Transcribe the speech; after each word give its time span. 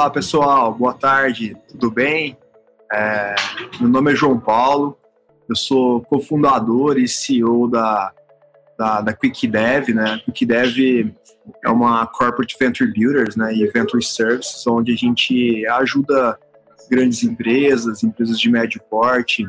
Olá 0.00 0.08
pessoal, 0.08 0.72
boa 0.72 0.94
tarde, 0.94 1.54
tudo 1.68 1.90
bem? 1.90 2.34
É, 2.90 3.34
meu 3.78 3.90
nome 3.90 4.10
é 4.10 4.16
João 4.16 4.40
Paulo, 4.40 4.96
eu 5.46 5.54
sou 5.54 6.00
cofundador 6.00 6.96
e 6.96 7.06
CEO 7.06 7.68
da, 7.68 8.10
da, 8.78 9.02
da 9.02 9.12
QuickDev, 9.12 9.92
né? 9.92 10.18
QuickDev 10.24 11.14
é 11.62 11.68
uma 11.68 12.06
corporate 12.06 12.56
venture 12.58 12.90
builders, 12.90 13.36
né? 13.36 13.54
E 13.54 13.66
venture 13.66 14.02
services, 14.02 14.66
onde 14.66 14.90
a 14.90 14.96
gente 14.96 15.66
ajuda 15.66 16.38
grandes 16.90 17.22
empresas, 17.22 18.02
empresas 18.02 18.40
de 18.40 18.50
médio 18.50 18.80
porte, 18.88 19.46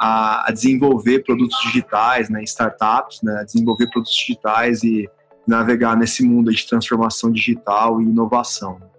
a, 0.00 0.48
a 0.48 0.52
desenvolver 0.52 1.20
produtos 1.20 1.56
digitais, 1.62 2.28
né? 2.28 2.42
Startups, 2.42 3.20
né? 3.22 3.38
A 3.38 3.44
desenvolver 3.44 3.88
produtos 3.88 4.16
digitais 4.16 4.82
e 4.82 5.08
navegar 5.46 5.96
nesse 5.96 6.24
mundo 6.24 6.50
de 6.50 6.66
transformação 6.66 7.30
digital 7.30 8.00
e 8.02 8.04
inovação. 8.04 8.90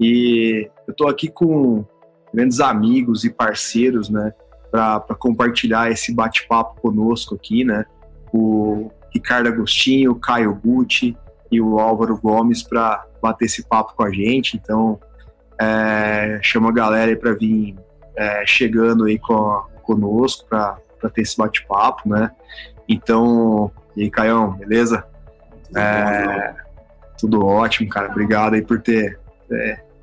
E 0.00 0.70
eu 0.86 0.92
estou 0.92 1.08
aqui 1.08 1.28
com 1.28 1.84
grandes 2.32 2.60
amigos 2.60 3.24
e 3.24 3.30
parceiros, 3.30 4.08
né, 4.08 4.32
para 4.70 5.14
compartilhar 5.18 5.90
esse 5.90 6.14
bate-papo 6.14 6.80
conosco 6.80 7.34
aqui, 7.34 7.64
né, 7.64 7.84
o 8.32 8.90
Ricardo 9.12 9.48
Agostinho, 9.48 10.12
o 10.12 10.20
Caio 10.20 10.54
Gucci 10.54 11.16
e 11.50 11.60
o 11.60 11.78
Álvaro 11.78 12.18
Gomes 12.18 12.62
para 12.62 13.04
bater 13.22 13.46
esse 13.46 13.66
papo 13.66 13.94
com 13.96 14.04
a 14.04 14.12
gente. 14.12 14.56
Então, 14.56 15.00
é, 15.58 16.38
chama 16.42 16.68
a 16.68 16.72
galera 16.72 17.10
aí 17.10 17.16
para 17.16 17.32
vir 17.32 17.74
é, 18.14 18.44
chegando 18.46 19.04
aí 19.04 19.18
com, 19.18 19.62
conosco 19.82 20.46
para 20.46 20.78
ter 21.12 21.22
esse 21.22 21.36
bate-papo, 21.36 22.08
né? 22.08 22.30
Então, 22.88 23.70
e 23.96 24.02
aí, 24.04 24.10
Caião, 24.10 24.52
beleza? 24.52 25.04
É, 25.76 26.54
tudo 27.18 27.44
ótimo, 27.44 27.88
cara. 27.88 28.10
Obrigado 28.10 28.54
aí 28.54 28.62
por 28.62 28.80
ter 28.80 29.18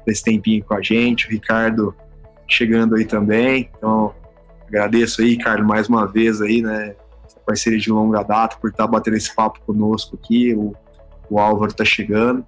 é, 0.08 0.12
esse 0.12 0.24
tempinho 0.24 0.64
com 0.64 0.74
a 0.74 0.82
gente. 0.82 1.28
O 1.28 1.32
Ricardo 1.32 1.96
chegando 2.48 2.96
aí 2.96 3.06
também. 3.06 3.70
Então, 3.78 4.14
agradeço 4.68 5.22
aí, 5.22 5.30
Ricardo, 5.30 5.66
mais 5.66 5.88
uma 5.88 6.06
vez 6.06 6.42
aí, 6.42 6.62
né? 6.62 6.96
Essa 7.26 7.40
parceria 7.46 7.80
de 7.80 7.90
longa 7.90 8.24
data 8.24 8.58
por 8.60 8.70
estar 8.70 8.88
batendo 8.88 9.18
esse 9.18 9.34
papo 9.34 9.60
conosco 9.62 10.16
aqui. 10.22 10.54
O, 10.54 10.74
o 11.30 11.40
Álvaro 11.40 11.72
está 11.72 11.86
chegando. 11.86 12.46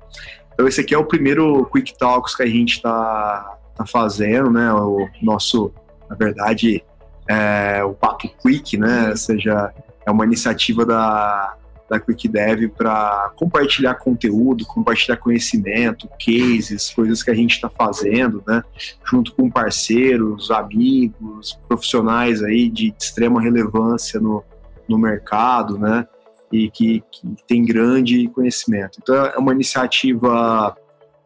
Então, 0.54 0.68
esse 0.68 0.82
aqui 0.82 0.94
é 0.94 0.98
o 0.98 1.06
primeiro 1.06 1.66
Quick 1.72 1.98
Talks 1.98 2.36
que 2.36 2.44
a 2.44 2.48
gente 2.48 2.76
está 2.76 3.58
tá 3.76 3.86
fazendo, 3.86 4.50
né? 4.50 4.74
O 4.74 5.08
nosso, 5.22 5.72
na 6.10 6.16
verdade, 6.16 6.84
é, 7.28 7.84
o 7.84 7.94
Papo 7.94 8.30
Quick, 8.42 8.78
né? 8.78 9.10
Ou 9.10 9.18
seja, 9.18 9.74
é 10.06 10.12
uma 10.12 10.26
iniciativa 10.26 10.86
da, 10.86 11.57
da 11.90 12.00
QuickDev 12.00 12.70
para 12.70 13.32
compartilhar 13.36 13.96
conteúdo, 13.96 14.66
compartilhar 14.66 15.18
conhecimento, 15.18 16.10
cases, 16.20 16.90
coisas 16.90 17.24
que 17.24 17.32
a 17.32 17.34
gente 17.34 17.56
está 17.56 17.70
fazendo, 17.70 18.44
né? 18.46 18.62
Junto 19.06 19.34
com 19.34 19.50
parceiros, 19.50 20.52
amigos, 20.52 21.58
profissionais 21.68 22.44
aí 22.44 22.70
de 22.70 22.94
extrema 23.00 23.42
relevância 23.42 24.20
no, 24.20 24.44
no 24.88 24.98
mercado, 24.98 25.78
né? 25.78 26.06
E 26.52 26.70
que, 26.70 27.04
que 27.12 27.36
tem 27.48 27.64
grande 27.64 28.28
conhecimento. 28.30 29.00
Então 29.02 29.16
é 29.16 29.38
uma 29.38 29.54
iniciativa 29.54 30.76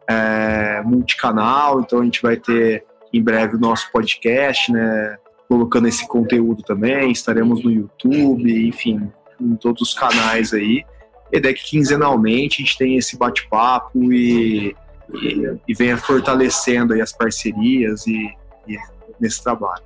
é, 0.08 0.80
multicanal, 0.84 1.80
então 1.80 2.00
a 2.00 2.04
gente 2.04 2.22
vai 2.22 2.36
ter 2.36 2.84
em 3.12 3.22
breve 3.22 3.56
o 3.56 3.60
nosso 3.60 3.90
podcast, 3.90 4.72
né? 4.72 5.18
Colocando 5.48 5.86
esse 5.86 6.06
conteúdo 6.08 6.62
também, 6.62 7.10
estaremos 7.10 7.62
no 7.62 7.70
YouTube, 7.70 8.66
enfim, 8.66 9.12
em 9.42 9.56
todos 9.56 9.82
os 9.82 9.94
canais 9.94 10.52
aí. 10.52 10.84
E 11.30 11.40
daí 11.40 11.54
que 11.54 11.64
quinzenalmente 11.64 12.62
a 12.62 12.64
gente 12.64 12.78
tem 12.78 12.96
esse 12.96 13.16
bate-papo 13.16 14.12
e, 14.12 14.76
e, 15.14 15.58
e, 15.66 15.74
venha 15.74 15.96
fortalecendo 15.96 16.92
aí 16.92 17.00
as 17.00 17.12
parcerias 17.12 18.06
e, 18.06 18.34
e, 18.68 18.76
nesse 19.18 19.42
trabalho. 19.42 19.82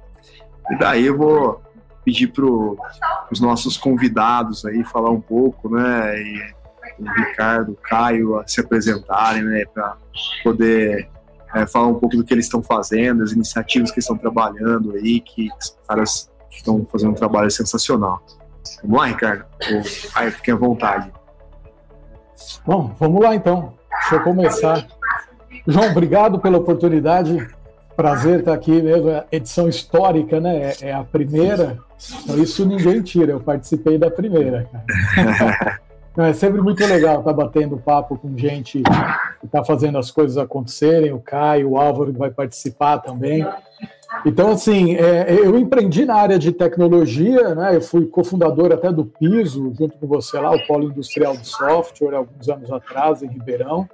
E 0.71 0.79
daí 0.79 1.07
eu 1.07 1.17
vou 1.17 1.63
pedir 2.05 2.29
para 2.29 2.45
os 2.45 3.41
nossos 3.41 3.77
convidados 3.77 4.65
aí 4.65 4.85
falar 4.85 5.11
um 5.11 5.21
pouco, 5.21 5.69
né? 5.69 6.21
E, 6.21 6.57
o 6.99 7.05
Ricardo, 7.05 7.73
o 7.73 7.77
Caio 7.77 8.43
se 8.47 8.61
apresentarem, 8.61 9.43
né? 9.43 9.65
Para 9.67 9.97
poder 10.43 11.09
é, 11.55 11.67
falar 11.67 11.89
um 11.89 11.95
pouco 11.95 12.17
do 12.17 12.25
que 12.25 12.35
eles 12.35 12.47
estão 12.47 12.63
fazendo, 12.63 13.23
as 13.23 13.33
iniciativas 13.33 13.91
que 13.91 14.01
estão 14.01 14.17
trabalhando 14.17 14.93
aí, 14.93 15.21
que 15.21 15.49
os 15.59 15.77
caras 15.87 16.31
estão 16.51 16.87
fazendo 16.91 17.11
um 17.11 17.15
trabalho 17.15 17.51
sensacional. 17.51 18.23
Vamos 18.83 18.99
lá, 18.99 19.07
Ricardo? 19.07 19.45
Aí, 20.15 20.31
fique 20.31 20.51
à 20.51 20.57
vontade. 20.57 21.11
Bom, 22.67 22.95
vamos 22.99 23.23
lá 23.23 23.35
então. 23.35 23.75
Deixa 24.01 24.17
eu 24.17 24.23
começar. 24.23 24.87
João, 25.67 25.91
obrigado 25.91 26.39
pela 26.39 26.59
oportunidade. 26.59 27.47
Prazer 27.97 28.41
estar 28.41 28.53
aqui 28.53 28.83
mesmo. 28.83 29.09
É 29.09 29.25
edição 29.33 29.69
histórica, 29.69 30.39
né? 30.39 30.73
É, 30.81 30.89
é 30.89 30.93
a 30.93 31.03
primeira. 31.03 31.79
Então, 32.23 32.39
isso 32.39 32.67
ninguém 32.67 33.01
tira. 33.03 33.33
Eu 33.33 33.41
participei 33.41 33.99
da 33.99 34.11
primeira. 34.11 34.69
é 36.19 36.33
sempre 36.35 36.61
muito 36.61 36.85
legal 36.87 37.21
estar 37.21 37.33
batendo 37.33 37.79
papo 37.79 38.17
com 38.17 38.37
gente 38.37 38.83
que 39.41 39.47
está 39.47 39.65
fazendo 39.65 39.99
as 39.99 40.11
coisas 40.11 40.37
acontecerem. 40.37 41.13
O 41.13 41.21
Caio, 41.21 41.71
o 41.71 41.79
Álvaro 41.79 42.13
vai 42.13 42.31
participar 42.31 42.99
também. 42.99 43.47
Então, 44.25 44.53
assim, 44.53 44.97
é, 44.97 45.27
eu 45.31 45.57
empreendi 45.59 46.05
na 46.05 46.15
área 46.15 46.39
de 46.39 46.53
tecnologia, 46.53 47.55
né? 47.55 47.77
Eu 47.77 47.81
fui 47.81 48.07
cofundador 48.07 48.73
até 48.73 48.91
do 48.91 49.05
Piso, 49.05 49.73
junto 49.79 49.97
com 49.99 50.07
você 50.07 50.39
lá, 50.39 50.53
o 50.53 50.67
Polo 50.67 50.85
Industrial 50.85 51.37
de 51.37 51.47
Software, 51.47 52.17
alguns 52.17 52.49
anos 52.49 52.71
atrás, 52.71 53.23
em 53.23 53.29
Ribeirão. 53.29 53.89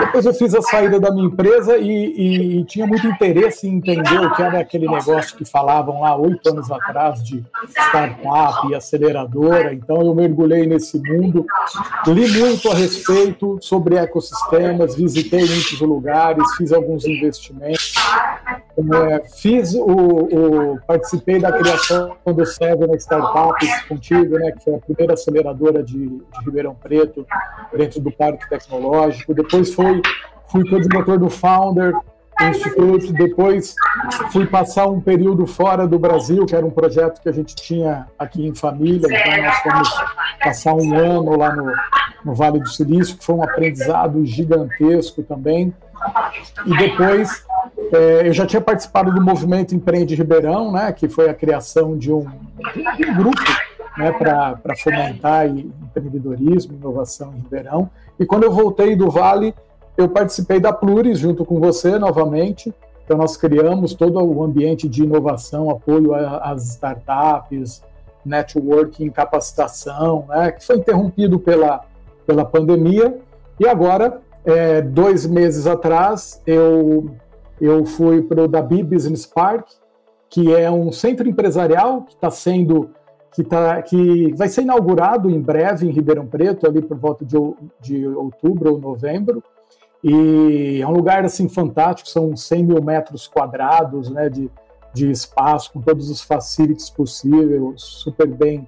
Depois 0.00 0.26
eu 0.26 0.34
fiz 0.34 0.54
a 0.56 0.62
saída 0.62 0.98
da 0.98 1.12
minha 1.12 1.26
empresa 1.26 1.78
e, 1.78 1.88
e, 1.88 2.58
e, 2.58 2.64
tinha 2.64 2.84
muito 2.84 3.06
interesse 3.06 3.68
em 3.68 3.76
entender 3.76 4.18
o 4.18 4.34
que 4.34 4.42
era 4.42 4.58
aquele 4.58 4.88
negócio 4.88 5.36
que 5.36 5.44
falavam 5.44 6.00
lá 6.00 6.16
oito 6.16 6.48
anos 6.48 6.68
atrás 6.68 7.22
de 7.22 7.44
startup 7.68 8.68
e 8.68 8.74
aceleradora. 8.74 9.72
Então 9.72 10.00
eu 10.00 10.12
mergulhei 10.14 10.66
nesse 10.66 10.98
mundo, 10.98 11.46
li 12.08 12.28
muito 12.28 12.68
a 12.70 12.74
respeito 12.74 13.56
sobre 13.60 13.96
ecossistemas, 13.96 14.96
visitei 14.96 15.46
muitos 15.46 15.80
lugares, 15.80 16.44
fiz 16.56 16.72
alguns 16.72 17.06
investimentos, 17.06 17.94
é, 18.78 19.22
fiz 19.40 19.74
o, 19.74 19.82
o, 19.84 20.78
participei 20.86 21.38
da 21.40 21.52
criação 21.52 22.16
do 22.24 22.46
Seven 22.46 22.94
Startups 22.96 23.82
contigo, 23.88 24.38
né, 24.38 24.52
que 24.52 24.64
foi 24.64 24.74
a 24.76 24.78
primeira 24.78 25.14
aceleradora 25.14 25.82
de, 25.82 26.08
de 26.08 26.44
Ribeirão 26.44 26.74
Preto 26.74 27.26
dentro 27.76 28.00
do 28.00 28.10
Parque 28.12 28.48
Tecnológico. 28.48 29.34
Depois 29.34 29.58
depois 29.58 30.02
fui, 30.46 30.68
coordenador 30.68 31.18
do 31.18 31.28
Founder 31.28 31.92
Institute, 32.40 33.12
depois 33.12 33.74
fui 34.30 34.46
passar 34.46 34.86
um 34.86 35.00
período 35.00 35.46
fora 35.46 35.88
do 35.88 35.98
Brasil, 35.98 36.46
que 36.46 36.54
era 36.54 36.64
um 36.64 36.70
projeto 36.70 37.20
que 37.20 37.28
a 37.28 37.32
gente 37.32 37.54
tinha 37.54 38.06
aqui 38.16 38.46
em 38.46 38.54
família, 38.54 39.08
então 39.10 39.42
nós 39.42 39.56
fomos 39.58 39.88
passar 40.42 40.74
um 40.74 40.96
ano 40.96 41.36
lá 41.36 41.54
no, 41.54 41.72
no 42.24 42.34
Vale 42.34 42.60
do 42.60 42.68
Silício, 42.68 43.16
que 43.16 43.24
foi 43.24 43.34
um 43.34 43.42
aprendizado 43.42 44.24
gigantesco 44.24 45.22
também. 45.24 45.74
E 46.66 46.76
depois 46.76 47.44
é, 47.92 48.28
eu 48.28 48.32
já 48.32 48.46
tinha 48.46 48.60
participado 48.60 49.12
do 49.12 49.20
movimento 49.20 49.74
Empreende 49.74 50.14
Ribeirão, 50.14 50.72
né, 50.72 50.92
que 50.92 51.08
foi 51.08 51.28
a 51.28 51.34
criação 51.34 51.96
de 51.96 52.12
um, 52.12 52.26
de 52.96 53.10
um 53.10 53.14
grupo 53.14 53.42
né, 53.96 54.12
para 54.12 54.76
fomentar 54.82 55.46
empreendedorismo, 55.46 56.74
inovação 56.74 57.32
em 57.34 57.40
Ribeirão. 57.40 57.90
E 58.18 58.26
quando 58.26 58.44
eu 58.44 58.52
voltei 58.52 58.94
do 58.94 59.10
Vale, 59.10 59.54
eu 59.96 60.08
participei 60.08 60.60
da 60.60 60.72
Pluris 60.72 61.18
junto 61.18 61.44
com 61.44 61.58
você 61.58 61.98
novamente. 61.98 62.72
Então, 63.04 63.16
nós 63.16 63.36
criamos 63.36 63.94
todo 63.94 64.22
o 64.22 64.44
ambiente 64.44 64.88
de 64.88 65.02
inovação, 65.02 65.70
apoio 65.70 66.14
às 66.14 66.68
startups, 66.68 67.82
networking, 68.24 69.10
capacitação, 69.10 70.26
né, 70.28 70.52
que 70.52 70.64
foi 70.64 70.76
interrompido 70.76 71.38
pela, 71.38 71.84
pela 72.26 72.44
pandemia. 72.44 73.18
E 73.58 73.66
agora, 73.66 74.20
é, 74.48 74.80
dois 74.80 75.26
meses 75.26 75.66
atrás, 75.66 76.42
eu, 76.46 77.10
eu 77.60 77.84
fui 77.84 78.22
para 78.22 78.44
o 78.44 78.48
Dabi 78.48 78.82
Business 78.82 79.26
Park, 79.26 79.68
que 80.30 80.54
é 80.54 80.70
um 80.70 80.90
centro 80.90 81.28
empresarial 81.28 82.02
que 82.02 82.14
está 82.14 82.30
sendo 82.30 82.90
que, 83.30 83.44
tá, 83.44 83.82
que 83.82 84.32
vai 84.32 84.48
ser 84.48 84.62
inaugurado 84.62 85.30
em 85.30 85.38
breve 85.38 85.86
em 85.86 85.90
Ribeirão 85.90 86.26
Preto, 86.26 86.66
ali 86.66 86.80
por 86.80 86.96
volta 86.96 87.26
de, 87.26 87.36
de 87.78 88.08
outubro 88.08 88.72
ou 88.72 88.80
novembro. 88.80 89.44
E 90.02 90.80
é 90.80 90.86
um 90.86 90.92
lugar 90.92 91.26
assim 91.26 91.46
fantástico, 91.46 92.08
são 92.08 92.34
100 92.34 92.64
mil 92.64 92.82
metros 92.82 93.28
quadrados 93.28 94.08
né, 94.08 94.30
de, 94.30 94.50
de 94.94 95.10
espaço, 95.10 95.72
com 95.74 95.82
todos 95.82 96.08
os 96.08 96.22
facilities 96.22 96.88
possíveis, 96.88 97.82
super 97.82 98.26
bem 98.26 98.66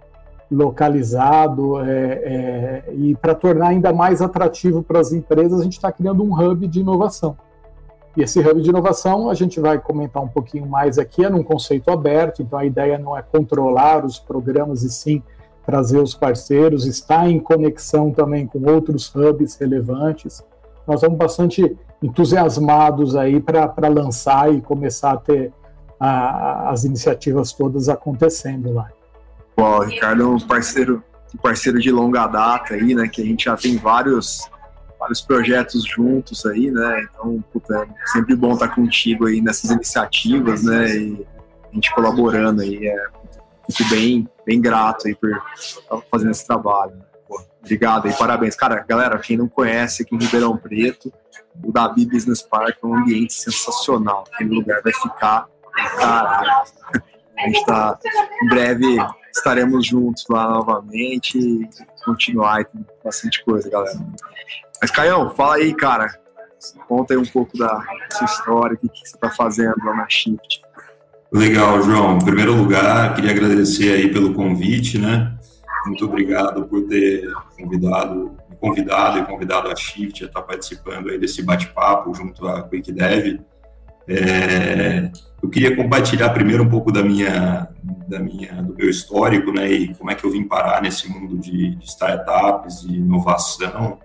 localizado. 0.51 1.81
É, 1.81 2.85
é, 2.89 2.93
e 2.95 3.15
para 3.15 3.35
tornar 3.35 3.69
ainda 3.69 3.93
mais 3.93 4.21
atrativo 4.21 4.83
para 4.83 5.01
as 5.01 5.13
empresas, 5.13 5.61
a 5.61 5.65
gente 5.65 5.75
está 5.75 5.93
criando 5.93 6.23
um 6.23 6.33
hub 6.33 6.67
de 6.67 6.81
inovação. 6.81 7.37
E 8.17 8.23
esse 8.23 8.41
hub 8.41 8.61
de 8.61 8.69
inovação 8.69 9.31
a 9.31 9.35
gente 9.35 9.61
vai 9.61 9.79
comentar 9.79 10.23
um 10.23 10.29
pouquinho 10.29 10.67
mais 10.67 10.99
aqui, 10.99 11.25
é 11.25 11.31
num 11.31 11.45
conceito 11.45 11.91
aberto, 11.91 12.43
então 12.43 12.59
a 12.59 12.65
ideia 12.65 12.99
não 12.99 13.17
é 13.17 13.23
controlar 13.23 14.05
os 14.05 14.19
programas 14.19 14.83
e 14.83 14.91
sim 14.91 15.23
trazer 15.65 15.99
os 15.99 16.15
parceiros, 16.15 16.87
estar 16.87 17.31
em 17.31 17.39
conexão 17.39 18.11
também 18.11 18.47
com 18.47 18.69
outros 18.69 19.15
hubs 19.15 19.55
relevantes. 19.57 20.43
nós 20.87 20.97
estamos 20.97 21.17
bastante 21.17 21.77
entusiasmados 22.03 23.15
aí 23.15 23.41
para 23.41 23.89
lançar 23.89 24.53
e 24.53 24.61
começar 24.61 25.13
a 25.13 25.17
ter 25.17 25.53
a, 26.01 26.71
as 26.71 26.85
iniciativas 26.85 27.53
todas 27.53 27.89
acontecendo 27.89 28.73
lá. 28.73 28.89
O 29.57 29.81
Ricardo 29.81 30.23
é 30.23 30.27
um 30.27 30.39
parceiro, 30.39 31.03
um 31.35 31.39
parceiro 31.39 31.79
de 31.79 31.91
longa 31.91 32.27
data 32.27 32.75
aí, 32.75 32.95
né? 32.95 33.09
Que 33.09 33.23
a 33.23 33.25
gente 33.25 33.45
já 33.45 33.57
tem 33.57 33.77
vários, 33.77 34.49
vários 34.99 35.21
projetos 35.21 35.85
juntos 35.85 36.47
aí, 36.47 36.71
né? 36.71 37.09
Então, 37.11 37.43
puta, 37.53 37.75
é 37.77 38.07
sempre 38.07 38.35
bom 38.35 38.55
estar 38.55 38.69
contigo 38.69 39.27
aí 39.27 39.41
nessas 39.41 39.71
iniciativas, 39.71 40.63
né? 40.63 40.97
E 40.97 41.27
a 41.71 41.75
gente 41.75 41.95
colaborando 41.95 42.63
aí. 42.63 42.87
É, 42.87 43.07
fico 43.71 43.89
bem, 43.91 44.29
bem 44.45 44.61
grato 44.61 45.07
aí 45.07 45.15
por 45.15 45.31
estar 45.31 46.01
fazendo 46.11 46.31
esse 46.31 46.47
trabalho. 46.47 46.93
Né? 46.93 47.03
Pô, 47.29 47.41
obrigado 47.61 48.07
aí, 48.07 48.13
parabéns. 48.15 48.57
Cara, 48.57 48.85
galera, 48.87 49.19
quem 49.19 49.37
não 49.37 49.49
conhece 49.49 50.03
aqui 50.03 50.15
em 50.15 50.19
Ribeirão 50.19 50.57
Preto, 50.57 51.13
o 51.63 51.73
Dabi 51.73 52.07
Business 52.07 52.43
Park 52.43 52.79
é 52.83 52.87
um 52.87 52.95
ambiente 52.95 53.35
sensacional. 53.35 54.25
Aquele 54.33 54.51
lugar 54.51 54.81
vai 54.83 54.93
ficar 54.93 55.47
caralho. 55.97 56.51
A 57.39 57.47
gente 57.47 57.65
tá, 57.65 57.99
em 58.43 58.49
breve 58.49 58.99
estaremos 59.35 59.87
juntos 59.87 60.25
lá 60.29 60.49
novamente 60.49 61.39
e 61.39 61.69
continuar 62.05 62.63
e 62.63 62.65
tem 62.65 62.87
bastante 63.05 63.45
coisa, 63.45 63.71
galera. 63.71 63.99
Mas, 64.81 64.91
Caião, 64.91 65.31
fala 65.31 65.57
aí, 65.57 65.75
cara. 65.75 66.19
Conta 66.87 67.15
aí 67.15 67.19
um 67.19 67.27
pouco 67.27 67.57
da 67.57 67.83
sua 68.13 68.25
história, 68.27 68.75
o 68.75 68.79
que, 68.79 68.89
que 68.89 68.99
você 68.99 69.17
está 69.17 69.31
fazendo 69.31 69.77
lá 69.85 69.97
na 69.97 70.09
Shift. 70.09 70.63
Legal, 71.33 71.81
João. 71.83 72.17
Em 72.17 72.25
primeiro 72.25 72.55
lugar, 72.55 73.15
queria 73.15 73.31
agradecer 73.31 73.93
aí 73.93 74.13
pelo 74.13 74.35
convite, 74.35 74.99
né? 74.99 75.33
Muito 75.87 76.05
obrigado 76.05 76.67
por 76.67 76.83
ter 76.87 77.25
convidado, 77.59 78.37
convidado 78.59 79.19
e 79.19 79.25
convidado 79.25 79.71
a 79.71 79.77
Shift 79.77 80.25
a 80.25 80.27
estar 80.27 80.43
participando 80.43 81.09
aí 81.09 81.19
desse 81.19 81.43
bate-papo 81.43 82.13
junto 82.15 82.47
à 82.47 82.63
Quick 82.63 82.93
Dev. 82.93 83.41
É, 84.09 85.11
eu 85.43 85.49
queria 85.49 85.75
compartilhar 85.75 86.31
primeiro 86.31 86.65
um 86.65 86.69
pouco 86.69 86.93
da 86.93 87.03
minha, 87.03 87.69
da 88.07 88.19
minha, 88.19 88.63
do 88.63 88.75
meu 88.75 88.91
histórico, 88.91 89.53
né, 89.53 89.71
e 89.71 89.95
como 89.95 90.11
é 90.11 90.15
que 90.15 90.25
eu 90.25 90.31
vim 90.31 90.45
parar 90.45 90.83
nesse 90.83 91.09
mundo 91.09 91.39
de, 91.39 91.77
de 91.77 91.85
startups 91.87 92.83
e 92.83 92.97
inovação. 92.97 93.99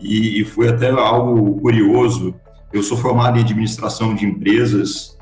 E, 0.00 0.40
e 0.40 0.44
foi 0.44 0.68
até 0.68 0.90
algo 0.90 1.60
curioso. 1.60 2.34
Eu 2.72 2.82
sou 2.82 2.96
formado 2.96 3.38
em 3.38 3.42
administração 3.42 4.14
de 4.14 4.24
empresas 4.24 5.16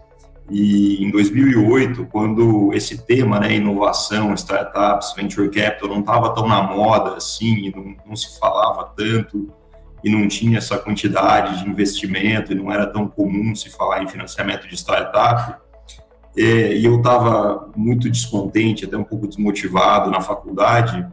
e 0.50 1.04
em 1.04 1.10
2008, 1.10 2.06
quando 2.10 2.72
esse 2.74 2.98
tema, 3.06 3.38
né, 3.38 3.54
inovação, 3.54 4.34
startups, 4.34 5.12
venture 5.14 5.48
capital, 5.48 5.88
não 5.88 6.00
estava 6.00 6.34
tão 6.34 6.48
na 6.48 6.60
moda 6.60 7.16
assim, 7.16 7.72
não, 7.74 7.94
não, 8.04 8.16
se 8.16 8.38
falava 8.38 8.92
tanto 8.96 9.52
e 10.02 10.10
não 10.10 10.26
tinha 10.28 10.58
essa 10.58 10.78
quantidade 10.78 11.62
de 11.62 11.68
investimento 11.68 12.52
e 12.52 12.54
não 12.54 12.72
era 12.72 12.86
tão 12.86 13.06
comum 13.06 13.54
se 13.54 13.70
falar 13.70 14.02
em 14.02 14.08
financiamento 14.08 14.66
de 14.68 14.74
startup, 14.74 15.56
e 16.36 16.84
eu 16.84 16.96
estava 16.96 17.68
muito 17.76 18.08
descontente, 18.08 18.84
até 18.84 18.96
um 18.96 19.04
pouco 19.04 19.26
desmotivado 19.26 20.10
na 20.10 20.20
faculdade, 20.20 21.06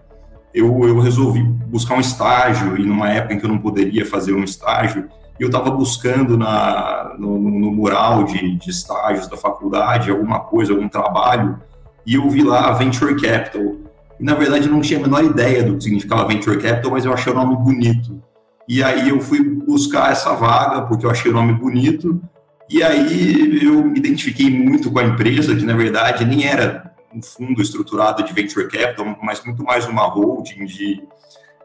eu, 0.54 0.88
eu 0.88 1.00
resolvi 1.00 1.44
buscar 1.44 1.95
um 1.95 2.00
estágio 2.00 2.78
e 2.78 2.86
numa 2.86 3.10
época 3.10 3.34
em 3.34 3.39
que 3.39 3.45
eu 3.45 3.50
não 3.50 3.57
poderia 3.57 4.06
fazer 4.06 4.34
um 4.34 4.44
estágio, 4.44 5.10
eu 5.39 5.48
estava 5.48 5.69
buscando 5.69 6.38
na, 6.38 7.16
no, 7.18 7.38
no 7.38 7.72
mural 7.72 8.24
de, 8.24 8.56
de, 8.56 8.69
estágios 8.69 9.28
da 9.28 9.38
faculdade 9.38 10.10
alguma 10.10 10.39
coisa, 10.39 10.74
algum 10.74 10.89
trabalho, 10.89 11.60
e 12.06 12.16
eu 12.16 12.28
vi 12.30 12.42
lá 12.42 12.72
Venture 12.74 13.16
Capital. 13.22 13.75
E, 14.19 14.24
na 14.24 14.34
verdade, 14.34 14.68
eu 14.68 14.74
não 14.74 14.81
tinha 14.81 15.00
a 15.00 15.01
menor 15.04 15.24
ideia 15.24 15.62
do 15.62 15.78
que 15.78 15.84
significava 15.84 16.28
Venture 16.28 16.60
Capital, 16.60 16.92
mas 16.92 17.06
eu 17.06 17.13
achei 17.13 17.31
o 17.31 17.36
nome 17.36 17.56
bonito. 17.56 18.19
E 18.68 18.84
aí 18.84 19.10
eu 19.10 19.22
fui 19.22 19.42
buscar 19.42 20.12
essa 20.12 20.34
vaga, 20.34 20.81
porque 20.81 21.06
eu 21.06 21.10
achei 21.10 21.31
o 21.31 21.34
nome 21.34 21.54
bonito, 21.54 22.22
e 22.69 22.84
aí 22.84 23.64
eu 23.64 23.84
me 23.86 23.98
identifiquei 23.98 24.50
muito 24.50 24.92
com 24.92 25.00
a 25.00 25.04
empresa, 25.04 25.56
que, 25.56 25.64
na 25.64 25.75
verdade, 25.75 26.25
nem 26.25 26.46
era 26.46 26.92
um 27.14 27.22
fundo 27.22 27.62
estruturado 27.62 28.24
de 28.24 28.34
Venture 28.34 28.68
Capital, 28.68 29.18
mas 29.24 29.44
muito 29.46 29.64
mais 29.64 29.86
uma 29.88 30.04
holding 30.04 30.66
de 30.66 31.02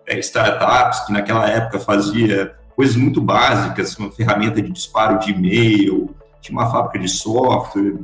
é, 0.06 0.18
startups, 0.20 1.00
que 1.00 1.12
naquela 1.12 1.48
época 1.48 1.80
fazia 1.80 2.54
coisas 2.76 2.96
muito 2.96 3.20
básicas, 3.20 3.96
uma 3.98 4.10
ferramenta 4.10 4.62
de 4.62 4.70
disparo 4.70 5.18
de 5.18 5.32
e-mail, 5.32 6.14
tinha 6.40 6.56
uma 6.56 6.70
fábrica 6.70 6.98
de 6.98 7.08
software, 7.08 7.98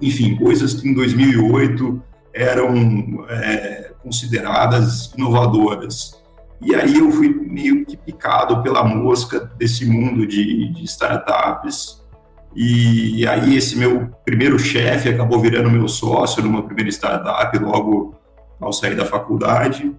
enfim, 0.00 0.36
coisas 0.36 0.74
que 0.74 0.88
em 0.88 0.94
2008 0.94 2.02
eram 2.32 3.24
é, 3.28 3.92
consideradas 4.02 5.12
inovadoras. 5.16 6.22
E 6.60 6.74
aí 6.74 6.98
eu 6.98 7.10
fui 7.10 7.28
meio 7.28 7.84
que 7.84 7.96
picado 7.96 8.62
pela 8.62 8.84
mosca 8.84 9.40
desse 9.56 9.84
mundo 9.84 10.26
de, 10.26 10.68
de 10.72 10.84
startups. 10.84 12.02
E 12.54 13.26
aí 13.26 13.56
esse 13.56 13.76
meu 13.76 14.10
primeiro 14.24 14.58
chefe 14.58 15.08
acabou 15.08 15.40
virando 15.40 15.70
meu 15.70 15.88
sócio 15.88 16.42
numa 16.42 16.62
primeira 16.62 16.90
startup 16.90 17.58
logo 17.58 18.14
ao 18.60 18.72
sair 18.72 18.94
da 18.94 19.04
faculdade. 19.04 19.94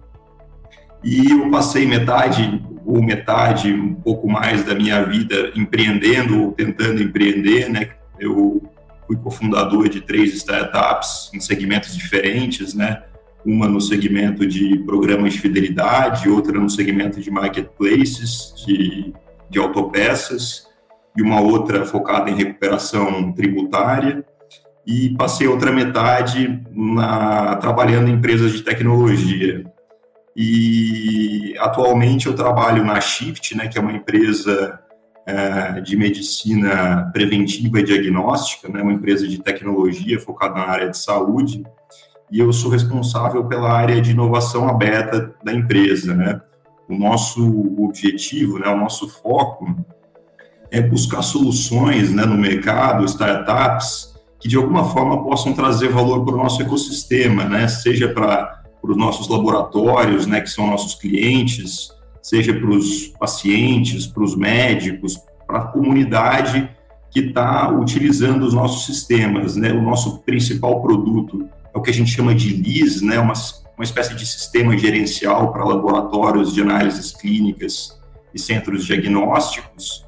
E 1.04 1.30
eu 1.30 1.50
passei 1.50 1.86
metade 1.86 2.64
ou 2.84 3.02
metade, 3.02 3.72
um 3.72 3.94
pouco 3.94 4.28
mais 4.28 4.64
da 4.64 4.74
minha 4.74 5.04
vida 5.04 5.52
empreendendo 5.54 6.42
ou 6.42 6.52
tentando 6.52 7.02
empreender, 7.02 7.68
né? 7.68 7.90
Eu 8.18 8.62
fui 9.06 9.16
cofundador 9.16 9.88
de 9.88 10.00
três 10.00 10.34
startups 10.34 11.30
em 11.34 11.40
segmentos 11.40 11.94
diferentes, 11.96 12.74
né? 12.74 13.02
Uma 13.46 13.68
no 13.68 13.80
segmento 13.80 14.44
de 14.44 14.78
programas 14.80 15.34
de 15.34 15.40
fidelidade, 15.40 16.28
outra 16.28 16.58
no 16.58 16.68
segmento 16.68 17.20
de 17.20 17.30
marketplaces, 17.30 18.52
de, 18.66 19.14
de 19.48 19.58
autopeças, 19.58 20.66
e 21.16 21.22
uma 21.22 21.40
outra 21.40 21.84
focada 21.86 22.28
em 22.28 22.34
recuperação 22.34 23.32
tributária. 23.32 24.24
E 24.84 25.14
passei 25.16 25.46
outra 25.46 25.72
metade 25.72 26.62
na, 26.72 27.56
trabalhando 27.56 28.08
em 28.08 28.14
empresas 28.14 28.52
de 28.52 28.62
tecnologia. 28.62 29.64
E 30.36 31.54
atualmente 31.58 32.26
eu 32.26 32.34
trabalho 32.34 32.84
na 32.84 33.00
Shift, 33.00 33.56
né, 33.56 33.68
que 33.68 33.78
é 33.78 33.80
uma 33.80 33.92
empresa 33.92 34.78
é, 35.26 35.80
de 35.80 35.96
medicina 35.96 37.10
preventiva 37.12 37.80
e 37.80 37.84
diagnóstica, 37.84 38.68
né, 38.68 38.82
uma 38.82 38.92
empresa 38.92 39.26
de 39.26 39.38
tecnologia 39.38 40.20
focada 40.20 40.54
na 40.54 40.66
área 40.66 40.90
de 40.90 40.98
saúde. 40.98 41.64
E 42.30 42.40
eu 42.40 42.52
sou 42.52 42.70
responsável 42.70 43.44
pela 43.44 43.70
área 43.70 44.00
de 44.00 44.10
inovação 44.10 44.68
aberta 44.68 45.34
da 45.44 45.52
empresa, 45.52 46.14
né. 46.14 46.40
O 46.88 46.96
nosso 46.96 47.42
objetivo, 47.82 48.58
né, 48.58 48.68
o 48.68 48.76
nosso 48.76 49.08
foco 49.08 49.76
é 50.70 50.80
buscar 50.80 51.22
soluções 51.22 52.12
né, 52.12 52.24
no 52.24 52.36
mercado, 52.36 53.04
startups, 53.04 54.14
que 54.38 54.48
de 54.48 54.56
alguma 54.56 54.84
forma 54.84 55.24
possam 55.24 55.52
trazer 55.52 55.88
valor 55.88 56.24
para 56.24 56.34
o 56.34 56.38
nosso 56.38 56.62
ecossistema, 56.62 57.44
né, 57.44 57.66
seja 57.66 58.08
para 58.08 58.56
para 58.86 58.92
os 58.92 58.96
nossos 58.96 59.26
laboratórios, 59.28 60.26
né, 60.26 60.40
que 60.40 60.48
são 60.48 60.68
nossos 60.68 60.94
clientes, 60.94 61.90
seja 62.22 62.54
para 62.54 62.70
os 62.70 63.08
pacientes, 63.18 64.06
para 64.06 64.22
os 64.22 64.36
médicos, 64.36 65.18
para 65.44 65.58
a 65.58 65.66
comunidade 65.66 66.70
que 67.10 67.20
está 67.20 67.70
utilizando 67.70 68.44
os 68.44 68.54
nossos 68.54 68.84
sistemas, 68.84 69.56
né? 69.56 69.72
O 69.72 69.80
nosso 69.80 70.18
principal 70.18 70.82
produto 70.82 71.48
é 71.76 71.78
o 71.78 71.82
que 71.82 71.90
a 71.90 71.94
gente 71.94 72.10
chama 72.10 72.34
de 72.34 72.54
LIS, 72.54 73.02
né? 73.02 73.18
Uma, 73.20 73.34
uma 73.76 73.84
espécie 73.84 74.14
de 74.14 74.24
sistema 74.24 74.76
gerencial 74.76 75.52
para 75.52 75.62
laboratórios 75.62 76.54
de 76.54 76.62
análises 76.62 77.12
clínicas 77.12 78.00
e 78.32 78.38
centros 78.38 78.86
diagnósticos. 78.86 80.04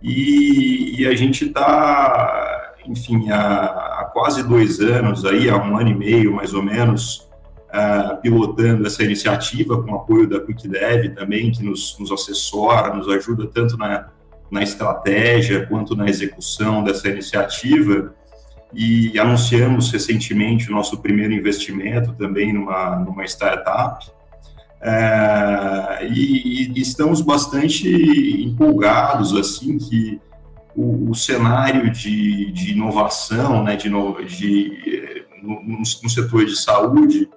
E, 0.00 1.00
e 1.00 1.06
a 1.08 1.14
gente 1.16 1.46
está, 1.46 2.74
enfim, 2.86 3.30
há, 3.30 4.00
há 4.00 4.10
quase 4.12 4.44
dois 4.44 4.80
anos 4.80 5.24
aí, 5.24 5.50
há 5.50 5.56
um 5.56 5.76
ano 5.76 5.90
e 5.90 5.94
meio 5.94 6.32
mais 6.32 6.54
ou 6.54 6.62
menos, 6.62 7.28
uh, 7.68 8.16
pilotando 8.22 8.86
essa 8.86 9.02
iniciativa 9.02 9.82
com 9.82 9.90
o 9.90 9.96
apoio 9.96 10.28
da 10.28 10.38
QuickDev 10.38 11.16
também, 11.16 11.50
que 11.50 11.64
nos, 11.64 11.98
nos 11.98 12.12
assessora, 12.12 12.94
nos 12.94 13.08
ajuda 13.08 13.48
tanto 13.48 13.76
na, 13.76 14.06
na 14.48 14.62
estratégia 14.62 15.66
quanto 15.66 15.96
na 15.96 16.08
execução 16.08 16.84
dessa 16.84 17.08
iniciativa. 17.08 18.14
E 18.74 19.18
anunciamos 19.18 19.90
recentemente 19.90 20.70
o 20.70 20.72
nosso 20.72 20.98
primeiro 20.98 21.32
investimento 21.32 22.12
também 22.14 22.52
numa, 22.52 22.96
numa 22.96 23.24
startup. 23.24 24.06
Uh, 24.80 26.04
e, 26.12 26.72
e, 26.72 26.80
estamos 26.80 27.20
bastante 27.20 27.88
empolgados 28.44 29.34
assim 29.34 29.76
que 29.76 30.20
o, 30.76 31.10
o 31.10 31.14
cenário 31.14 31.90
de, 31.90 32.52
de, 32.52 32.72
inovação, 32.72 33.64
né, 33.64 33.74
de, 33.74 33.88
de 33.88 35.24
no, 35.42 35.80
no, 35.80 35.84
setor 36.08 36.44
de 36.44 36.56
saúde, 36.56 37.28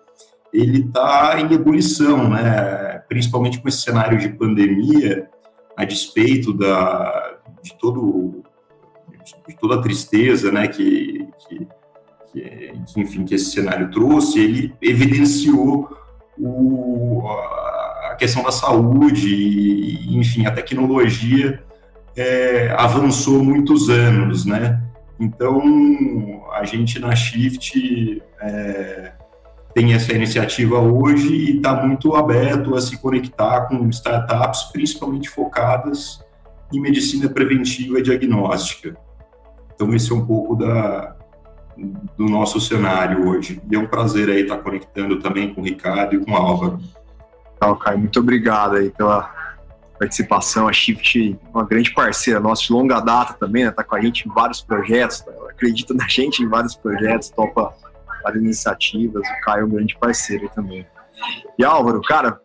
ele 0.53 0.79
está 0.79 1.39
em 1.39 1.53
ebulição, 1.53 2.29
né? 2.29 2.99
principalmente 3.07 3.59
com 3.59 3.67
esse 3.67 3.81
cenário 3.81 4.17
de 4.17 4.29
pandemia, 4.29 5.29
a 5.77 5.85
despeito 5.85 6.53
da, 6.53 7.37
de, 7.63 7.77
todo, 7.77 8.43
de 9.47 9.57
toda 9.57 9.75
a 9.75 9.81
tristeza 9.81 10.51
né? 10.51 10.67
que, 10.67 11.20
que, 11.51 11.67
que, 12.31 13.01
enfim, 13.01 13.25
que 13.25 13.35
esse 13.35 13.51
cenário 13.51 13.91
trouxe, 13.91 14.39
ele 14.39 14.73
evidenciou 14.81 15.89
o, 16.37 17.23
a 18.09 18.15
questão 18.17 18.43
da 18.43 18.51
saúde, 18.51 19.33
e, 19.33 20.17
enfim, 20.17 20.45
a 20.45 20.51
tecnologia 20.51 21.61
é, 22.15 22.73
avançou 22.77 23.43
muitos 23.43 23.89
anos, 23.89 24.45
né? 24.45 24.81
Então, 25.19 26.43
a 26.53 26.63
gente 26.63 26.99
na 26.99 27.15
Shift 27.15 28.21
é, 28.41 29.11
tem 29.73 29.93
essa 29.93 30.13
iniciativa 30.13 30.79
hoje 30.79 31.33
e 31.33 31.57
está 31.57 31.85
muito 31.85 32.15
aberto 32.15 32.75
a 32.75 32.81
se 32.81 32.97
conectar 32.97 33.67
com 33.67 33.87
startups, 33.89 34.63
principalmente 34.71 35.29
focadas 35.29 36.23
em 36.73 36.79
medicina 36.79 37.29
preventiva 37.29 37.99
e 37.99 38.01
diagnóstica. 38.01 38.95
Então, 39.75 39.93
esse 39.93 40.11
é 40.11 40.15
um 40.15 40.25
pouco 40.25 40.55
da, 40.55 41.15
do 41.77 42.25
nosso 42.25 42.59
cenário 42.59 43.27
hoje. 43.27 43.61
E 43.69 43.75
é 43.75 43.79
um 43.79 43.87
prazer 43.87 44.29
aí 44.29 44.41
estar 44.41 44.57
conectando 44.57 45.19
também 45.19 45.53
com 45.53 45.61
o 45.61 45.63
Ricardo 45.63 46.15
e 46.15 46.25
com 46.25 46.31
o 46.31 46.35
Álvaro. 46.35 46.79
Legal, 47.61 47.75
Caio. 47.77 47.99
Muito 47.99 48.19
obrigado 48.19 48.75
aí 48.75 48.89
pela 48.89 49.41
participação. 49.99 50.67
A 50.67 50.73
Shift, 50.73 51.39
uma 51.53 51.63
grande 51.63 51.93
parceira 51.93 52.39
nossa 52.39 52.63
de 52.63 52.73
longa 52.73 52.99
data 52.99 53.33
também, 53.33 53.65
né? 53.65 53.71
Tá 53.71 53.83
com 53.83 53.95
a 53.95 54.01
gente 54.01 54.27
em 54.27 54.31
vários 54.31 54.61
projetos, 54.61 55.21
tá? 55.21 55.31
acredita 55.49 55.93
na 55.93 56.07
gente 56.09 56.43
em 56.43 56.47
vários 56.47 56.75
projetos, 56.75 57.29
topa 57.29 57.73
várias 58.23 58.41
iniciativas. 58.41 59.27
O 59.27 59.41
Caio 59.41 59.61
é 59.61 59.65
um 59.65 59.69
grande 59.69 59.97
parceiro 59.97 60.49
também. 60.53 60.85
E 61.57 61.63
Álvaro, 61.63 62.01
cara, 62.01 62.41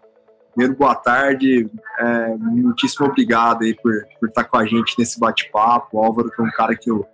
primeiro 0.54 0.76
boa 0.76 0.95
tarde, 0.95 1.71
é, 1.99 2.37
muitíssimo 2.37 3.06
obrigado 3.06 3.62
aí 3.62 3.75
por, 3.75 3.92
por 4.21 4.28
estar 4.28 4.45
com 4.45 4.59
a 4.59 4.66
gente 4.66 4.95
nesse 4.99 5.18
bate-papo. 5.18 5.99
O 5.99 6.04
Álvaro 6.04 6.30
que 6.30 6.40
é 6.40 6.45
um 6.45 6.50
cara 6.50 6.76
que 6.76 6.90
eu 6.90 7.06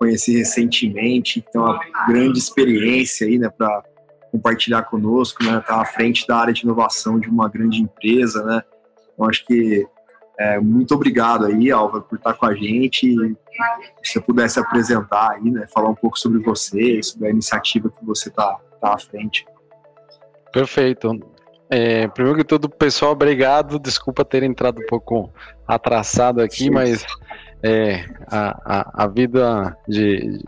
conheci 0.00 0.38
recentemente, 0.38 1.44
tem 1.52 1.60
uma 1.60 1.78
grande 2.08 2.38
experiência 2.38 3.26
aí, 3.26 3.38
né, 3.38 3.50
para 3.50 3.84
compartilhar 4.32 4.84
conosco, 4.84 5.44
né, 5.44 5.62
tá 5.66 5.82
à 5.82 5.84
frente 5.84 6.26
da 6.26 6.38
área 6.38 6.54
de 6.54 6.62
inovação 6.62 7.20
de 7.20 7.28
uma 7.28 7.50
grande 7.50 7.82
empresa, 7.82 8.42
né, 8.42 8.62
então 9.12 9.28
acho 9.28 9.44
que 9.44 9.86
é, 10.38 10.58
muito 10.58 10.94
obrigado 10.94 11.44
aí, 11.44 11.70
Álvaro, 11.70 12.02
por 12.04 12.16
estar 12.16 12.32
com 12.32 12.46
a 12.46 12.54
gente, 12.54 13.14
se 14.02 14.12
você 14.12 14.20
pudesse 14.22 14.58
apresentar 14.58 15.32
aí, 15.32 15.50
né, 15.50 15.66
falar 15.72 15.90
um 15.90 15.94
pouco 15.94 16.18
sobre 16.18 16.38
você, 16.38 17.02
sobre 17.02 17.28
a 17.28 17.30
iniciativa 17.30 17.90
que 17.90 18.02
você 18.02 18.30
tá, 18.30 18.58
tá 18.80 18.94
à 18.94 18.98
frente. 18.98 19.44
Perfeito. 20.50 21.20
É, 21.68 22.08
primeiro 22.08 22.38
que 22.38 22.44
tudo, 22.44 22.68
pessoal, 22.68 23.12
obrigado. 23.12 23.78
Desculpa 23.78 24.24
ter 24.24 24.42
entrado 24.42 24.80
um 24.80 24.86
pouco 24.86 25.30
atrasado 25.68 26.40
aqui, 26.40 26.68
mas 26.68 27.06
é, 27.62 28.04
a, 28.26 28.58
a, 28.64 29.04
a, 29.04 29.06
vida 29.06 29.76
de, 29.86 30.42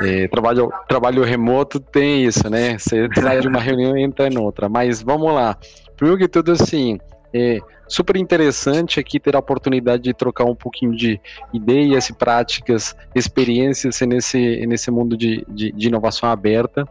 de 0.00 0.28
trabalho, 0.28 0.72
trabalho 0.88 1.22
remoto 1.22 1.78
tem 1.78 2.24
isso, 2.24 2.48
né? 2.50 2.78
Você 2.78 3.08
sai 3.14 3.40
de 3.40 3.48
uma 3.48 3.60
reunião 3.60 3.96
e 3.96 4.02
entra 4.02 4.28
em 4.28 4.38
outra. 4.38 4.68
Mas 4.68 5.02
vamos 5.02 5.32
lá. 5.32 5.56
Primeiro 5.96 6.18
que 6.18 6.28
tudo, 6.28 6.52
assim, 6.52 6.98
é 7.32 7.58
super 7.86 8.16
interessante 8.16 9.00
aqui 9.00 9.18
ter 9.18 9.34
a 9.34 9.40
oportunidade 9.40 10.04
de 10.04 10.14
trocar 10.14 10.44
um 10.44 10.54
pouquinho 10.54 10.94
de 10.94 11.20
ideias, 11.52 12.10
práticas, 12.10 12.96
experiências 13.14 14.00
nesse, 14.02 14.64
nesse 14.66 14.90
mundo 14.90 15.16
de, 15.16 15.44
de, 15.48 15.72
de 15.72 15.88
inovação 15.88 16.28
aberta. 16.28 16.84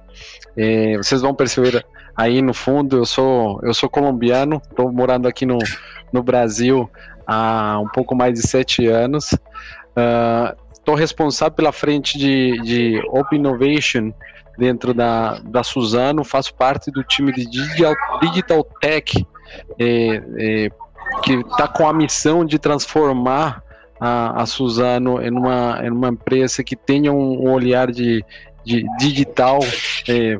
É, 0.58 0.98
vocês 0.98 1.22
vão 1.22 1.34
perceber 1.34 1.86
aí 2.16 2.42
no 2.42 2.54
fundo, 2.54 2.98
eu 2.98 3.06
sou, 3.06 3.60
eu 3.64 3.74
sou 3.74 3.90
colombiano, 3.90 4.62
estou 4.70 4.92
morando 4.92 5.28
aqui 5.28 5.46
no, 5.46 5.58
no 6.12 6.22
Brasil 6.22 6.90
há 7.30 7.80
um 7.80 7.88
pouco 7.88 8.16
mais 8.16 8.34
de 8.34 8.48
sete 8.48 8.88
anos. 8.88 9.38
Estou 10.74 10.96
uh, 10.96 10.98
responsável 10.98 11.54
pela 11.54 11.72
frente 11.72 12.18
de, 12.18 12.60
de 12.64 13.02
Open 13.10 13.38
Innovation 13.38 14.12
dentro 14.58 14.94
da, 14.94 15.40
da 15.40 15.64
Suzano, 15.64 16.24
faço 16.24 16.54
parte 16.56 16.92
do 16.92 17.04
time 17.04 17.32
de 17.32 17.46
Digital, 17.46 17.94
Digital 18.22 18.64
Tech, 18.82 19.26
é, 19.80 20.22
é, 20.38 20.70
que 21.24 21.34
está 21.34 21.68
com 21.68 21.88
a 21.88 21.94
missão 21.94 22.44
de 22.44 22.60
transformar 22.60 23.64
a, 24.00 24.42
a 24.42 24.46
Suzano 24.46 25.22
em 25.22 25.32
uma, 25.32 25.80
em 25.84 25.92
uma 25.92 26.10
empresa 26.10 26.64
que 26.64 26.76
tenha 26.76 27.14
um, 27.14 27.48
um 27.48 27.52
olhar 27.52 27.92
de, 27.92 28.26
de 28.66 28.86
digital 28.98 29.60
é, 30.08 30.38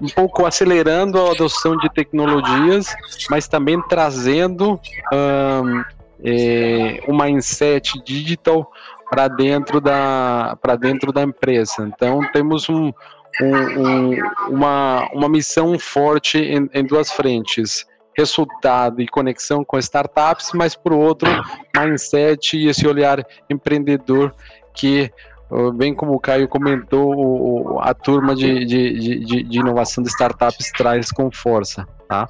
um 0.00 0.08
pouco 0.08 0.44
acelerando 0.44 1.20
a 1.20 1.32
adoção 1.32 1.76
de 1.76 1.88
tecnologias, 1.90 2.94
mas 3.30 3.46
também 3.46 3.80
trazendo 3.88 4.80
um, 5.12 5.84
é, 6.24 7.00
um 7.08 7.16
mindset 7.16 8.02
digital 8.04 8.70
para 9.10 9.28
dentro 9.28 9.80
da 9.80 10.56
para 10.60 10.76
dentro 10.76 11.12
da 11.12 11.22
empresa. 11.22 11.90
Então 11.94 12.20
temos 12.32 12.68
um, 12.68 12.92
um, 13.40 13.56
um, 13.86 14.18
uma, 14.48 15.08
uma 15.12 15.28
missão 15.28 15.78
forte 15.78 16.38
em, 16.38 16.68
em, 16.72 16.84
duas 16.84 17.10
frentes. 17.10 17.86
Resultado 18.16 19.00
e 19.00 19.06
conexão 19.06 19.64
com 19.64 19.78
startups, 19.78 20.50
mas 20.52 20.74
por 20.74 20.92
outro, 20.92 21.30
mindset 21.76 22.56
e 22.56 22.66
esse 22.66 22.84
olhar 22.84 23.24
empreendedor 23.48 24.34
que 24.74 25.12
bem 25.76 25.94
como 25.94 26.14
o 26.14 26.20
Caio 26.20 26.48
comentou, 26.48 27.80
a 27.80 27.94
turma 27.94 28.34
de, 28.34 28.64
de, 28.64 29.24
de, 29.24 29.42
de 29.44 29.58
inovação 29.58 30.02
de 30.02 30.10
startups 30.10 30.70
traz 30.72 31.10
com 31.10 31.30
força, 31.30 31.86
tá? 32.08 32.28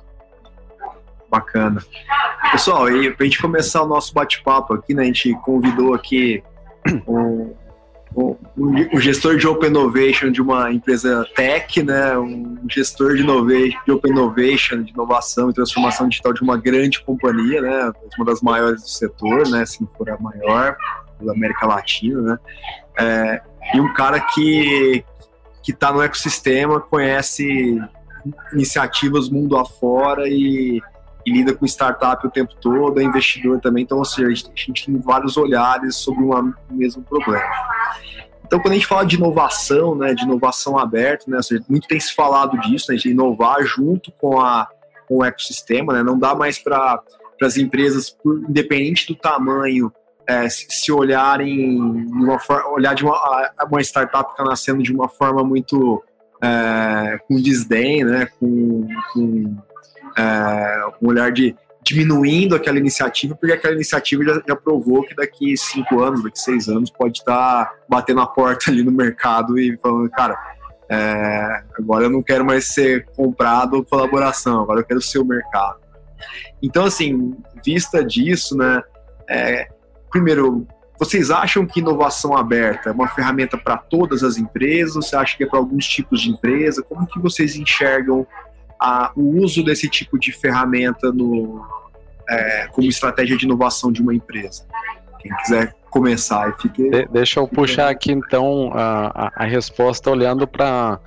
Bacana. 1.31 1.83
Pessoal, 2.53 2.91
e 2.91 3.11
para 3.11 3.25
a 3.25 3.29
gente 3.29 3.41
começar 3.41 3.83
o 3.83 3.87
nosso 3.87 4.15
bate-papo 4.15 4.75
aqui, 4.75 4.95
né, 4.95 5.03
a 5.03 5.07
gente 5.07 5.35
convidou 5.43 5.95
aqui 5.95 6.43
um, 7.07 7.55
um, 8.17 8.37
um, 8.57 8.99
gestor 8.99 9.37
de 9.37 9.47
Open 9.47 9.69
Innovation 9.69 10.31
de 10.31 10.41
uma 10.41 10.73
empresa 10.73 11.27
tech, 11.37 11.83
né, 11.83 12.17
um 12.17 12.59
gestor 12.69 13.15
de, 13.15 13.23
de 13.23 13.93
Open 13.93 14.13
Innovation, 14.13 14.83
de 14.83 14.93
inovação 14.93 15.51
e 15.51 15.53
transformação 15.53 16.09
digital 16.09 16.33
de 16.33 16.43
uma 16.43 16.57
grande 16.57 17.03
companhia, 17.03 17.61
né, 17.61 17.93
uma 18.17 18.25
das 18.25 18.41
maiores 18.41 18.83
do 18.83 18.89
setor, 18.89 19.49
né, 19.49 19.67
se 19.67 19.83
não 19.83 19.89
for 19.89 20.09
a 20.09 20.19
maior 20.19 20.77
da 21.21 21.33
América 21.33 21.67
Latina, 21.67 22.23
né, 22.23 22.39
é, 22.99 23.43
e 23.75 23.81
um 23.81 23.93
cara 23.93 24.21
que 24.21 25.05
que 25.63 25.73
está 25.73 25.93
no 25.93 26.01
ecossistema, 26.01 26.81
conhece 26.81 27.79
iniciativas 28.55 29.29
mundo 29.29 29.55
afora 29.55 30.27
e 30.27 30.81
e 31.29 31.33
lida 31.33 31.55
com 31.55 31.67
startup 31.67 32.27
o 32.27 32.31
tempo 32.31 32.55
todo, 32.61 32.99
é 32.99 33.05
investidor 33.05 33.61
também, 33.61 33.85
então, 33.85 33.99
ou 33.99 34.05
seja, 34.05 34.29
a 34.29 34.35
gente, 34.35 34.87
tem 34.87 34.99
vários 34.99 35.37
olhares 35.37 35.97
sobre 35.97 36.25
um 36.25 36.55
mesmo 36.71 37.03
problema. 37.03 37.45
Então, 38.47 38.59
quando 38.59 38.73
a 38.73 38.77
gente 38.77 38.87
fala 38.87 39.05
de 39.05 39.17
inovação, 39.17 39.95
né, 39.95 40.15
de 40.15 40.25
inovação 40.25 40.79
aberta, 40.79 41.31
né, 41.31 41.43
seja, 41.43 41.63
muito 41.69 41.87
tem 41.87 42.01
se 42.01 42.15
falado 42.15 42.59
disso, 42.61 42.91
né, 42.91 42.97
de 42.97 43.11
inovar 43.11 43.63
junto 43.63 44.11
com, 44.13 44.41
a, 44.41 44.67
com 45.07 45.19
o 45.19 45.25
ecossistema, 45.25 45.93
né, 45.93 46.03
não 46.03 46.19
dá 46.19 46.35
mais 46.35 46.59
para 46.59 47.03
as 47.43 47.59
empresas, 47.59 48.09
por, 48.09 48.39
independente 48.49 49.07
do 49.07 49.15
tamanho, 49.15 49.93
é, 50.27 50.49
se, 50.49 50.91
olharem, 50.91 51.79
uma 51.79 52.39
olhar 52.71 52.95
de 52.95 53.05
uma, 53.05 53.51
uma 53.71 53.81
startup 53.83 54.27
que 54.27 54.33
está 54.33 54.45
nascendo 54.45 54.83
de 54.83 54.93
uma 54.93 55.09
forma 55.09 55.43
muito 55.43 56.03
é, 56.43 57.19
com 57.29 57.41
desdém, 57.41 58.05
né, 58.05 58.29
com, 58.39 58.89
com 59.13 59.57
é, 60.19 60.85
um 61.01 61.09
olhar 61.09 61.31
de 61.31 61.55
diminuindo 61.83 62.55
aquela 62.55 62.77
iniciativa, 62.77 63.35
porque 63.35 63.55
aquela 63.55 63.75
iniciativa 63.75 64.23
já, 64.23 64.43
já, 64.47 64.57
provou 64.57 65.03
que 65.05 65.15
daqui 65.15 65.57
cinco 65.57 66.03
anos, 66.03 66.23
daqui 66.23 66.39
seis 66.39 66.69
anos, 66.69 66.91
pode 66.91 67.19
estar 67.19 67.73
batendo 67.89 68.21
a 68.21 68.27
porta 68.27 68.71
ali 68.71 68.83
no 68.83 68.93
mercado 68.93 69.59
e 69.59 69.79
falando, 69.79 70.11
cara, 70.11 70.37
é, 70.91 71.63
agora 71.79 72.05
eu 72.05 72.11
não 72.11 72.23
quero 72.23 72.45
mais 72.45 72.67
ser 72.67 73.07
comprado 73.17 73.85
colaboração, 73.85 74.61
agora 74.61 74.81
eu 74.81 74.85
quero 74.85 75.01
ser 75.01 75.19
o 75.19 75.25
mercado. 75.25 75.79
Então, 76.63 76.85
assim, 76.85 77.35
vista 77.65 78.05
disso, 78.05 78.55
né, 78.57 78.83
é, 79.27 79.69
primeiro, 80.11 80.67
vocês 80.99 81.31
acham 81.31 81.65
que 81.65 81.81
inovação 81.81 82.37
aberta 82.37 82.91
é 82.91 82.93
uma 82.93 83.09
ferramenta 83.09 83.57
para 83.57 83.77
todas 83.77 84.25
as 84.25 84.37
empresas? 84.37 84.95
Você 84.95 85.15
acha 85.15 85.37
que 85.37 85.45
é 85.45 85.47
para 85.47 85.59
alguns 85.59 85.87
tipos 85.87 86.21
de 86.21 86.31
empresa? 86.31 86.83
Como 86.83 87.07
que 87.07 87.21
vocês 87.21 87.55
enxergam 87.57 88.27
a, 88.81 89.13
o 89.17 89.43
uso 89.43 89.65
desse 89.65 89.89
tipo 89.89 90.19
de 90.19 90.33
ferramenta 90.33 91.13
no, 91.13 91.65
é, 92.29 92.69
como 92.69 92.89
estratégia 92.89 93.37
de 93.37 93.45
inovação 93.45 93.91
de 93.91 94.03
uma 94.03 94.15
empresa. 94.15 94.65
Quem 95.19 95.35
quiser 95.37 95.75
começar, 95.91 96.57
fique. 96.59 96.89
De, 96.91 97.07
deixa 97.09 97.41
eu 97.41 97.49
puxar 97.49 97.89
aqui 97.89 98.13
então 98.13 98.71
a, 98.73 99.27
a, 99.27 99.45
a 99.45 99.45
resposta 99.45 100.11
olhando 100.11 100.47
para 100.47 101.01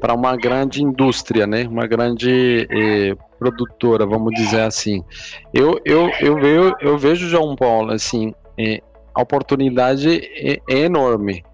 para 0.00 0.14
uma 0.14 0.36
grande 0.36 0.80
indústria, 0.80 1.44
né? 1.44 1.66
Uma 1.66 1.84
grande 1.84 2.68
eh, 2.70 3.16
produtora, 3.36 4.06
vamos 4.06 4.32
dizer 4.34 4.60
assim. 4.60 5.02
Eu, 5.52 5.80
eu, 5.84 6.08
eu, 6.20 6.36
vejo, 6.36 6.76
eu 6.80 6.96
vejo 6.96 7.28
João 7.28 7.56
Paulo 7.56 7.92
assim, 7.92 8.32
eh, 8.56 8.80
a 9.12 9.20
oportunidade 9.20 10.20
é, 10.36 10.60
é 10.68 10.78
enorme, 10.78 11.44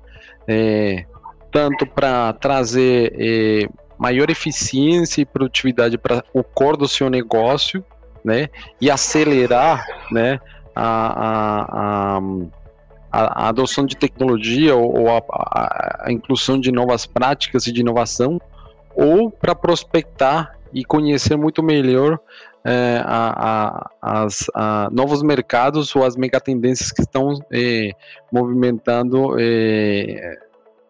eh, 0.47 1.07
tanto 1.51 1.87
para 1.87 2.35
trazer 2.35 3.15
eh, 3.19 3.69
maior 3.99 4.31
eficiência 4.31 5.23
e 5.23 5.27
produtividade 5.27 5.97
para 5.99 6.25
o 6.33 6.43
core 6.43 6.79
do 6.79 6.89
seu 6.89 7.09
negócio, 7.09 7.85
né? 8.25 8.49
E 8.81 8.91
acelerar, 8.91 9.85
né? 10.11 10.41
A, 10.75 12.17
a, 12.17 12.19
a, 12.19 13.45
a 13.47 13.49
adoção 13.49 13.87
de 13.87 13.97
tecnologia 13.97 14.75
ou, 14.75 15.09
a, 15.09 15.23
a, 16.01 16.13
inclusão 16.13 16.59
de 16.59 16.73
novas 16.73 17.07
práticas 17.07 17.67
e 17.69 17.73
de 17.73 17.81
inovação, 17.81 18.41
ou 18.95 19.31
para 19.31 19.55
prospectar 19.55 20.59
e 20.73 20.85
conhecer 20.85 21.37
muito 21.37 21.63
melhor 21.63 22.19
é, 22.65 23.01
a, 23.05 23.91
as 24.03 24.47
novos 24.91 25.23
mercados 25.23 25.95
ou 25.95 26.03
as 26.03 26.17
megatendências 26.17 26.91
que 26.91 27.03
estão 27.03 27.39
é, 27.53 27.91
movimentando 28.33 29.39
é, 29.39 30.39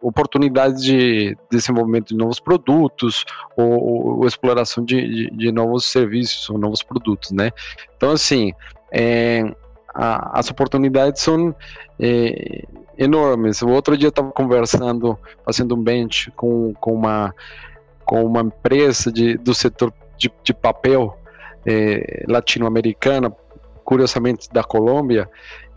oportunidades 0.05 0.83
de 0.83 1.37
desenvolvimento 1.51 2.09
de 2.09 2.17
novos 2.17 2.39
produtos 2.39 3.25
ou, 3.57 4.19
ou 4.19 4.27
exploração 4.27 4.85
de, 4.85 5.01
de, 5.01 5.31
de, 5.31 5.51
novos 5.51 5.87
serviços 5.87 6.49
ou 6.51 6.59
novos 6.59 6.83
produtos, 6.83 7.31
né? 7.31 7.51
Então, 7.97 8.11
assim, 8.11 8.53
é, 8.93 9.43
a, 9.95 10.39
as 10.39 10.51
oportunidades 10.51 11.23
são 11.23 11.55
é, 11.99 12.65
enormes. 12.99 13.63
O 13.63 13.71
outro 13.71 13.97
dia 13.97 14.11
estava 14.11 14.31
conversando, 14.31 15.19
fazendo 15.43 15.75
um 15.75 15.83
bench 15.83 16.31
com, 16.33 16.75
com, 16.75 16.93
uma, 16.93 17.35
com 18.05 18.25
uma 18.25 18.43
empresa 18.43 19.11
de, 19.11 19.39
do 19.39 19.55
setor 19.55 19.91
de, 20.19 20.31
de 20.43 20.53
papel 20.53 21.19
é, 21.65 22.25
latino-americana, 22.29 23.35
curiosamente 23.83 24.51
da 24.53 24.63
Colômbia, 24.63 25.29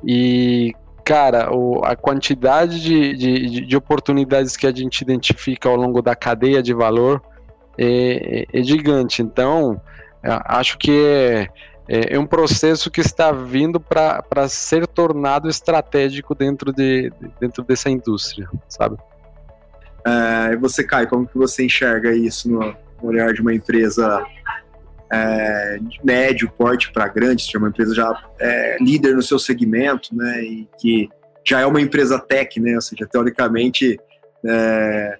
e 0.04 0.76
cara, 1.08 1.56
o, 1.56 1.86
a 1.86 1.96
quantidade 1.96 2.82
de, 2.82 3.16
de, 3.16 3.66
de, 3.66 3.78
oportunidades 3.78 4.58
que 4.58 4.68
a 4.68 4.76
gente 4.76 5.00
identifica 5.00 5.70
ao 5.70 5.78
longo 5.78 6.02
da 6.02 6.14
cadeia 6.14 6.62
de 6.62 6.74
valor 6.74 7.22
é, 7.78 8.46
é, 8.52 8.60
é 8.60 8.62
gigante. 8.62 9.22
Então, 9.22 9.80
acho 10.22 10.78
que 10.78 10.92
é, 10.92 11.48
é, 11.88 12.16
é, 12.16 12.20
um 12.20 12.26
processo 12.26 12.92
que 12.92 13.00
está 13.00 13.32
vindo 13.32 13.80
para 13.80 14.50
ser 14.50 14.86
tornado 14.86 15.48
estratégico 15.48 16.36
dentro, 16.36 16.74
de, 16.74 17.10
dentro 17.40 17.64
dessa 17.64 17.90
indústria, 17.90 18.50
sabe? 18.68 18.98
É, 20.06 20.52
e 20.52 20.58
você, 20.58 20.84
Caio, 20.84 21.08
como 21.08 21.26
que 21.26 21.38
você 21.38 21.64
enxerga 21.64 22.14
isso 22.14 22.50
no 22.52 22.76
olhar 23.02 23.32
de 23.32 23.40
uma 23.40 23.56
empresa 23.56 24.26
é, 25.12 25.80
de 25.82 26.00
médio 26.04 26.52
porte 26.58 26.92
para 26.92 27.08
grande, 27.08 27.50
é 27.54 27.58
uma 27.58 27.70
empresa 27.70 27.96
já 27.96 28.24
é, 28.40 28.78
líder 28.80 29.16
no 29.16 29.22
seu 29.22 29.40
segmento, 29.40 30.16
né, 30.16 30.44
e 30.44 30.68
que 30.80 31.10
já 31.46 31.62
é 31.62 31.66
uma 31.66 31.82
empresa 31.82 32.20
tech, 32.20 32.60
né, 32.60 32.76
ou 32.76 32.82
seja, 32.82 33.08
teoricamente 33.08 34.00
é, 34.46 35.18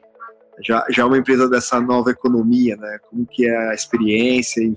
já, 0.66 0.86
já 0.90 1.04
é 1.04 1.06
uma 1.06 1.18
empresa 1.18 1.50
dessa 1.50 1.80
nova 1.80 2.12
economia, 2.12 2.76
né, 2.76 3.00
como 3.10 3.26
que 3.26 3.48
é 3.48 3.70
a 3.70 3.74
experiência 3.74 4.62
e 4.62 4.76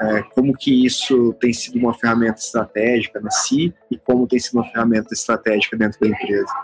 é, 0.00 0.22
como 0.34 0.56
que 0.56 0.86
isso 0.86 1.34
tem 1.34 1.52
sido 1.52 1.78
uma 1.78 1.92
ferramenta 1.92 2.40
estratégica 2.40 3.20
na 3.20 3.30
si 3.30 3.74
e 3.90 3.98
como 3.98 4.26
tem 4.26 4.38
sido 4.38 4.54
uma 4.54 4.64
ferramenta 4.64 5.12
estratégica 5.12 5.76
dentro 5.76 6.00
da 6.00 6.08
empresa. 6.08 6.54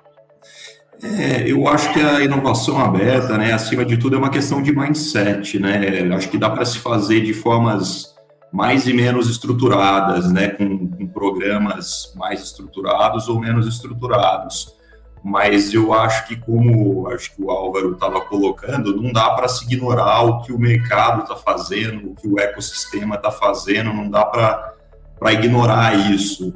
É, 1.03 1.51
eu 1.51 1.69
acho 1.69 1.93
que 1.93 2.01
a 2.01 2.23
inovação 2.23 2.79
aberta, 2.79 3.37
né, 3.37 3.53
acima 3.53 3.85
de 3.85 3.97
tudo, 3.97 4.17
é 4.17 4.19
uma 4.19 4.31
questão 4.31 4.63
de 4.63 4.75
mindset, 4.75 5.59
né? 5.59 6.09
Acho 6.15 6.29
que 6.29 6.39
dá 6.39 6.49
para 6.49 6.65
se 6.65 6.79
fazer 6.79 7.21
de 7.21 7.35
formas 7.35 8.15
mais 8.53 8.87
e 8.87 8.95
menos 8.95 9.29
estruturadas, 9.29 10.33
né, 10.33 10.49
com, 10.49 10.89
com, 10.89 11.07
programas 11.09 12.13
mais 12.17 12.43
estruturados 12.43 13.29
ou 13.29 13.39
menos 13.39 13.67
estruturados. 13.67 14.75
Mas 15.23 15.75
eu 15.75 15.93
acho 15.93 16.27
que, 16.29 16.37
como 16.37 17.09
acho 17.09 17.35
que 17.35 17.43
o 17.43 17.51
Álvaro 17.51 17.93
estava 17.93 18.21
colocando, 18.21 18.97
não 18.97 19.13
dá 19.13 19.31
para 19.31 19.49
se 19.49 19.65
ignorar 19.65 20.23
o 20.23 20.41
que 20.43 20.53
o 20.53 20.59
mercado 20.59 21.23
está 21.23 21.37
fazendo, 21.37 22.11
o 22.11 22.15
que 22.15 22.29
o 22.29 22.39
ecossistema 22.39 23.17
está 23.17 23.31
fazendo, 23.31 23.93
não 23.93 24.09
dá 24.09 24.25
para 24.25 25.33
ignorar 25.33 25.95
isso. 26.11 26.55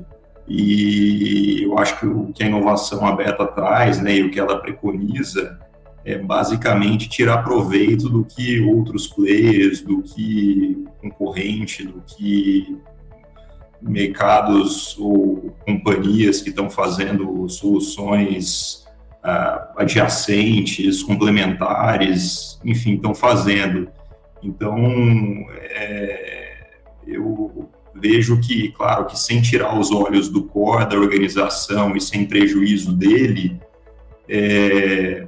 E 0.52 1.62
eu 1.62 1.78
acho 1.78 2.00
que 2.00 2.06
o 2.06 2.32
que 2.32 2.42
a 2.42 2.46
inovação 2.48 3.06
aberta 3.06 3.46
traz, 3.46 4.02
né, 4.02 4.16
e 4.16 4.24
o 4.24 4.30
que 4.32 4.40
ela 4.40 4.60
preconiza, 4.60 5.56
é 6.04 6.18
basicamente 6.18 7.08
tirar 7.08 7.44
proveito 7.44 8.08
do 8.08 8.24
que 8.24 8.60
outros 8.60 9.06
players, 9.06 9.80
do 9.80 10.02
que 10.02 10.84
concorrente, 11.00 11.86
do 11.86 12.02
que 12.02 12.76
mercados 13.80 14.98
ou 14.98 15.54
companhias 15.64 16.40
que 16.42 16.48
estão 16.48 16.68
fazendo 16.68 17.48
soluções 17.48 18.84
uh, 19.24 19.78
adjacentes, 19.80 21.00
complementares, 21.04 22.58
enfim, 22.64 22.94
estão 22.94 23.14
fazendo. 23.14 23.88
Então, 24.42 24.76
é, 25.60 26.70
eu 27.06 27.70
vejo 27.94 28.40
que, 28.40 28.70
claro, 28.72 29.06
que 29.06 29.18
sem 29.18 29.40
tirar 29.40 29.78
os 29.78 29.90
olhos 29.90 30.28
do 30.28 30.44
core 30.44 30.88
da 30.88 30.96
organização 30.96 31.96
e 31.96 32.00
sem 32.00 32.24
prejuízo 32.24 32.92
dele, 32.92 33.60
é, 34.28 35.26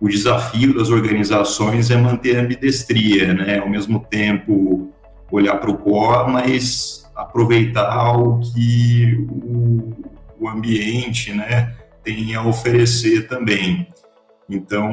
o 0.00 0.08
desafio 0.08 0.74
das 0.74 0.90
organizações 0.90 1.90
é 1.90 1.96
manter 1.96 2.36
a 2.36 2.42
ambidestria, 2.42 3.34
né? 3.34 3.58
Ao 3.58 3.68
mesmo 3.68 4.00
tempo, 4.00 4.92
olhar 5.30 5.56
para 5.56 5.70
o 5.70 5.76
core, 5.76 6.30
mas 6.30 7.08
aproveitar 7.14 8.16
o 8.16 8.38
que 8.38 9.26
o, 9.28 9.92
o 10.40 10.48
ambiente, 10.48 11.32
né, 11.32 11.74
tem 12.04 12.34
a 12.34 12.44
oferecer 12.44 13.26
também. 13.26 13.88
Então, 14.48 14.90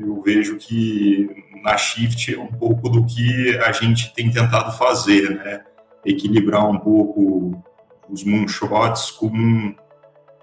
eu 0.00 0.22
vejo 0.22 0.56
que 0.56 1.28
na 1.62 1.76
Shift 1.76 2.34
é 2.34 2.38
um 2.38 2.46
pouco 2.46 2.88
do 2.88 3.04
que 3.04 3.58
a 3.58 3.72
gente 3.72 4.14
tem 4.14 4.30
tentado 4.30 4.76
fazer, 4.78 5.30
né? 5.30 5.62
Equilibrar 6.04 6.68
um 6.68 6.78
pouco 6.78 7.62
os 8.10 8.24
moonshots 8.24 9.10
com 9.10 9.74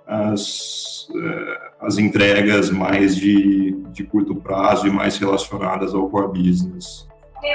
as, 0.08 1.08
eh, 1.16 1.72
as 1.82 1.98
entregas 1.98 2.72
mais 2.72 3.16
de, 3.16 3.74
de 3.92 4.04
curto 4.04 4.36
prazo 4.36 4.88
e 4.88 4.92
mais 4.92 5.18
relacionadas 5.18 5.94
ao 5.94 6.10
core 6.10 6.42
business. 6.42 7.08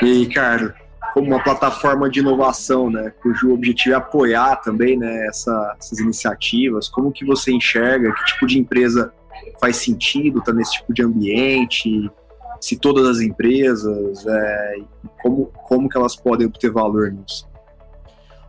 E, 0.02 0.26
cara, 0.26 0.74
como 1.12 1.28
uma 1.28 1.42
plataforma 1.42 2.08
de 2.08 2.20
inovação, 2.20 2.88
né, 2.90 3.12
cujo 3.22 3.52
objetivo 3.52 3.94
é 3.94 3.98
apoiar 3.98 4.56
também, 4.56 4.96
né, 4.96 5.26
essa, 5.26 5.76
essas 5.78 5.98
iniciativas, 5.98 6.88
como 6.88 7.12
que 7.12 7.24
você 7.24 7.52
enxerga, 7.52 8.12
que 8.12 8.24
tipo 8.24 8.46
de 8.46 8.58
empresa 8.58 9.12
faz 9.60 9.76
sentido 9.76 10.38
estar 10.38 10.52
tá 10.52 10.58
nesse 10.58 10.72
tipo 10.72 10.92
de 10.94 11.02
ambiente, 11.02 12.10
se 12.60 12.76
todas 12.76 13.06
as 13.06 13.20
empresas, 13.20 14.24
é, 14.26 14.76
como, 15.22 15.46
como 15.66 15.88
que 15.88 15.96
elas 15.98 16.16
podem 16.16 16.46
obter 16.46 16.70
valor 16.70 17.12
nisso? 17.12 17.46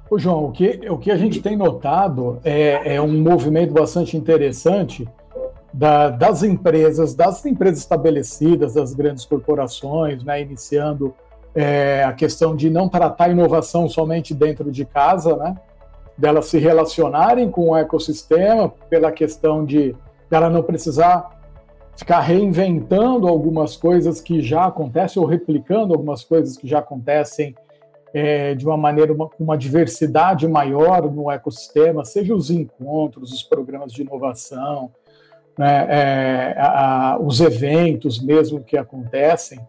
Ô, 0.10 0.20
João, 0.20 0.46
o 0.46 0.52
que, 0.52 0.82
o 0.90 0.98
que 0.98 1.10
a 1.12 1.18
gente 1.18 1.42
tem 1.42 1.58
notado 1.58 2.40
é, 2.44 2.96
é 2.96 3.02
um 3.02 3.20
movimento 3.22 3.74
bastante 3.74 4.16
interessante 4.16 5.08
da, 5.74 6.10
das 6.10 6.44
empresas, 6.44 7.16
das 7.16 7.44
empresas 7.46 7.80
estabelecidas, 7.80 8.76
das 8.76 8.94
grandes 8.94 9.26
corporações, 9.26 10.24
né, 10.24 10.42
iniciando 10.42 11.14
é, 11.56 12.04
a 12.04 12.14
questão 12.14 12.56
de 12.56 12.70
não 12.70 12.88
tratar 12.88 13.30
inovação 13.30 13.90
somente 13.90 14.34
dentro 14.34 14.72
de 14.72 14.86
casa, 14.86 15.36
né, 15.36 15.56
delas 16.16 16.46
se 16.46 16.60
relacionarem 16.60 17.50
com 17.50 17.70
o 17.70 17.78
ecossistema, 17.78 18.72
pela 18.90 19.12
questão 19.12 19.66
de 19.66 19.96
ela 20.30 20.50
não 20.50 20.64
precisar 20.64 21.40
ficar 21.96 22.20
reinventando 22.20 23.28
algumas 23.28 23.76
coisas 23.76 24.20
que 24.22 24.42
já 24.42 24.66
acontecem 24.66 25.22
ou 25.22 25.28
replicando 25.28 25.94
algumas 25.94 26.24
coisas 26.24 26.58
que 26.58 26.68
já 26.68 26.80
acontecem 26.80 27.56
é, 28.16 28.56
de 28.56 28.66
uma 28.66 28.78
maneira, 28.78 29.12
uma, 29.12 29.30
uma 29.38 29.58
diversidade 29.58 30.48
maior 30.48 31.12
no 31.12 31.30
ecossistema, 31.30 32.06
seja 32.06 32.34
os 32.34 32.50
encontros, 32.50 33.34
os 33.34 33.44
programas 33.44 33.92
de 33.92 34.04
inovação, 34.04 34.90
né, 35.58 35.86
é, 35.90 36.56
a, 36.58 37.18
os 37.20 37.42
eventos 37.42 38.24
mesmo 38.24 38.64
que 38.64 38.78
acontecem. 38.78 39.60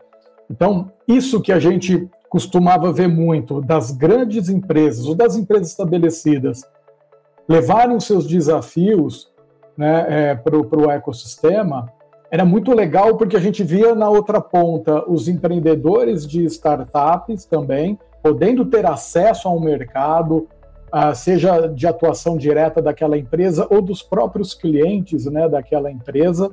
Então, 0.48 0.92
isso 1.08 1.40
que 1.40 1.50
a 1.50 1.58
gente 1.58 2.08
costumava 2.30 2.92
ver 2.92 3.08
muito 3.08 3.60
das 3.60 3.90
grandes 3.90 4.48
empresas 4.48 5.06
ou 5.06 5.16
das 5.16 5.34
empresas 5.34 5.70
estabelecidas 5.70 6.62
levarem 7.48 7.96
os 7.96 8.04
seus 8.04 8.28
desafios 8.28 9.28
né, 9.76 10.06
é, 10.08 10.34
para 10.36 10.56
o 10.56 10.88
ecossistema, 10.88 11.92
era 12.30 12.44
muito 12.44 12.72
legal 12.72 13.16
porque 13.16 13.36
a 13.36 13.40
gente 13.40 13.64
via 13.64 13.92
na 13.92 14.08
outra 14.08 14.40
ponta 14.40 15.04
os 15.10 15.26
empreendedores 15.26 16.24
de 16.24 16.44
startups 16.44 17.44
também 17.44 17.98
podendo 18.26 18.64
ter 18.64 18.84
acesso 18.84 19.46
a 19.46 19.52
um 19.52 19.60
mercado, 19.60 20.48
uh, 20.92 21.14
seja 21.14 21.68
de 21.68 21.86
atuação 21.86 22.36
direta 22.36 22.82
daquela 22.82 23.16
empresa 23.16 23.68
ou 23.70 23.80
dos 23.80 24.02
próprios 24.02 24.52
clientes 24.52 25.26
né, 25.26 25.48
daquela 25.48 25.92
empresa. 25.92 26.50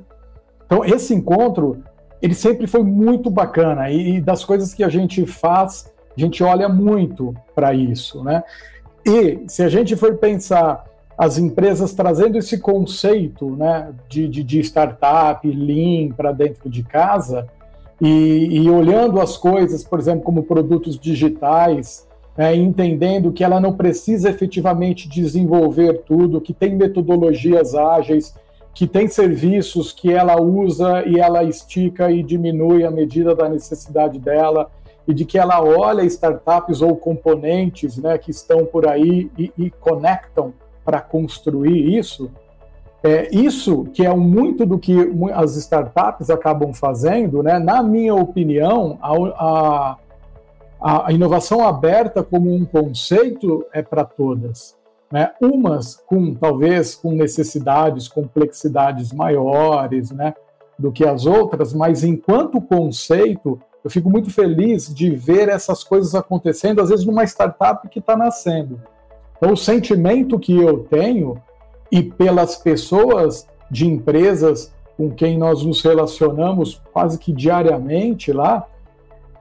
Então, 0.64 0.84
esse 0.84 1.12
encontro, 1.12 1.82
ele 2.22 2.32
sempre 2.32 2.68
foi 2.68 2.84
muito 2.84 3.28
bacana 3.28 3.90
e, 3.90 4.18
e 4.18 4.20
das 4.20 4.44
coisas 4.44 4.72
que 4.72 4.84
a 4.84 4.88
gente 4.88 5.26
faz, 5.26 5.92
a 6.16 6.20
gente 6.20 6.44
olha 6.44 6.68
muito 6.68 7.34
para 7.56 7.74
isso, 7.74 8.22
né? 8.22 8.44
E 9.04 9.40
se 9.48 9.64
a 9.64 9.68
gente 9.68 9.96
for 9.96 10.16
pensar 10.16 10.84
as 11.18 11.38
empresas 11.38 11.92
trazendo 11.92 12.38
esse 12.38 12.58
conceito 12.58 13.50
né, 13.56 13.92
de, 14.08 14.28
de, 14.28 14.44
de 14.44 14.60
startup, 14.60 15.46
lean 15.50 16.12
para 16.12 16.30
dentro 16.30 16.70
de 16.70 16.84
casa, 16.84 17.48
e, 18.04 18.58
e 18.58 18.70
olhando 18.70 19.18
as 19.18 19.34
coisas, 19.34 19.82
por 19.82 19.98
exemplo, 19.98 20.22
como 20.22 20.42
produtos 20.42 20.98
digitais, 20.98 22.06
é, 22.36 22.54
entendendo 22.54 23.32
que 23.32 23.42
ela 23.42 23.58
não 23.58 23.72
precisa 23.72 24.28
efetivamente 24.28 25.08
desenvolver 25.08 26.02
tudo, 26.02 26.38
que 26.38 26.52
tem 26.52 26.76
metodologias 26.76 27.74
ágeis, 27.74 28.34
que 28.74 28.86
tem 28.86 29.08
serviços 29.08 29.90
que 29.90 30.12
ela 30.12 30.38
usa 30.38 31.02
e 31.06 31.18
ela 31.18 31.44
estica 31.44 32.10
e 32.10 32.22
diminui 32.22 32.84
à 32.84 32.90
medida 32.90 33.34
da 33.34 33.48
necessidade 33.48 34.18
dela, 34.18 34.70
e 35.08 35.14
de 35.14 35.24
que 35.24 35.38
ela 35.38 35.62
olha 35.62 36.04
startups 36.04 36.82
ou 36.82 36.94
componentes 36.96 37.96
né, 37.96 38.18
que 38.18 38.30
estão 38.30 38.66
por 38.66 38.86
aí 38.86 39.30
e, 39.38 39.50
e 39.56 39.70
conectam 39.70 40.52
para 40.84 41.00
construir 41.00 41.96
isso, 41.96 42.30
é, 43.04 43.28
isso 43.30 43.84
que 43.92 44.06
é 44.06 44.14
muito 44.14 44.64
do 44.64 44.78
que 44.78 44.96
as 45.34 45.56
startups 45.56 46.30
acabam 46.30 46.72
fazendo, 46.72 47.42
né, 47.42 47.58
na 47.58 47.82
minha 47.82 48.14
opinião, 48.14 48.98
a, 49.02 49.98
a, 50.80 51.08
a 51.08 51.12
inovação 51.12 51.68
aberta 51.68 52.22
como 52.22 52.50
um 52.50 52.64
conceito 52.64 53.62
é 53.74 53.82
para 53.82 54.06
todas. 54.06 54.74
Né? 55.12 55.30
Umas 55.38 55.96
com 56.06 56.34
talvez 56.34 56.94
com 56.94 57.12
necessidades, 57.12 58.08
complexidades 58.08 59.12
maiores, 59.12 60.10
né, 60.10 60.32
do 60.78 60.90
que 60.90 61.06
as 61.06 61.26
outras, 61.26 61.74
mas 61.74 62.04
enquanto 62.04 62.58
conceito, 62.58 63.60
eu 63.84 63.90
fico 63.90 64.08
muito 64.08 64.30
feliz 64.30 64.92
de 64.92 65.10
ver 65.10 65.50
essas 65.50 65.84
coisas 65.84 66.14
acontecendo, 66.14 66.80
às 66.80 66.88
vezes 66.88 67.04
numa 67.04 67.24
startup 67.24 67.86
que 67.86 67.98
está 67.98 68.16
nascendo. 68.16 68.80
Então, 69.36 69.52
o 69.52 69.56
sentimento 69.58 70.38
que 70.38 70.56
eu 70.56 70.84
tenho 70.84 71.36
e 71.94 72.02
pelas 72.02 72.56
pessoas 72.56 73.46
de 73.70 73.86
empresas 73.86 74.74
com 74.96 75.12
quem 75.12 75.38
nós 75.38 75.64
nos 75.64 75.80
relacionamos 75.80 76.82
quase 76.92 77.16
que 77.20 77.32
diariamente 77.32 78.32
lá, 78.32 78.66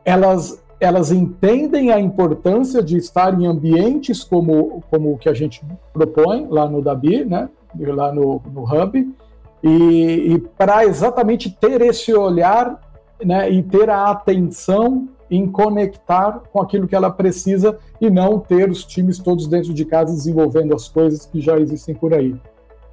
elas 0.06 0.62
elas 0.80 1.12
entendem 1.12 1.92
a 1.92 2.00
importância 2.00 2.84
de 2.84 2.98
estar 2.98 3.40
em 3.40 3.46
ambientes 3.48 4.22
como, 4.22 4.84
como 4.92 5.14
o 5.14 5.18
que 5.18 5.30
a 5.30 5.34
gente 5.34 5.66
propõe 5.94 6.46
lá 6.50 6.68
no 6.68 6.82
Dabi, 6.82 7.24
né, 7.24 7.50
lá 7.74 8.12
no, 8.12 8.42
no 8.54 8.64
Hub, 8.64 9.16
e, 9.64 10.34
e 10.34 10.40
para 10.58 10.86
exatamente 10.86 11.50
ter 11.50 11.82
esse 11.82 12.14
olhar 12.14 12.82
né, 13.24 13.50
e 13.50 13.64
ter 13.64 13.90
a 13.90 14.12
atenção 14.12 15.08
em 15.36 15.48
conectar 15.48 16.44
com 16.52 16.62
aquilo 16.62 16.88
que 16.88 16.96
ela 16.96 17.10
precisa 17.10 17.78
e 18.00 18.10
não 18.10 18.40
ter 18.40 18.70
os 18.70 18.86
times 18.86 19.18
todos 19.18 19.48
dentro 19.48 19.74
de 19.74 19.84
casa 19.84 20.14
desenvolvendo 20.14 20.76
as 20.76 20.88
coisas 20.88 21.26
que 21.26 21.42
já 21.42 21.58
existem 21.58 21.96
por 21.96 22.14
aí. 22.14 22.36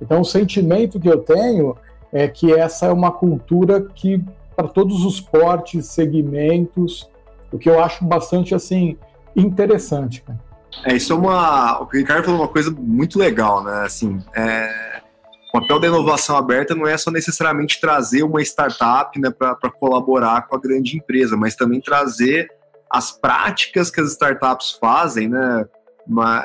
Então, 0.01 0.23
o 0.23 0.25
sentimento 0.25 0.99
que 0.99 1.09
eu 1.09 1.19
tenho 1.19 1.77
é 2.11 2.27
que 2.27 2.53
essa 2.53 2.87
é 2.87 2.93
uma 2.93 3.13
cultura 3.13 3.83
que, 3.83 4.25
para 4.57 4.67
todos 4.67 5.05
os 5.05 5.21
portes, 5.21 5.87
segmentos, 5.87 7.11
o 7.53 7.59
que 7.59 7.69
eu 7.69 7.83
acho 7.83 8.05
bastante 8.07 8.55
assim 8.55 8.97
interessante. 9.37 10.23
Cara. 10.23 10.41
É, 10.85 10.97
isso 10.97 11.13
é 11.13 11.17
uma. 11.17 11.83
O 11.83 11.85
Ricardo 11.85 12.25
falou 12.25 12.41
uma 12.41 12.49
coisa 12.49 12.71
muito 12.71 13.19
legal, 13.19 13.63
né? 13.63 13.83
Assim, 13.85 14.19
é, 14.35 15.00
o 15.53 15.61
papel 15.61 15.81
da 15.81 15.87
inovação 15.89 16.37
aberta 16.37 16.75
não 16.75 16.87
é 16.87 16.97
só 16.97 17.11
necessariamente 17.11 17.81
trazer 17.81 18.23
uma 18.23 18.41
startup 18.41 19.19
né, 19.19 19.31
para 19.31 19.71
colaborar 19.71 20.47
com 20.47 20.55
a 20.55 20.61
grande 20.61 20.97
empresa, 20.97 21.37
mas 21.37 21.57
também 21.57 21.81
trazer 21.81 22.49
as 22.89 23.11
práticas 23.13 23.91
que 23.91 24.01
as 24.01 24.11
startups 24.11 24.79
fazem 24.81 25.29
né, 25.29 25.67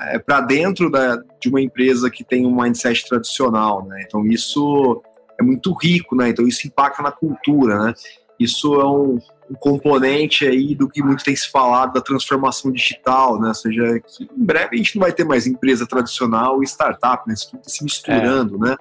é, 0.09 0.19
para 0.19 0.41
dentro 0.41 0.89
da, 0.89 1.17
de 1.39 1.49
uma 1.49 1.61
empresa 1.61 2.09
que 2.09 2.23
tem 2.23 2.45
um 2.45 2.55
mindset 2.55 3.07
tradicional. 3.07 3.85
Né? 3.85 4.03
Então, 4.07 4.25
isso 4.25 5.01
é 5.39 5.43
muito 5.43 5.71
rico, 5.73 6.15
né? 6.15 6.29
então 6.29 6.47
isso 6.47 6.65
impacta 6.67 7.03
na 7.03 7.11
cultura. 7.11 7.85
Né? 7.85 7.93
Isso 8.39 8.73
é 8.75 8.85
um, 8.85 9.19
um 9.49 9.55
componente 9.55 10.45
aí 10.47 10.73
do 10.73 10.89
que 10.89 11.03
muito 11.03 11.23
tem 11.23 11.35
se 11.35 11.49
falado 11.49 11.93
da 11.93 12.01
transformação 12.01 12.71
digital, 12.71 13.39
né? 13.39 13.49
Ou 13.49 13.53
seja, 13.53 13.99
que 13.99 14.23
em 14.23 14.45
breve 14.45 14.69
a 14.73 14.77
gente 14.77 14.95
não 14.95 15.01
vai 15.01 15.13
ter 15.13 15.23
mais 15.23 15.47
empresa 15.47 15.87
tradicional 15.87 16.61
e 16.61 16.65
startup, 16.65 17.27
né? 17.27 17.33
Isso 17.33 17.51
tudo 17.51 17.61
tá 17.61 17.69
se 17.69 17.83
misturando, 17.83 18.55
é. 18.65 18.69
né? 18.69 18.75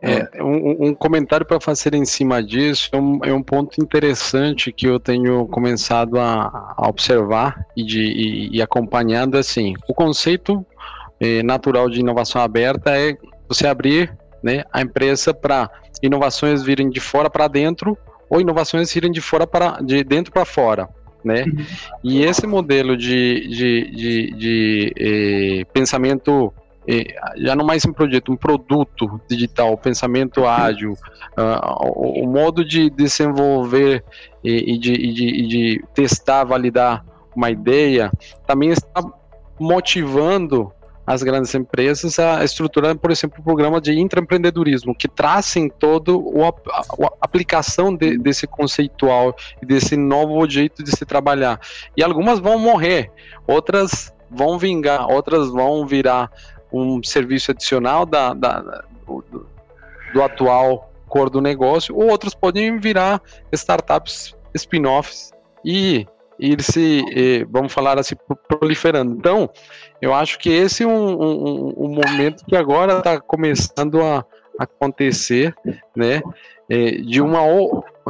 É, 0.00 0.42
um, 0.42 0.88
um 0.88 0.94
comentário 0.94 1.44
para 1.44 1.60
fazer 1.60 1.92
em 1.92 2.04
cima 2.04 2.40
disso 2.40 2.88
é 2.92 2.96
um, 2.96 3.18
é 3.24 3.32
um, 3.32 3.42
ponto 3.42 3.82
interessante 3.82 4.72
que 4.72 4.86
eu 4.86 5.00
tenho 5.00 5.46
começado 5.48 6.20
a, 6.20 6.74
a 6.76 6.88
observar 6.88 7.66
e, 7.76 7.82
de, 7.82 8.00
e, 8.00 8.56
e, 8.56 8.62
acompanhando 8.62 9.36
assim. 9.36 9.74
O 9.88 9.94
conceito 9.94 10.64
eh, 11.18 11.42
natural 11.42 11.90
de 11.90 11.98
inovação 11.98 12.40
aberta 12.40 12.96
é 12.96 13.16
você 13.48 13.66
abrir 13.66 14.16
né, 14.40 14.62
a 14.72 14.80
empresa 14.80 15.34
para 15.34 15.68
inovações 16.00 16.62
virem 16.62 16.88
de 16.88 17.00
fora 17.00 17.28
para 17.28 17.48
dentro 17.48 17.98
ou 18.30 18.40
inovações 18.40 18.94
irem 18.94 19.10
de 19.10 19.20
fora 19.20 19.48
para 19.48 19.80
de 19.80 20.04
dentro 20.04 20.32
para 20.32 20.44
fora, 20.44 20.88
né? 21.24 21.42
Uhum. 21.44 21.64
E 22.04 22.22
esse 22.22 22.46
modelo 22.46 22.96
de, 22.96 23.48
de, 23.48 23.90
de, 23.90 24.30
de 24.36 24.94
eh, 24.96 25.64
pensamento 25.72 26.52
já 27.36 27.54
não 27.54 27.66
mais 27.66 27.84
um 27.84 27.92
projeto, 27.92 28.32
um 28.32 28.36
produto 28.36 29.20
digital, 29.28 29.76
pensamento 29.76 30.46
ágil, 30.46 30.92
uh, 30.92 31.92
o, 31.94 32.24
o, 32.24 32.26
modo 32.26 32.64
de 32.64 32.88
desenvolver 32.88 34.02
e, 34.42 34.74
e, 34.74 34.78
de, 34.78 34.92
e, 34.92 35.12
de, 35.12 35.26
e 35.26 35.46
de 35.46 35.84
testar, 35.94 36.44
validar 36.44 37.04
uma 37.36 37.50
ideia, 37.50 38.10
também 38.46 38.70
está 38.70 39.04
motivando 39.60 40.72
as 41.06 41.22
grandes 41.22 41.54
empresas 41.54 42.18
a 42.18 42.44
estruturar, 42.44 42.96
por 42.98 43.10
exemplo, 43.10 43.38
um 43.40 43.42
programa 43.42 43.80
de 43.80 43.98
intraempreendedorismo, 43.98 44.94
que 44.94 45.08
tracem 45.08 45.68
todo 45.68 46.20
o, 46.20 46.44
a, 46.44 46.48
a 46.48 47.12
aplicação 47.20 47.94
de, 47.94 48.18
desse 48.18 48.46
conceitual 48.46 49.34
e 49.62 49.66
desse 49.66 49.96
novo 49.96 50.48
jeito 50.48 50.82
de 50.82 50.90
se 50.90 51.06
trabalhar. 51.06 51.60
E 51.96 52.02
algumas 52.02 52.38
vão 52.38 52.58
morrer, 52.58 53.10
outras 53.46 54.12
vão 54.30 54.58
vingar, 54.58 55.06
outras 55.10 55.48
vão 55.48 55.86
virar 55.86 56.30
um 56.72 57.02
serviço 57.02 57.50
adicional 57.50 58.04
da, 58.04 58.34
da 58.34 58.84
do, 59.06 59.46
do 60.12 60.22
atual 60.22 60.92
core 61.08 61.30
do 61.30 61.40
negócio, 61.40 61.96
ou 61.96 62.10
outros 62.10 62.34
podem 62.34 62.78
virar 62.78 63.22
startups 63.52 64.36
spin-offs 64.54 65.32
e 65.64 66.06
ir 66.38 66.62
se, 66.62 67.46
vamos 67.50 67.72
falar 67.72 67.98
assim, 67.98 68.14
proliferando. 68.46 69.14
Então, 69.16 69.50
eu 70.00 70.14
acho 70.14 70.38
que 70.38 70.50
esse 70.50 70.84
é 70.84 70.86
um, 70.86 71.22
um, 71.22 71.74
um 71.76 71.88
momento 71.88 72.44
que 72.44 72.54
agora 72.54 72.98
está 72.98 73.20
começando 73.20 74.00
a 74.02 74.24
acontecer, 74.58 75.54
né, 75.96 76.20
eh, 76.68 76.98
de 76.98 77.20
uma 77.20 77.40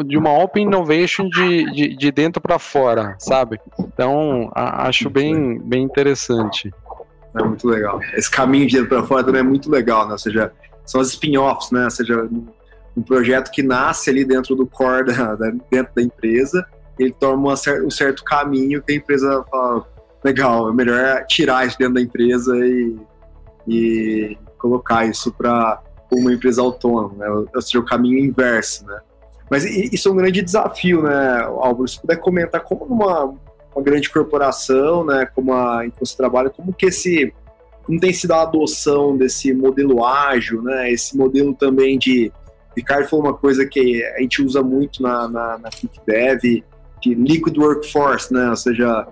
de 0.05 0.17
uma 0.17 0.33
open 0.33 0.65
innovation 0.65 1.29
de, 1.29 1.71
de, 1.73 1.97
de 1.97 2.13
dentro 2.13 2.41
para 2.41 2.59
fora, 2.59 3.17
sabe? 3.19 3.61
Então, 3.81 4.49
acho 4.55 5.11
bem, 5.11 5.59
bem 5.59 5.83
interessante. 5.83 6.73
É 7.41 7.45
muito 7.45 7.67
legal. 7.69 8.01
Esse 8.15 8.31
caminho 8.31 8.67
de 8.67 8.77
dentro 8.77 8.89
para 8.89 9.05
fora 9.05 9.25
também 9.25 9.41
é 9.41 9.45
muito 9.45 9.71
legal, 9.71 10.07
né? 10.07 10.13
Ou 10.13 10.19
seja, 10.19 10.53
são 10.85 11.01
as 11.01 11.09
spin-offs, 11.09 11.71
né? 11.71 11.85
Ou 11.85 11.91
seja, 11.91 12.29
um 12.97 13.03
projeto 13.03 13.51
que 13.51 13.63
nasce 13.63 14.11
ali 14.11 14.25
dentro 14.25 14.55
do 14.55 14.67
core 14.67 15.07
da, 15.07 15.35
da 15.35 15.51
dentro 15.71 15.95
da 15.95 16.03
empresa 16.03 16.67
ele 16.99 17.13
toma 17.13 17.53
um 17.53 17.91
certo 17.91 18.25
caminho 18.25 18.83
que 18.83 18.93
a 18.93 18.97
empresa 18.97 19.45
fala, 19.51 19.87
legal, 20.25 20.69
é 20.69 20.73
melhor 20.73 21.25
tirar 21.27 21.67
isso 21.67 21.79
dentro 21.79 21.95
da 21.95 22.01
empresa 22.01 22.57
e, 22.57 22.97
e 23.69 24.39
colocar 24.59 25.07
isso 25.07 25.33
para 25.33 25.81
uma 26.13 26.33
empresa 26.33 26.61
autônoma, 26.61 27.15
né? 27.17 27.29
ou 27.55 27.63
seja, 27.63 27.79
o 27.79 27.85
caminho 27.85 28.19
inverso, 28.19 28.85
né? 28.87 28.99
Mas 29.51 29.65
isso 29.65 30.09
é 30.09 30.13
um 30.13 30.17
grande 30.17 30.43
desafio, 30.43 31.03
né, 31.03 31.43
Álvaro? 31.43 31.89
Se 31.89 31.99
puder 31.99 32.17
comentar 32.17 32.61
como 32.61 32.85
numa 32.87 33.35
uma 33.79 33.85
grande 33.85 34.11
corporação, 34.11 35.05
né, 35.05 35.27
como 35.35 35.53
a 35.55 35.87
em 35.87 35.91
que 35.91 36.01
você 36.01 36.17
trabalha, 36.17 36.51
como 36.51 36.73
que 36.73 36.87
esse 36.87 37.33
como 37.85 37.99
tem 37.99 38.13
sido 38.13 38.33
a 38.33 38.43
adoção 38.43 39.17
desse 39.17 39.55
modelo 39.55 40.05
ágil, 40.05 40.61
né, 40.61 40.93
esse 40.93 41.17
modelo 41.17 41.55
também 41.55 41.99
de 41.99 42.31
Ricardo 42.79 43.09
falou 43.09 43.25
uma 43.25 43.35
coisa 43.35 43.67
que 43.67 44.05
a 44.05 44.21
gente 44.21 44.41
usa 44.41 44.63
muito 44.63 45.03
na, 45.03 45.29
na, 45.29 45.59
na 45.59 45.69
Dev, 46.07 46.63
de 47.01 47.15
liquid 47.15 47.57
workforce, 47.59 48.33
né? 48.33 48.51
Ou 48.51 48.57
seja, 48.57 49.09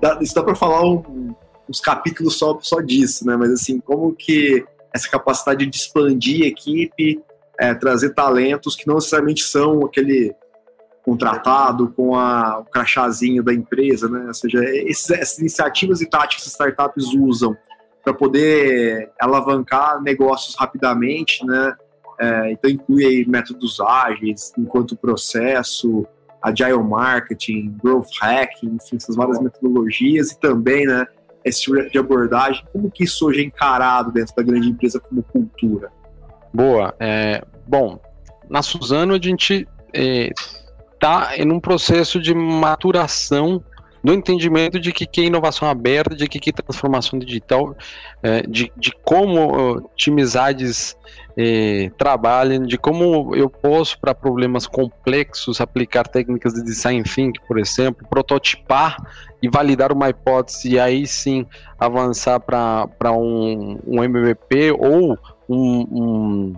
dá, 0.00 0.18
isso 0.20 0.34
dá 0.34 0.44
para 0.44 0.54
falar 0.54 0.84
um, 0.84 1.34
uns 1.68 1.80
capítulos 1.80 2.38
só, 2.38 2.56
só 2.62 2.80
disso, 2.80 3.26
né? 3.26 3.36
Mas 3.36 3.50
assim, 3.50 3.80
como 3.80 4.14
que 4.14 4.64
essa 4.94 5.08
capacidade 5.08 5.66
de 5.66 5.76
expandir 5.76 6.44
a 6.44 6.48
equipe, 6.48 7.20
é, 7.58 7.74
trazer 7.74 8.10
talentos 8.14 8.76
que 8.76 8.86
não 8.86 8.96
necessariamente 8.96 9.42
são 9.42 9.84
aquele 9.84 10.32
contratado 11.04 11.88
com 11.88 12.14
a, 12.14 12.58
o 12.60 12.64
crachazinho 12.64 13.42
da 13.42 13.52
empresa, 13.52 14.08
né? 14.08 14.26
Ou 14.26 14.34
seja, 14.34 14.62
esses, 14.64 15.10
essas 15.10 15.38
iniciativas 15.38 16.00
e 16.00 16.06
táticas 16.06 16.44
que 16.44 16.50
startups 16.50 17.14
usam 17.14 17.56
para 18.02 18.14
poder 18.14 19.10
alavancar 19.20 20.00
negócios 20.02 20.54
rapidamente, 20.56 21.44
né? 21.44 21.74
É, 22.18 22.52
então 22.52 22.70
inclui 22.70 23.04
aí 23.04 23.26
métodos 23.26 23.80
ágeis, 23.80 24.52
enquanto 24.58 24.94
processo, 24.94 26.06
agile 26.42 26.82
marketing, 26.82 27.76
growth 27.82 28.08
hacking, 28.20 28.74
enfim, 28.74 28.96
essas 28.96 29.16
várias 29.16 29.40
metodologias 29.40 30.32
e 30.32 30.38
também, 30.38 30.86
né, 30.86 31.06
esse 31.42 31.62
tipo 31.62 31.90
de 31.90 31.98
abordagem, 31.98 32.62
como 32.72 32.90
que 32.90 33.04
isso 33.04 33.26
hoje 33.26 33.40
é 33.40 33.44
encarado 33.44 34.12
dentro 34.12 34.34
da 34.36 34.42
grande 34.42 34.68
empresa 34.68 35.00
como 35.00 35.22
cultura? 35.22 35.90
Boa. 36.52 36.94
É, 37.00 37.42
bom, 37.66 37.98
na 38.48 38.62
Suzano 38.62 39.14
a 39.14 39.18
gente 39.18 39.66
está 41.00 41.34
em 41.38 41.50
um 41.50 41.58
processo 41.58 42.20
de 42.20 42.34
maturação 42.34 43.64
no 44.02 44.12
entendimento 44.12 44.78
de 44.78 44.92
que, 44.92 45.06
que 45.06 45.22
é 45.22 45.24
inovação 45.24 45.68
aberta, 45.68 46.14
de 46.14 46.26
que, 46.26 46.38
que 46.38 46.50
é 46.50 46.52
transformação 46.52 47.18
digital, 47.18 47.76
é, 48.22 48.42
de, 48.42 48.72
de 48.76 48.92
como 49.02 49.76
uh, 49.76 49.90
timizades 49.94 50.96
é, 51.36 51.90
trabalham, 51.98 52.64
de 52.64 52.78
como 52.78 53.34
eu 53.34 53.48
posso, 53.48 53.98
para 53.98 54.14
problemas 54.14 54.66
complexos, 54.66 55.60
aplicar 55.60 56.06
técnicas 56.06 56.54
de 56.54 56.62
design 56.62 57.02
thinking, 57.02 57.40
por 57.46 57.58
exemplo, 57.58 58.06
prototipar 58.08 58.96
e 59.42 59.48
validar 59.48 59.92
uma 59.92 60.08
hipótese 60.08 60.72
e 60.72 60.80
aí 60.80 61.06
sim 61.06 61.46
avançar 61.78 62.40
para 62.40 63.12
um, 63.12 63.78
um 63.86 64.02
MVP 64.02 64.72
ou 64.72 65.18
um, 65.48 65.80
um, 65.90 66.56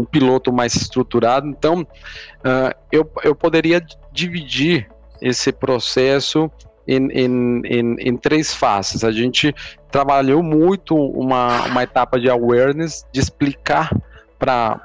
um, 0.00 0.04
piloto 0.04 0.52
mais 0.52 0.74
estruturado. 0.76 1.48
Então, 1.48 1.80
uh, 1.80 2.76
eu, 2.92 3.10
eu 3.24 3.34
poderia 3.34 3.84
dividir 4.12 4.88
esse 5.20 5.50
processo 5.52 6.50
em, 6.86 7.08
em, 7.10 7.96
em, 7.98 8.16
três 8.16 8.54
fases. 8.54 9.02
A 9.02 9.10
gente 9.10 9.54
trabalhou 9.90 10.42
muito 10.42 10.94
uma, 10.94 11.66
uma 11.66 11.82
etapa 11.82 12.20
de 12.20 12.30
awareness, 12.30 13.04
de 13.10 13.20
explicar 13.20 13.90
para 14.38 14.80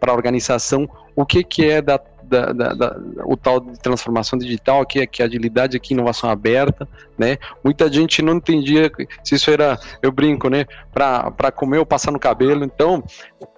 a 0.00 0.12
organização 0.12 0.88
o 1.14 1.24
que, 1.24 1.44
que 1.44 1.64
é 1.66 1.80
da, 1.80 2.00
da, 2.28 2.52
da, 2.52 2.74
da, 2.74 2.96
o 3.24 3.36
tal 3.36 3.60
de 3.60 3.78
transformação 3.78 4.38
digital, 4.38 4.84
que 4.84 5.00
é 5.00 5.24
agilidade, 5.24 5.78
que 5.78 5.94
inovação 5.94 6.30
aberta, 6.30 6.88
né? 7.18 7.38
Muita 7.62 7.90
gente 7.90 8.22
não 8.22 8.34
entendia 8.36 8.90
se 9.22 9.34
isso 9.34 9.50
era, 9.50 9.78
eu 10.02 10.10
brinco, 10.10 10.48
né? 10.48 10.66
Para 10.92 11.52
comer 11.52 11.78
ou 11.78 11.86
passar 11.86 12.10
no 12.10 12.18
cabelo. 12.18 12.64
Então, 12.64 13.02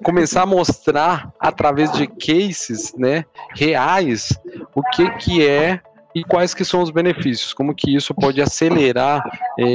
começar 0.02 0.42
a 0.42 0.46
mostrar 0.46 1.32
através 1.38 1.92
de 1.92 2.06
cases, 2.06 2.94
né? 2.96 3.24
Reais, 3.54 4.38
o 4.74 4.82
que 4.82 5.10
que 5.18 5.46
é 5.46 5.80
e 6.16 6.24
quais 6.24 6.54
que 6.54 6.64
são 6.64 6.80
os 6.80 6.88
benefícios, 6.88 7.52
como 7.52 7.74
que 7.74 7.94
isso 7.94 8.14
pode 8.14 8.40
acelerar, 8.40 9.22
é, 9.60 9.66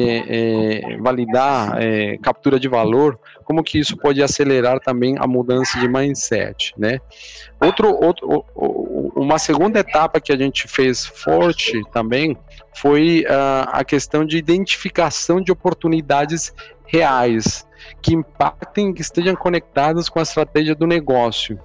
é, 0.89 0.97
validar, 0.97 1.79
é, 1.79 2.17
captura 2.17 2.59
de 2.59 2.67
valor, 2.67 3.19
como 3.43 3.63
que 3.63 3.77
isso 3.77 3.95
pode 3.95 4.23
acelerar 4.23 4.79
também 4.79 5.15
a 5.19 5.27
mudança 5.27 5.79
de 5.79 5.87
mindset, 5.87 6.73
né? 6.75 6.97
Outro, 7.59 7.89
outro, 7.89 8.43
uma 9.15 9.37
segunda 9.37 9.81
etapa 9.81 10.19
que 10.19 10.33
a 10.33 10.35
gente 10.35 10.67
fez 10.67 11.05
forte 11.05 11.79
também 11.93 12.35
foi 12.73 13.23
uh, 13.27 13.69
a 13.71 13.83
questão 13.83 14.25
de 14.25 14.35
identificação 14.35 15.39
de 15.39 15.51
oportunidades 15.51 16.51
reais 16.87 17.67
que 18.01 18.15
impactem, 18.15 18.91
que 18.95 19.03
estejam 19.03 19.35
conectadas 19.35 20.09
com 20.09 20.17
a 20.17 20.23
estratégia 20.23 20.73
do 20.73 20.87
negócio. 20.87 21.59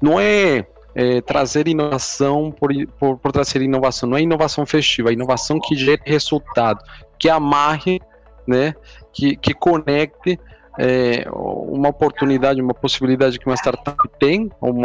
Não 0.00 0.18
é 0.18 0.64
é, 0.94 1.20
trazer 1.20 1.68
inovação 1.68 2.50
por, 2.50 2.70
por, 2.98 3.18
por, 3.18 3.32
trazer 3.32 3.62
inovação. 3.62 4.08
Não 4.08 4.16
é 4.16 4.22
inovação 4.22 4.66
festiva, 4.66 5.10
é 5.10 5.12
inovação 5.12 5.58
que 5.60 5.74
gere 5.74 6.02
resultado, 6.04 6.82
que 7.18 7.28
amarre, 7.28 8.00
né, 8.46 8.74
que, 9.12 9.36
que 9.36 9.54
conecte 9.54 10.38
é, 10.78 11.26
uma 11.30 11.88
oportunidade, 11.88 12.60
uma 12.60 12.74
possibilidade 12.74 13.38
que 13.38 13.46
uma 13.46 13.56
startup 13.56 13.96
tem, 14.18 14.50
um 14.60 14.82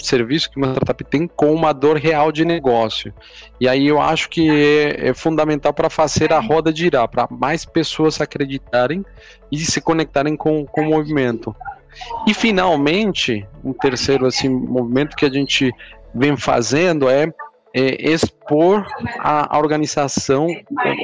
serviço 0.00 0.50
que 0.50 0.56
uma 0.56 0.68
startup 0.68 1.04
tem 1.04 1.26
com 1.26 1.52
uma 1.52 1.72
dor 1.72 1.96
real 1.96 2.30
de 2.30 2.44
negócio. 2.44 3.12
E 3.60 3.68
aí 3.68 3.86
eu 3.86 4.00
acho 4.00 4.28
que 4.28 4.48
é, 4.48 5.08
é 5.08 5.14
fundamental 5.14 5.72
para 5.72 5.90
fazer 5.90 6.32
a 6.32 6.40
roda 6.40 6.74
girar, 6.74 7.08
para 7.08 7.26
mais 7.30 7.64
pessoas 7.64 8.20
acreditarem 8.20 9.04
e 9.50 9.58
se 9.58 9.80
conectarem 9.80 10.36
com, 10.36 10.64
com 10.66 10.82
o 10.82 10.90
movimento. 10.90 11.54
E 12.26 12.34
finalmente, 12.34 13.46
um 13.64 13.72
terceiro 13.72 14.26
assim 14.26 14.48
movimento 14.48 15.16
que 15.16 15.24
a 15.24 15.30
gente 15.30 15.72
vem 16.14 16.36
fazendo 16.36 17.08
é, 17.08 17.32
é 17.74 18.10
expor 18.10 18.86
a, 19.18 19.58
organização 19.58 20.48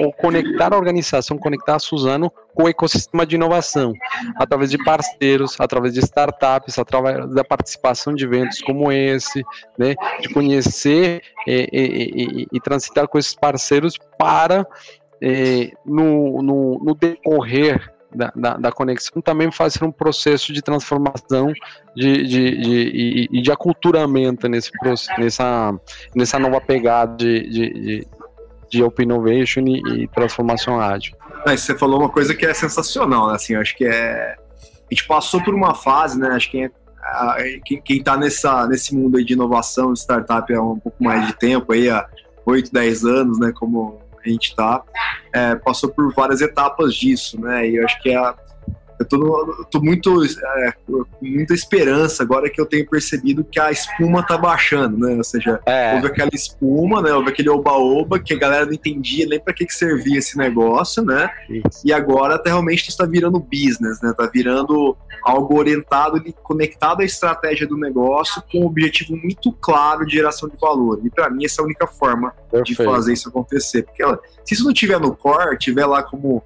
ou 0.02 0.12
conectar 0.12 0.72
a 0.72 0.76
organização, 0.76 1.38
conectar 1.38 1.76
a 1.76 1.78
Suzano 1.78 2.32
com 2.54 2.64
o 2.64 2.68
ecossistema 2.68 3.26
de 3.26 3.36
inovação, 3.36 3.92
através 4.36 4.70
de 4.70 4.82
parceiros, 4.82 5.56
através 5.58 5.92
de 5.92 6.00
startups, 6.00 6.78
através 6.78 7.28
da 7.34 7.44
participação 7.44 8.14
de 8.14 8.24
eventos 8.24 8.60
como 8.62 8.90
esse, 8.90 9.44
né, 9.78 9.94
de 10.20 10.28
conhecer 10.28 11.22
e, 11.46 11.68
e, 11.72 12.42
e, 12.42 12.46
e 12.52 12.60
transitar 12.60 13.08
com 13.08 13.18
esses 13.18 13.34
parceiros 13.34 13.98
para 14.18 14.66
é, 15.20 15.70
no, 15.84 16.42
no, 16.42 16.78
no 16.78 16.94
decorrer 16.94 17.93
da, 18.14 18.32
da, 18.34 18.56
da, 18.56 18.72
conexão 18.72 19.20
também 19.20 19.50
fazer 19.50 19.84
um 19.84 19.92
processo 19.92 20.52
de 20.52 20.62
transformação 20.62 21.52
de, 21.94 22.22
de, 22.24 22.60
de, 22.60 23.28
de, 23.28 23.42
de 23.42 23.52
aculturamento 23.52 24.48
nesse, 24.48 24.70
nessa, 25.18 25.74
nessa 26.14 26.38
nova 26.38 26.60
pegada 26.60 27.16
de, 27.16 27.48
de, 27.48 28.06
de, 28.70 28.82
Open 28.82 29.04
Innovation 29.04 29.62
e, 29.66 30.02
e 30.02 30.08
transformação 30.08 30.80
ágil. 30.80 31.16
você 31.46 31.76
falou 31.76 32.00
uma 32.00 32.08
coisa 32.08 32.34
que 32.34 32.46
é 32.46 32.54
sensacional, 32.54 33.28
né? 33.28 33.34
assim, 33.34 33.54
acho 33.54 33.76
que 33.76 33.84
é 33.84 34.36
a 34.90 34.94
gente 34.94 35.06
passou 35.06 35.42
por 35.42 35.54
uma 35.54 35.74
fase, 35.74 36.18
né? 36.18 36.28
Acho 36.28 36.50
que 36.50 36.70
quem, 37.64 37.80
quem 37.80 37.98
está 37.98 38.16
nessa 38.16 38.66
nesse 38.66 38.94
mundo 38.94 39.22
de 39.24 39.32
inovação, 39.32 39.92
de 39.92 39.98
startup 40.00 40.52
há 40.54 40.62
um 40.62 40.78
pouco 40.78 41.02
mais 41.02 41.26
de 41.26 41.32
tempo, 41.34 41.72
aí 41.72 41.88
há 41.88 42.06
8, 42.46 42.72
10 42.72 43.04
anos, 43.04 43.38
né? 43.38 43.52
Como 43.54 44.00
a 44.24 44.28
gente 44.28 44.50
está, 44.50 44.82
é, 45.32 45.54
passou 45.56 45.90
por 45.90 46.12
várias 46.14 46.40
etapas 46.40 46.94
disso, 46.94 47.40
né? 47.40 47.68
E 47.68 47.76
eu 47.76 47.84
acho 47.84 48.00
que 48.00 48.10
é 48.10 48.16
a, 48.16 48.34
eu 48.98 49.06
tô, 49.06 49.66
tô 49.70 49.80
muito 49.80 50.22
é, 50.24 50.72
com 50.86 51.04
muita 51.20 51.54
esperança 51.54 52.22
agora 52.22 52.48
que 52.48 52.60
eu 52.60 52.66
tenho 52.66 52.88
percebido 52.88 53.44
que 53.44 53.58
a 53.58 53.70
espuma 53.70 54.22
tá 54.24 54.38
baixando, 54.38 54.96
né? 54.98 55.16
Ou 55.16 55.24
seja, 55.24 55.60
é. 55.66 55.94
houve 55.94 56.06
aquela 56.06 56.30
espuma, 56.32 57.02
né? 57.02 57.12
Houve 57.12 57.30
aquele 57.30 57.48
oba-oba 57.48 58.18
que 58.18 58.34
a 58.34 58.38
galera 58.38 58.66
não 58.66 58.72
entendia 58.72 59.26
nem 59.26 59.40
para 59.40 59.52
que, 59.52 59.66
que 59.66 59.74
servia 59.74 60.18
esse 60.18 60.38
negócio, 60.38 61.04
né? 61.04 61.30
Isso. 61.48 61.82
E 61.84 61.92
agora 61.92 62.38
tá, 62.38 62.50
realmente 62.50 62.88
está 62.88 63.04
virando 63.04 63.40
business, 63.40 64.00
né? 64.00 64.12
Tá 64.16 64.30
virando 64.32 64.96
algo 65.24 65.58
orientado 65.58 66.18
e 66.18 66.32
conectado 66.32 67.00
à 67.00 67.04
estratégia 67.04 67.66
do 67.66 67.76
negócio 67.76 68.42
com 68.50 68.60
um 68.60 68.66
objetivo 68.66 69.16
muito 69.16 69.50
claro 69.52 70.06
de 70.06 70.14
geração 70.14 70.48
de 70.48 70.56
valor. 70.56 71.00
E 71.04 71.10
para 71.10 71.30
mim 71.30 71.44
essa 71.44 71.60
é 71.60 71.62
a 71.62 71.64
única 71.64 71.86
forma 71.86 72.30
Perfeito. 72.50 72.66
de 72.66 72.74
fazer 72.84 73.12
isso 73.12 73.28
acontecer, 73.28 73.82
porque 73.82 74.02
ela, 74.02 74.20
se 74.44 74.54
isso 74.54 74.64
não 74.64 74.72
tiver 74.72 75.00
no 75.00 75.16
core, 75.16 75.58
tiver 75.58 75.86
lá 75.86 76.02
como 76.02 76.42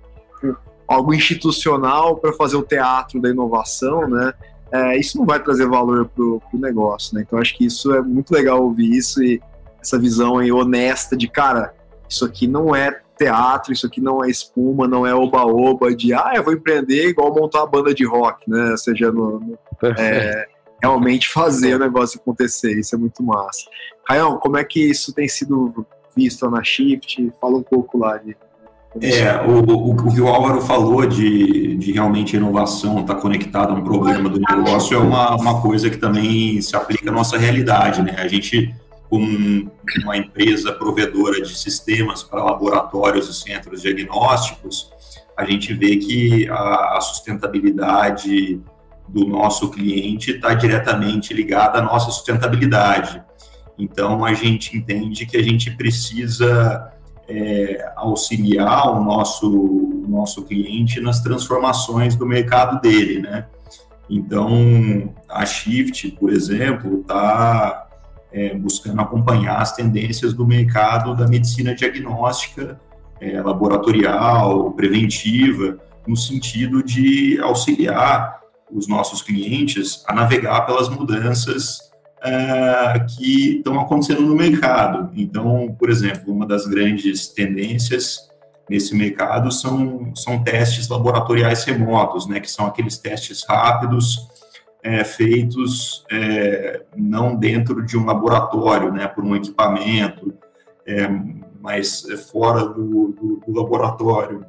algo 0.88 1.12
institucional 1.12 2.16
para 2.16 2.32
fazer 2.32 2.56
o 2.56 2.62
teatro 2.62 3.20
da 3.20 3.28
inovação, 3.28 4.08
né? 4.08 4.32
É, 4.72 4.98
isso 4.98 5.18
não 5.18 5.24
vai 5.24 5.42
trazer 5.42 5.66
valor 5.66 6.08
para 6.08 6.24
o 6.24 6.42
negócio, 6.54 7.14
né? 7.14 7.22
Então 7.26 7.38
acho 7.38 7.56
que 7.56 7.66
isso 7.66 7.92
é 7.94 8.00
muito 8.00 8.32
legal 8.32 8.62
ouvir 8.62 8.90
isso 8.90 9.22
e 9.22 9.40
essa 9.80 9.98
visão 9.98 10.38
aí 10.38 10.50
honesta 10.50 11.16
de 11.16 11.28
cara, 11.28 11.74
isso 12.08 12.24
aqui 12.24 12.46
não 12.46 12.74
é 12.74 13.00
teatro, 13.16 13.72
isso 13.72 13.86
aqui 13.86 14.00
não 14.00 14.24
é 14.24 14.30
espuma, 14.30 14.86
não 14.86 15.06
é 15.06 15.14
oba-oba 15.14 15.94
de 15.94 16.14
ah, 16.14 16.32
eu 16.34 16.42
vou 16.42 16.52
empreender 16.52 17.08
igual 17.08 17.34
montar 17.34 17.60
uma 17.60 17.66
banda 17.66 17.94
de 17.94 18.04
rock, 18.06 18.48
né? 18.48 18.70
Ou 18.70 18.78
seja, 18.78 19.10
no, 19.12 19.40
no, 19.40 19.58
é, 19.98 20.46
realmente 20.82 21.28
fazer 21.28 21.74
o 21.74 21.78
negócio 21.78 22.20
acontecer, 22.20 22.78
isso 22.78 22.94
é 22.94 22.98
muito 22.98 23.22
massa. 23.22 23.68
Raião, 24.08 24.38
como 24.38 24.56
é 24.56 24.64
que 24.64 24.80
isso 24.80 25.12
tem 25.12 25.28
sido 25.28 25.86
visto 26.16 26.48
na 26.50 26.62
Shift? 26.62 27.32
Fala 27.40 27.56
um 27.56 27.62
pouco 27.62 27.98
lá 27.98 28.16
de 28.16 28.36
é, 29.00 29.40
o, 29.42 29.60
o, 29.60 29.90
o, 29.90 30.14
que 30.14 30.20
o 30.20 30.28
Álvaro 30.28 30.62
falou 30.62 31.04
de, 31.06 31.76
de 31.76 31.92
realmente 31.92 32.36
inovação 32.36 33.00
estar 33.00 33.14
tá 33.14 33.20
conectada 33.20 33.72
a 33.72 33.74
um 33.74 33.84
problema 33.84 34.28
do 34.30 34.40
negócio 34.40 34.96
é 34.96 34.98
uma, 34.98 35.36
uma 35.36 35.60
coisa 35.60 35.90
que 35.90 35.98
também 35.98 36.60
se 36.62 36.74
aplica 36.74 37.10
à 37.10 37.12
nossa 37.12 37.36
realidade, 37.36 38.02
né? 38.02 38.16
A 38.18 38.26
gente, 38.26 38.74
como 39.10 39.70
uma 40.02 40.16
empresa 40.16 40.72
provedora 40.72 41.42
de 41.42 41.56
sistemas 41.56 42.22
para 42.22 42.42
laboratórios 42.42 43.28
e 43.28 43.34
centros 43.34 43.82
diagnósticos, 43.82 44.90
a 45.36 45.44
gente 45.44 45.74
vê 45.74 45.96
que 45.96 46.48
a, 46.48 46.96
a 46.96 47.00
sustentabilidade 47.02 48.60
do 49.06 49.26
nosso 49.26 49.70
cliente 49.70 50.32
está 50.32 50.54
diretamente 50.54 51.34
ligada 51.34 51.78
à 51.78 51.82
nossa 51.82 52.10
sustentabilidade. 52.10 53.22
Então, 53.78 54.24
a 54.24 54.32
gente 54.32 54.76
entende 54.76 55.26
que 55.26 55.36
a 55.36 55.42
gente 55.42 55.70
precisa 55.70 56.90
é, 57.28 57.92
auxiliar 57.96 58.90
o 58.98 59.04
nosso, 59.04 59.48
o 59.48 60.06
nosso 60.08 60.42
cliente 60.44 61.00
nas 61.00 61.20
transformações 61.20 62.16
do 62.16 62.26
mercado 62.26 62.80
dele, 62.80 63.20
né? 63.20 63.46
Então, 64.08 65.12
a 65.28 65.44
Shift, 65.44 66.12
por 66.12 66.32
exemplo, 66.32 67.00
está 67.00 67.86
é, 68.32 68.54
buscando 68.54 69.00
acompanhar 69.02 69.60
as 69.60 69.72
tendências 69.72 70.32
do 70.32 70.46
mercado 70.46 71.14
da 71.14 71.28
medicina 71.28 71.74
diagnóstica, 71.74 72.80
é, 73.20 73.40
laboratorial, 73.42 74.72
preventiva, 74.72 75.78
no 76.06 76.16
sentido 76.16 76.82
de 76.82 77.38
auxiliar 77.40 78.40
os 78.70 78.88
nossos 78.88 79.20
clientes 79.20 80.02
a 80.06 80.14
navegar 80.14 80.62
pelas 80.62 80.88
mudanças 80.88 81.87
uh, 82.18 83.06
que 83.06 83.58
estão 83.58 83.80
acontecendo 83.80 84.22
no 84.22 84.34
mercado. 84.34 85.10
Então, 85.14 85.74
por 85.78 85.90
exemplo, 85.90 86.32
uma 86.32 86.46
das 86.46 86.66
grandes 86.66 87.28
tendências 87.28 88.28
nesse 88.68 88.94
mercado 88.94 89.50
são, 89.50 90.14
são 90.14 90.42
testes 90.42 90.88
laboratoriais 90.88 91.64
remotos, 91.64 92.26
né, 92.26 92.38
que 92.38 92.50
são 92.50 92.66
aqueles 92.66 92.98
testes 92.98 93.44
rápidos 93.48 94.28
é, 94.82 95.02
feitos 95.04 96.04
é, 96.10 96.82
não 96.96 97.34
dentro 97.34 97.84
de 97.84 97.96
um 97.96 98.04
laboratório, 98.04 98.92
né, 98.92 99.06
por 99.06 99.24
um 99.24 99.34
equipamento, 99.34 100.34
é, 100.86 101.08
mas 101.60 102.06
fora 102.30 102.64
do, 102.64 103.12
do, 103.12 103.42
do 103.46 103.52
laboratório. 103.52 104.44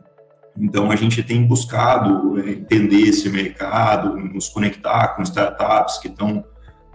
Então, 0.58 0.91
a 0.91 0.95
gente 0.95 1.23
tem 1.23 1.45
buscado 1.45 2.39
é, 2.39 2.51
entender 2.51 3.01
esse 3.01 3.29
mercado, 3.29 4.15
nos 4.17 4.49
conectar 4.49 5.10
com 5.10 5.23
startups 5.23 5.97
que 5.97 6.08
estão 6.08 6.43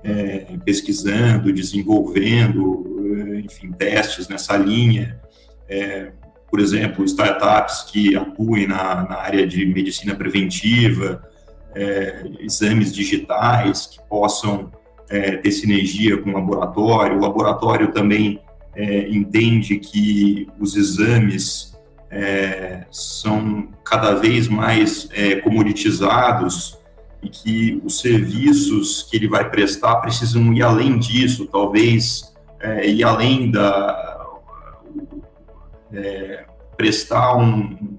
é, 0.05 0.59
pesquisando, 0.65 1.51
desenvolvendo, 1.53 2.85
é, 3.17 3.41
enfim, 3.41 3.73
testes 3.73 4.29
nessa 4.29 4.57
linha. 4.57 5.19
É, 5.67 6.13
por 6.51 6.61
exemplo, 6.61 7.05
startups 7.05 7.83
que 7.91 8.15
atuem 8.15 8.69
na, 8.69 9.09
na 9.09 9.17
área 9.17 9.47
de 9.47 9.65
medicina 9.67 10.15
preventiva, 10.15 11.27
é, 11.75 12.31
exames 12.39 12.93
digitais 12.93 13.87
que 13.87 13.99
possam 14.09 14.71
é, 15.09 15.37
ter 15.39 15.51
sinergia 15.51 16.19
com 16.19 16.31
o 16.31 16.35
laboratório. 16.35 17.17
O 17.17 17.21
laboratório 17.21 17.91
também 17.91 18.39
é, 18.77 19.09
entende 19.09 19.79
que 19.79 20.47
os 20.61 20.77
exames 20.77 21.73
são 22.93 23.71
cada 23.85 24.15
vez 24.15 24.47
mais 24.47 25.09
comoditizados 25.43 26.79
e 27.25 27.29
que 27.31 27.83
os 27.83 28.01
serviços 28.01 29.03
que 29.03 29.17
ele 29.17 29.27
vai 29.27 29.49
prestar 29.49 29.97
precisam 29.97 30.53
ir 30.53 30.63
além 30.63 30.99
disso, 30.99 31.47
talvez 31.47 32.35
é, 32.61 32.87
ir 32.87 33.03
além 33.03 33.51
da 33.51 34.27
é, 35.93 36.45
prestar 36.77 37.37
um, 37.37 37.97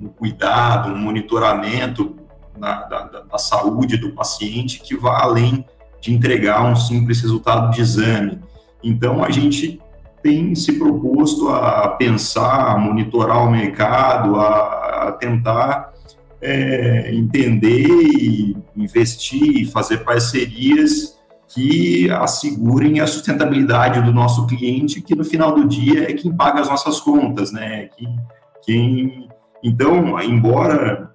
um, 0.00 0.08
cuidado, 0.08 0.90
um 0.90 0.98
monitoramento 0.98 2.16
na, 2.56 2.82
da, 2.84 3.02
da, 3.02 3.38
saúde 3.38 3.96
do 3.96 4.12
paciente 4.12 4.80
que 4.80 4.96
vá 4.96 5.22
além 5.22 5.64
de 6.00 6.14
entregar 6.14 6.64
um 6.64 6.76
simples 6.76 7.20
resultado 7.20 7.70
de 7.74 7.80
exame. 7.80 8.38
Então, 8.82 9.22
a 9.22 9.30
gente 9.30 9.80
tem 10.22 10.54
se 10.54 10.78
proposto 10.78 11.48
a 11.48 11.88
pensar, 11.88 12.72
a 12.72 12.78
monitorar 12.78 13.46
o 13.46 13.50
mercado, 13.50 14.36
a, 14.36 15.08
a 15.08 15.12
tentar 15.12 15.92
é, 16.40 17.14
entender 17.14 17.88
e 17.88 18.56
investir 18.76 19.62
e 19.62 19.64
fazer 19.64 19.98
parcerias 19.98 21.16
que 21.48 22.10
assegurem 22.10 23.00
a 23.00 23.06
sustentabilidade 23.06 24.02
do 24.02 24.12
nosso 24.12 24.46
cliente, 24.46 25.00
que 25.00 25.14
no 25.14 25.24
final 25.24 25.54
do 25.54 25.66
dia 25.66 26.10
é 26.10 26.12
quem 26.12 26.34
paga 26.34 26.60
as 26.60 26.68
nossas 26.68 27.00
contas, 27.00 27.52
né? 27.52 27.88
Quem, 27.96 28.16
quem... 28.64 29.28
Então, 29.62 30.20
embora 30.20 31.14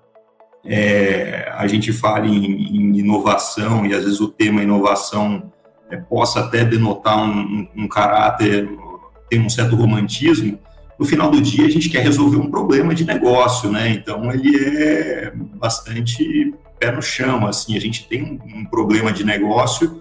é, 0.65 1.51
a 1.55 1.67
gente 1.67 1.91
fale 1.91 2.29
em, 2.29 2.77
em, 2.77 2.99
inovação 2.99 3.85
e 3.85 3.93
às 3.93 4.03
vezes 4.03 4.19
o 4.19 4.27
tema 4.27 4.63
inovação 4.63 5.51
é, 5.89 5.97
possa 5.97 6.39
até 6.39 6.63
denotar 6.63 7.17
um, 7.19 7.67
um, 7.75 7.83
um 7.83 7.87
caráter, 7.87 8.69
tem 9.29 9.41
um 9.41 9.49
certo 9.49 9.75
romantismo, 9.75 10.57
no 11.01 11.07
final 11.07 11.31
do 11.31 11.41
dia 11.41 11.65
a 11.65 11.69
gente 11.69 11.89
quer 11.89 12.03
resolver 12.03 12.37
um 12.37 12.51
problema 12.51 12.93
de 12.93 13.03
negócio, 13.03 13.71
né? 13.71 13.89
Então 13.89 14.31
ele 14.31 14.55
é 14.55 15.33
bastante 15.35 16.53
pé 16.79 16.91
no 16.91 17.01
chão, 17.01 17.47
assim, 17.47 17.75
a 17.75 17.81
gente 17.81 18.07
tem 18.07 18.39
um, 18.45 18.63
problema 18.65 19.11
de 19.11 19.23
negócio 19.23 19.99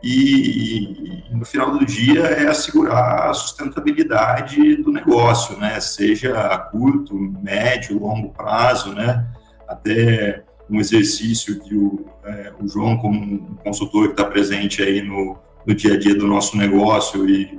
e, 0.00 1.24
e, 1.32 1.34
no 1.34 1.44
final 1.44 1.76
do 1.76 1.84
dia 1.84 2.20
é 2.20 2.46
assegurar 2.46 3.28
a 3.28 3.34
sustentabilidade 3.34 4.76
do 4.76 4.92
negócio, 4.92 5.58
né? 5.58 5.80
Seja 5.80 6.38
a 6.38 6.56
curto, 6.56 7.16
médio, 7.42 7.98
longo 7.98 8.28
prazo, 8.28 8.94
né? 8.94 9.26
Até 9.66 10.44
um 10.70 10.78
exercício 10.78 11.58
que 11.58 11.74
o, 11.74 12.06
é, 12.24 12.52
o 12.60 12.68
João, 12.68 12.96
como 12.98 13.18
um 13.18 13.56
consultor 13.64 14.06
que 14.06 14.12
está 14.12 14.24
presente 14.24 14.80
aí 14.80 15.02
no, 15.02 15.36
no 15.66 15.74
dia 15.74 15.94
a 15.94 15.98
dia 15.98 16.14
do 16.14 16.28
nosso 16.28 16.56
negócio 16.56 17.28
e 17.28 17.50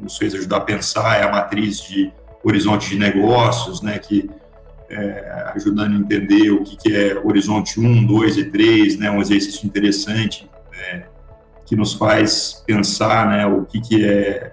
nos 0.00 0.16
fez 0.16 0.34
ajudar 0.34 0.56
a 0.56 0.62
pensar, 0.62 1.20
é 1.20 1.22
a 1.22 1.30
matriz 1.30 1.80
de 1.82 2.12
horizonte 2.42 2.90
de 2.90 2.98
negócios, 2.98 3.82
né, 3.82 3.98
que 3.98 4.28
é, 4.90 5.52
ajudando 5.54 5.94
a 5.94 5.98
entender 5.98 6.50
o 6.50 6.62
que, 6.62 6.76
que, 6.76 6.94
é 6.94 7.18
horizonte 7.18 7.80
1, 7.80 8.04
2 8.04 8.36
e 8.38 8.44
3, 8.44 8.98
né, 8.98 9.10
um 9.10 9.20
exercício 9.20 9.66
interessante 9.66 10.50
é, 10.74 11.04
que 11.64 11.74
nos 11.74 11.94
faz 11.94 12.62
pensar 12.66 13.28
né, 13.28 13.46
o 13.46 13.64
que, 13.64 13.80
que 13.80 14.04
é 14.04 14.52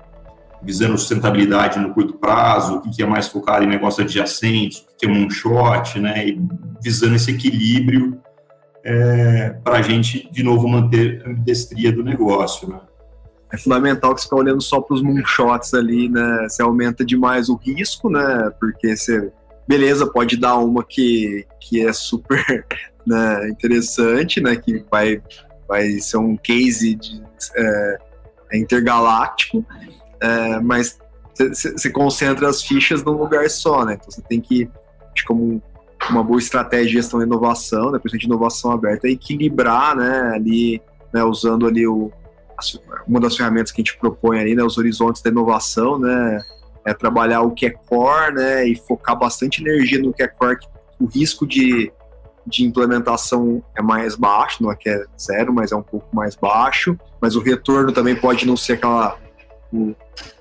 visando 0.61 0.97
sustentabilidade 0.97 1.79
no 1.79 1.93
curto 1.93 2.13
prazo, 2.13 2.75
o 2.75 2.81
que, 2.81 2.89
que 2.89 3.03
é 3.03 3.05
mais 3.05 3.27
focado 3.27 3.63
em 3.63 3.67
negócios 3.67 4.05
adjacentes, 4.05 4.79
o 4.79 4.97
que, 4.97 5.05
é 5.05 5.09
moonshot, 5.09 5.99
né, 5.99 6.27
e 6.27 6.41
visando 6.81 7.15
esse 7.15 7.31
equilíbrio 7.31 8.21
é, 8.83 9.55
para 9.63 9.77
a 9.77 9.81
gente, 9.81 10.29
de 10.31 10.43
novo, 10.43 10.67
manter 10.67 11.21
a 11.25 11.33
destria 11.33 11.91
do 11.91 12.03
negócio. 12.03 12.69
Né 12.69 12.79
é 13.51 13.57
fundamental 13.57 14.13
que 14.13 14.21
você 14.21 14.25
ficar 14.25 14.37
olhando 14.37 14.61
só 14.61 14.79
para 14.79 14.95
os 14.95 15.01
moonshots 15.01 15.73
ali, 15.73 16.07
né? 16.07 16.47
Você 16.47 16.61
aumenta 16.61 17.03
demais 17.03 17.49
o 17.49 17.55
risco, 17.55 18.09
né? 18.09 18.51
Porque 18.59 18.95
você, 18.95 19.31
beleza, 19.67 20.05
pode 20.05 20.37
dar 20.37 20.57
uma 20.57 20.83
que, 20.83 21.45
que 21.59 21.85
é 21.85 21.91
super 21.91 22.65
né, 23.05 23.49
interessante, 23.49 24.39
né? 24.39 24.55
Que 24.55 24.85
vai, 24.91 25.21
vai 25.67 25.89
ser 25.99 26.17
um 26.17 26.37
case 26.37 26.95
de, 26.95 27.23
é, 27.55 27.97
intergaláctico, 28.53 29.65
é, 30.21 30.59
mas 30.59 30.99
você 31.35 31.89
concentra 31.89 32.49
as 32.49 32.61
fichas 32.61 33.03
num 33.03 33.13
lugar 33.13 33.49
só, 33.49 33.85
né? 33.85 33.93
Então 33.93 34.11
você 34.11 34.21
tem 34.21 34.41
que, 34.41 34.69
como 35.25 35.61
uma 36.09 36.23
boa 36.23 36.39
estratégia 36.39 36.87
de 36.87 36.93
gestão 36.93 37.19
da 37.19 37.25
inovação, 37.25 37.91
né, 37.91 37.99
principalmente 37.99 38.25
inovação 38.25 38.71
aberta, 38.71 39.07
é 39.07 39.11
equilibrar, 39.11 39.95
né, 39.95 40.31
ali, 40.33 40.81
né, 41.13 41.23
usando 41.23 41.67
ali 41.67 41.85
o, 41.85 42.11
uma 43.07 43.19
das 43.19 43.35
ferramentas 43.35 43.71
que 43.71 43.81
a 43.81 43.83
gente 43.83 43.97
propõe 43.97 44.39
aí, 44.39 44.55
né, 44.55 44.63
os 44.63 44.77
horizontes 44.77 45.21
da 45.21 45.29
inovação, 45.29 45.97
né, 45.97 46.39
é 46.85 46.93
trabalhar 46.93 47.41
o 47.41 47.51
que 47.51 47.65
é 47.65 47.69
core, 47.69 48.33
né, 48.33 48.67
e 48.67 48.75
focar 48.75 49.17
bastante 49.17 49.61
energia 49.61 50.01
no 50.01 50.13
que 50.13 50.23
é 50.23 50.27
core, 50.27 50.57
que 50.57 50.67
o 50.99 51.05
risco 51.05 51.45
de, 51.47 51.91
de 52.45 52.63
implementação 52.63 53.63
é 53.75 53.81
mais 53.81 54.15
baixo, 54.15 54.63
não 54.63 54.71
é 54.71 54.75
que 54.75 54.89
é 54.89 55.03
zero, 55.19 55.53
mas 55.53 55.71
é 55.71 55.75
um 55.75 55.83
pouco 55.83 56.13
mais 56.15 56.35
baixo, 56.35 56.97
mas 57.21 57.35
o 57.35 57.41
retorno 57.41 57.91
também 57.91 58.15
pode 58.15 58.45
não 58.45 58.57
ser 58.57 58.73
aquela 58.73 59.17
o, 59.71 59.95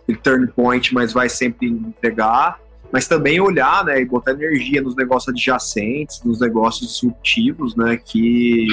o 0.09 0.16
turn 0.22 0.46
point, 0.48 0.92
mas 0.94 1.12
vai 1.12 1.28
sempre 1.28 1.68
entregar, 1.68 2.59
mas 2.90 3.07
também 3.07 3.40
olhar, 3.40 3.85
né, 3.85 4.00
e 4.00 4.04
botar 4.04 4.33
energia 4.33 4.81
nos 4.81 4.96
negócios 4.96 5.28
adjacentes, 5.28 6.22
nos 6.24 6.40
negócios 6.40 6.92
disruptivos, 6.94 7.76
né, 7.76 7.96
que 7.96 8.66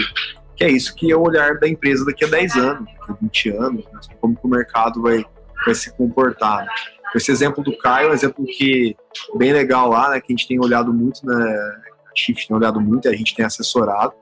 que 0.56 0.64
é 0.64 0.70
isso 0.70 0.96
que 0.96 1.12
é 1.12 1.16
o 1.16 1.22
olhar 1.22 1.60
da 1.60 1.68
empresa 1.68 2.06
daqui 2.06 2.26
a 2.26 2.28
10 2.28 2.56
anos, 2.56 2.86
daqui 2.86 3.12
a 3.12 3.18
20 3.22 3.50
anos, 3.50 3.86
né? 3.86 4.00
como 4.22 4.36
que 4.36 4.46
o 4.46 4.50
mercado 4.50 5.02
vai, 5.02 5.26
vai 5.66 5.76
se 5.76 5.96
comportar. 5.96 6.66
Né? 6.66 6.72
Esse 7.16 7.32
exemplo 7.32 7.64
do 7.64 7.78
Caio 7.78 8.08
é 8.08 8.12
um 8.12 8.14
exemplo 8.14 8.46
que 8.46 8.96
bem 9.36 9.54
legal 9.54 9.90
lá, 9.90 10.10
né, 10.10 10.20
que 10.20 10.34
a 10.34 10.36
gente 10.36 10.48
tem 10.48 10.60
olhado 10.60 10.94
muito, 10.94 11.26
né, 11.26 11.34
a 11.36 12.12
Shift 12.16 12.48
tem 12.48 12.56
olhado 12.56 12.80
muito, 12.82 13.08
a 13.08 13.14
gente 13.14 13.34
tem 13.34 13.46
assessorado, 13.46 14.14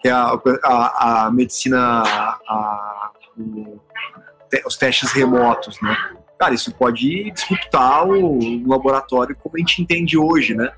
que 0.00 0.08
é 0.08 0.12
a, 0.12 0.38
a, 0.62 1.26
a 1.26 1.30
medicina, 1.30 2.02
a, 2.02 3.10
o, 3.38 3.80
os 4.66 4.76
testes 4.76 5.10
remotos, 5.12 5.80
né? 5.80 5.96
Cara, 6.38 6.54
isso 6.54 6.74
pode 6.74 7.30
disputar 7.30 8.06
o, 8.06 8.38
o 8.38 8.68
laboratório 8.68 9.34
como 9.36 9.56
a 9.56 9.58
gente 9.58 9.80
entende 9.80 10.18
hoje, 10.18 10.54
né? 10.54 10.70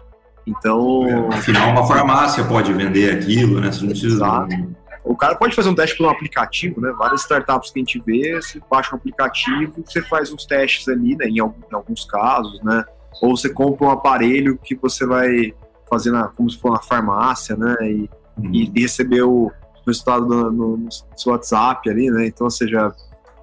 Então. 0.46 1.28
Afinal, 1.32 1.70
uma 1.70 1.86
farmácia 1.86 2.44
pode 2.44 2.72
vender 2.72 3.10
aquilo, 3.10 3.60
né? 3.60 3.72
Você 3.72 3.80
não 3.80 3.88
precisa. 3.88 4.14
Exato. 4.14 4.76
O 5.06 5.16
cara 5.16 5.36
pode 5.36 5.54
fazer 5.54 5.68
um 5.68 5.74
teste 5.74 5.96
por 5.96 6.06
um 6.06 6.10
aplicativo, 6.10 6.80
né? 6.80 6.92
Várias 6.98 7.20
startups 7.20 7.70
que 7.70 7.78
a 7.78 7.82
gente 7.82 8.02
vê, 8.04 8.34
você 8.34 8.60
baixa 8.68 8.92
um 8.92 8.98
aplicativo, 8.98 9.84
você 9.84 10.02
faz 10.02 10.32
uns 10.32 10.44
testes 10.44 10.88
ali, 10.88 11.16
né? 11.16 11.26
Em, 11.26 11.38
alguns 11.38 12.04
casos, 12.04 12.60
né? 12.62 12.84
Ou 13.22 13.36
você 13.36 13.48
compra 13.48 13.86
um 13.86 13.90
aparelho 13.90 14.58
que 14.58 14.74
você 14.74 15.06
vai 15.06 15.54
fazer 15.88 16.10
na, 16.10 16.26
como 16.28 16.50
se 16.50 16.58
for 16.58 16.72
na 16.72 16.82
farmácia, 16.82 17.56
né? 17.56 17.76
E, 17.82 18.10
uhum. 18.36 18.52
e 18.52 18.80
receber 18.80 19.22
o 19.22 19.52
resultado 19.86 20.26
no, 20.26 20.50
no, 20.50 20.76
no, 20.76 20.88
seu 21.16 21.30
WhatsApp 21.30 21.88
ali, 21.88 22.10
né? 22.10 22.26
Então, 22.26 22.44
ou 22.44 22.50
seja, 22.50 22.92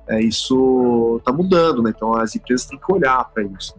é, 0.10 0.21
isso 0.21 1.16
está 1.20 1.32
mudando, 1.32 1.82
né? 1.82 1.93
Então 1.95 2.14
as 2.14 2.36
empresas 2.36 2.68
têm 2.68 2.78
que 2.78 2.91
olhar 2.91 3.24
para 3.34 3.41
isso. 3.41 3.74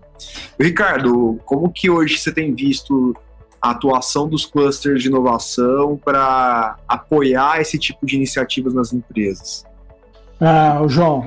Ricardo, 0.59 1.39
como 1.45 1.71
que 1.71 1.91
hoje 1.91 2.17
você 2.17 2.33
tem 2.33 2.55
visto 2.55 3.15
a 3.65 3.71
atuação 3.71 4.29
dos 4.29 4.45
clusters 4.45 5.03
de 5.03 5.09
inovação 5.09 5.97
para 5.97 6.77
apoiar 6.87 7.63
esse 7.63 7.79
tipo 7.79 8.05
de 8.05 8.15
iniciativas 8.15 8.75
nas 8.75 8.93
empresas? 8.93 9.65
Ah, 10.39 10.83
João, 10.87 11.25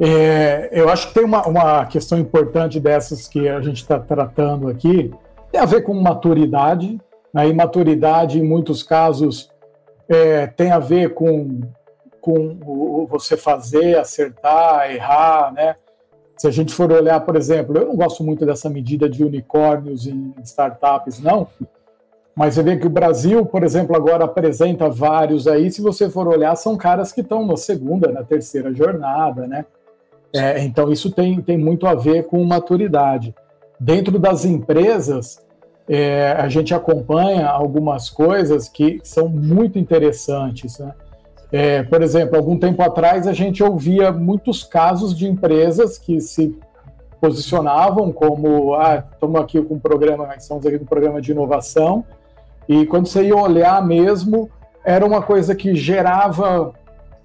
é, 0.00 0.68
eu 0.72 0.88
acho 0.88 1.06
que 1.06 1.14
tem 1.14 1.24
uma, 1.24 1.46
uma 1.46 1.86
questão 1.86 2.18
importante 2.18 2.80
dessas 2.80 3.28
que 3.28 3.48
a 3.48 3.60
gente 3.60 3.76
está 3.76 4.00
tratando 4.00 4.68
aqui, 4.68 5.14
tem 5.52 5.60
a 5.60 5.64
ver 5.64 5.82
com 5.82 5.94
maturidade. 5.94 7.00
Né? 7.32 7.50
E 7.50 7.54
maturidade, 7.54 8.40
em 8.40 8.42
muitos 8.42 8.82
casos, 8.82 9.48
é, 10.08 10.48
tem 10.48 10.72
a 10.72 10.80
ver 10.80 11.14
com, 11.14 11.60
com 12.20 13.06
você 13.08 13.36
fazer, 13.36 13.96
acertar, 13.96 14.90
errar, 14.90 15.52
né? 15.52 15.76
Se 16.36 16.48
a 16.48 16.50
gente 16.50 16.74
for 16.74 16.92
olhar, 16.92 17.20
por 17.20 17.36
exemplo, 17.36 17.78
eu 17.78 17.86
não 17.86 17.96
gosto 17.96 18.22
muito 18.22 18.44
dessa 18.44 18.68
medida 18.68 19.08
de 19.08 19.24
unicórnios 19.24 20.06
em 20.06 20.34
startups, 20.42 21.18
não, 21.18 21.48
mas 22.36 22.54
você 22.54 22.62
vê 22.62 22.76
que 22.76 22.86
o 22.86 22.90
Brasil, 22.90 23.46
por 23.46 23.64
exemplo, 23.64 23.96
agora 23.96 24.26
apresenta 24.26 24.90
vários 24.90 25.48
aí. 25.48 25.70
Se 25.70 25.80
você 25.80 26.10
for 26.10 26.28
olhar, 26.28 26.54
são 26.54 26.76
caras 26.76 27.10
que 27.10 27.22
estão 27.22 27.46
na 27.46 27.56
segunda, 27.56 28.12
na 28.12 28.22
terceira 28.22 28.74
jornada, 28.74 29.46
né? 29.46 29.64
É, 30.34 30.62
então 30.62 30.92
isso 30.92 31.10
tem, 31.10 31.40
tem 31.40 31.56
muito 31.56 31.86
a 31.86 31.94
ver 31.94 32.26
com 32.26 32.44
maturidade. 32.44 33.34
dentro 33.80 34.18
das 34.18 34.44
empresas, 34.44 35.42
é, 35.88 36.32
a 36.32 36.48
gente 36.48 36.74
acompanha 36.74 37.46
algumas 37.46 38.10
coisas 38.10 38.68
que 38.68 39.00
são 39.02 39.28
muito 39.28 39.78
interessantes. 39.78 40.78
Né? 40.78 40.94
É, 41.52 41.82
por 41.84 42.02
exemplo, 42.02 42.36
algum 42.36 42.58
tempo 42.58 42.82
atrás 42.82 43.26
a 43.26 43.32
gente 43.32 43.62
ouvia 43.62 44.12
muitos 44.12 44.62
casos 44.62 45.16
de 45.16 45.26
empresas 45.26 45.98
que 45.98 46.20
se 46.20 46.58
posicionavam 47.20 48.12
como, 48.12 48.74
ah, 48.74 49.04
estamos 49.12 49.40
aqui 49.40 49.62
com 49.62 49.74
um 49.74 49.78
programa, 49.78 50.34
estamos 50.36 50.66
aqui 50.66 50.78
com 50.78 50.84
um 50.84 50.88
programa 50.88 51.20
de 51.20 51.32
inovação, 51.32 52.04
e 52.68 52.86
quando 52.86 53.06
você 53.06 53.24
ia 53.24 53.36
olhar 53.36 53.84
mesmo, 53.84 54.50
era 54.84 55.04
uma 55.04 55.22
coisa 55.22 55.54
que 55.54 55.74
gerava 55.74 56.72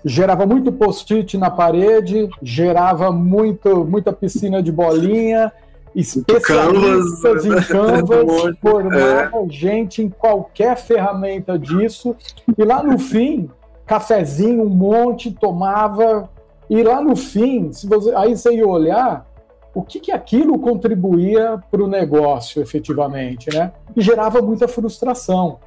gerava 0.04 0.46
muito 0.46 0.72
post-it 0.72 1.38
na 1.38 1.52
parede, 1.52 2.28
gerava 2.42 3.12
muito, 3.12 3.86
muita 3.86 4.12
piscina 4.12 4.62
de 4.62 4.72
bolinha, 4.72 5.52
especialistas 5.96 7.46
em 7.46 7.62
canvas, 7.68 8.58
formava 8.62 9.46
é. 9.46 9.50
gente 9.50 10.02
em 10.02 10.10
qualquer 10.10 10.78
ferramenta 10.78 11.58
disso, 11.58 12.16
e 12.58 12.64
lá 12.64 12.82
no 12.82 12.98
fim, 12.98 13.50
cafezinho, 13.86 14.64
um 14.64 14.70
monte, 14.70 15.32
tomava, 15.32 16.30
e 16.70 16.82
lá 16.82 17.02
no 17.02 17.16
fim, 17.16 17.72
se 17.72 17.88
você, 17.88 18.14
aí 18.16 18.36
você 18.36 18.56
ia 18.56 18.68
olhar, 18.68 19.26
o 19.74 19.82
que, 19.82 20.00
que 20.00 20.12
aquilo 20.12 20.60
contribuía 20.60 21.60
para 21.70 21.84
o 21.84 21.88
negócio 21.88 22.62
efetivamente, 22.62 23.50
né? 23.54 23.72
E 23.96 24.02
gerava 24.02 24.42
muita 24.42 24.68
frustração. 24.68 25.60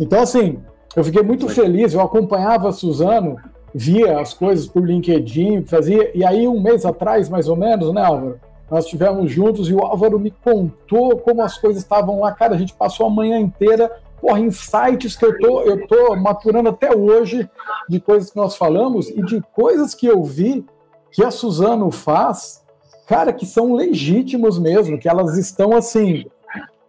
Então, 0.00 0.22
assim, 0.22 0.58
eu 0.96 1.04
fiquei 1.04 1.22
muito 1.22 1.48
feliz, 1.48 1.94
eu 1.94 2.00
acompanhava 2.00 2.68
a 2.68 2.72
Suzano, 2.72 3.36
via 3.74 4.20
as 4.20 4.34
coisas 4.34 4.66
por 4.66 4.84
LinkedIn, 4.84 5.64
fazia, 5.64 6.10
e 6.16 6.24
aí 6.24 6.46
um 6.46 6.60
mês 6.60 6.84
atrás, 6.84 7.28
mais 7.28 7.48
ou 7.48 7.56
menos, 7.56 7.92
né, 7.92 8.02
Álvaro? 8.02 8.40
Nós 8.70 8.84
estivemos 8.84 9.30
juntos 9.30 9.68
e 9.68 9.74
o 9.74 9.80
Álvaro 9.80 10.18
me 10.18 10.30
contou 10.30 11.18
como 11.18 11.42
as 11.42 11.58
coisas 11.58 11.82
estavam 11.82 12.20
lá. 12.20 12.32
Cara, 12.32 12.54
a 12.54 12.58
gente 12.58 12.72
passou 12.72 13.06
a 13.06 13.10
manhã 13.10 13.38
inteira, 13.38 13.90
porra, 14.18 14.40
insights 14.40 15.14
que 15.14 15.26
eu 15.26 15.38
tô, 15.38 15.60
eu 15.62 15.86
tô 15.86 16.16
maturando 16.16 16.70
até 16.70 16.94
hoje 16.94 17.48
de 17.86 18.00
coisas 18.00 18.30
que 18.30 18.36
nós 18.36 18.56
falamos 18.56 19.10
e 19.10 19.22
de 19.22 19.42
coisas 19.52 19.94
que 19.94 20.06
eu 20.06 20.24
vi 20.24 20.64
que 21.10 21.22
a 21.22 21.30
Suzano 21.30 21.90
faz, 21.90 22.61
cara, 23.06 23.32
que 23.32 23.46
são 23.46 23.74
legítimos 23.74 24.58
mesmo, 24.58 24.98
que 24.98 25.08
elas 25.08 25.36
estão 25.36 25.76
assim 25.76 26.24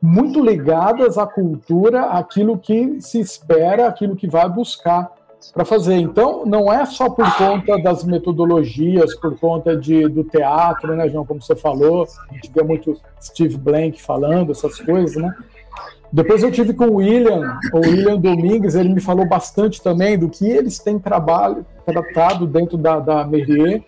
muito 0.02 0.44
ligadas 0.44 1.18
à 1.18 1.26
cultura, 1.26 2.08
aquilo 2.08 2.58
que 2.58 3.00
se 3.00 3.20
espera, 3.20 3.88
aquilo 3.88 4.18
que 4.18 4.28
vai 4.28 4.50
buscar 4.50 5.10
para 5.54 5.64
fazer. 5.64 5.96
Então, 5.96 6.46
não 6.46 6.72
é 6.72 6.86
só 6.86 7.10
por 7.10 7.26
conta 7.38 7.78
das 7.82 8.04
metodologias, 8.04 9.16
por 9.16 9.38
conta 9.40 9.76
de, 9.76 10.08
do 10.08 10.24
teatro, 10.24 10.96
né, 10.96 11.08
João, 11.10 11.26
como 11.26 11.42
você 11.42 11.56
falou, 11.56 12.06
a 12.30 12.34
gente 12.34 12.52
vê 12.54 12.64
muito 12.64 13.00
Steve 13.22 13.58
Blank 13.58 14.02
falando 14.02 14.52
essas 14.52 14.80
coisas, 14.80 15.16
né? 15.16 15.34
Depois 16.12 16.44
eu 16.44 16.52
tive 16.52 16.74
com 16.74 16.86
o 16.86 16.96
William, 16.98 17.58
o 17.74 17.80
William 17.80 18.20
Domingues, 18.20 18.76
ele 18.76 18.90
me 18.90 19.02
falou 19.02 19.28
bastante 19.28 19.82
também 19.82 20.18
do 20.18 20.30
que 20.30 20.48
eles 20.48 20.78
têm 20.78 21.00
trabalho, 21.00 21.66
tratado 21.86 22.46
dentro 22.46 22.78
da, 22.78 23.00
da 23.00 23.26
Merrier, 23.26 23.84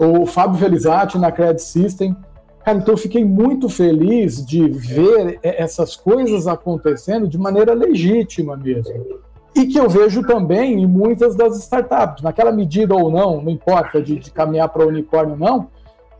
o 0.00 0.24
Fábio 0.24 0.58
Felizati 0.58 1.18
na 1.18 1.30
Credit 1.30 1.62
System. 1.62 2.16
Cara, 2.64 2.78
então 2.78 2.94
eu 2.94 2.98
fiquei 2.98 3.24
muito 3.24 3.68
feliz 3.68 4.44
de 4.44 4.68
ver 4.68 5.38
essas 5.42 5.94
coisas 5.94 6.46
acontecendo 6.46 7.28
de 7.28 7.38
maneira 7.38 7.74
legítima 7.74 8.56
mesmo 8.56 9.20
e 9.54 9.66
que 9.66 9.78
eu 9.78 9.88
vejo 9.88 10.22
também 10.22 10.82
em 10.82 10.86
muitas 10.86 11.34
das 11.34 11.58
startups, 11.58 12.22
naquela 12.22 12.52
medida 12.52 12.94
ou 12.94 13.10
não, 13.10 13.42
não 13.42 13.50
importa 13.50 14.00
de, 14.00 14.18
de 14.18 14.30
caminhar 14.30 14.68
para 14.68 14.84
o 14.84 14.88
unicórnio 14.88 15.32
ou 15.32 15.38
não, 15.38 15.68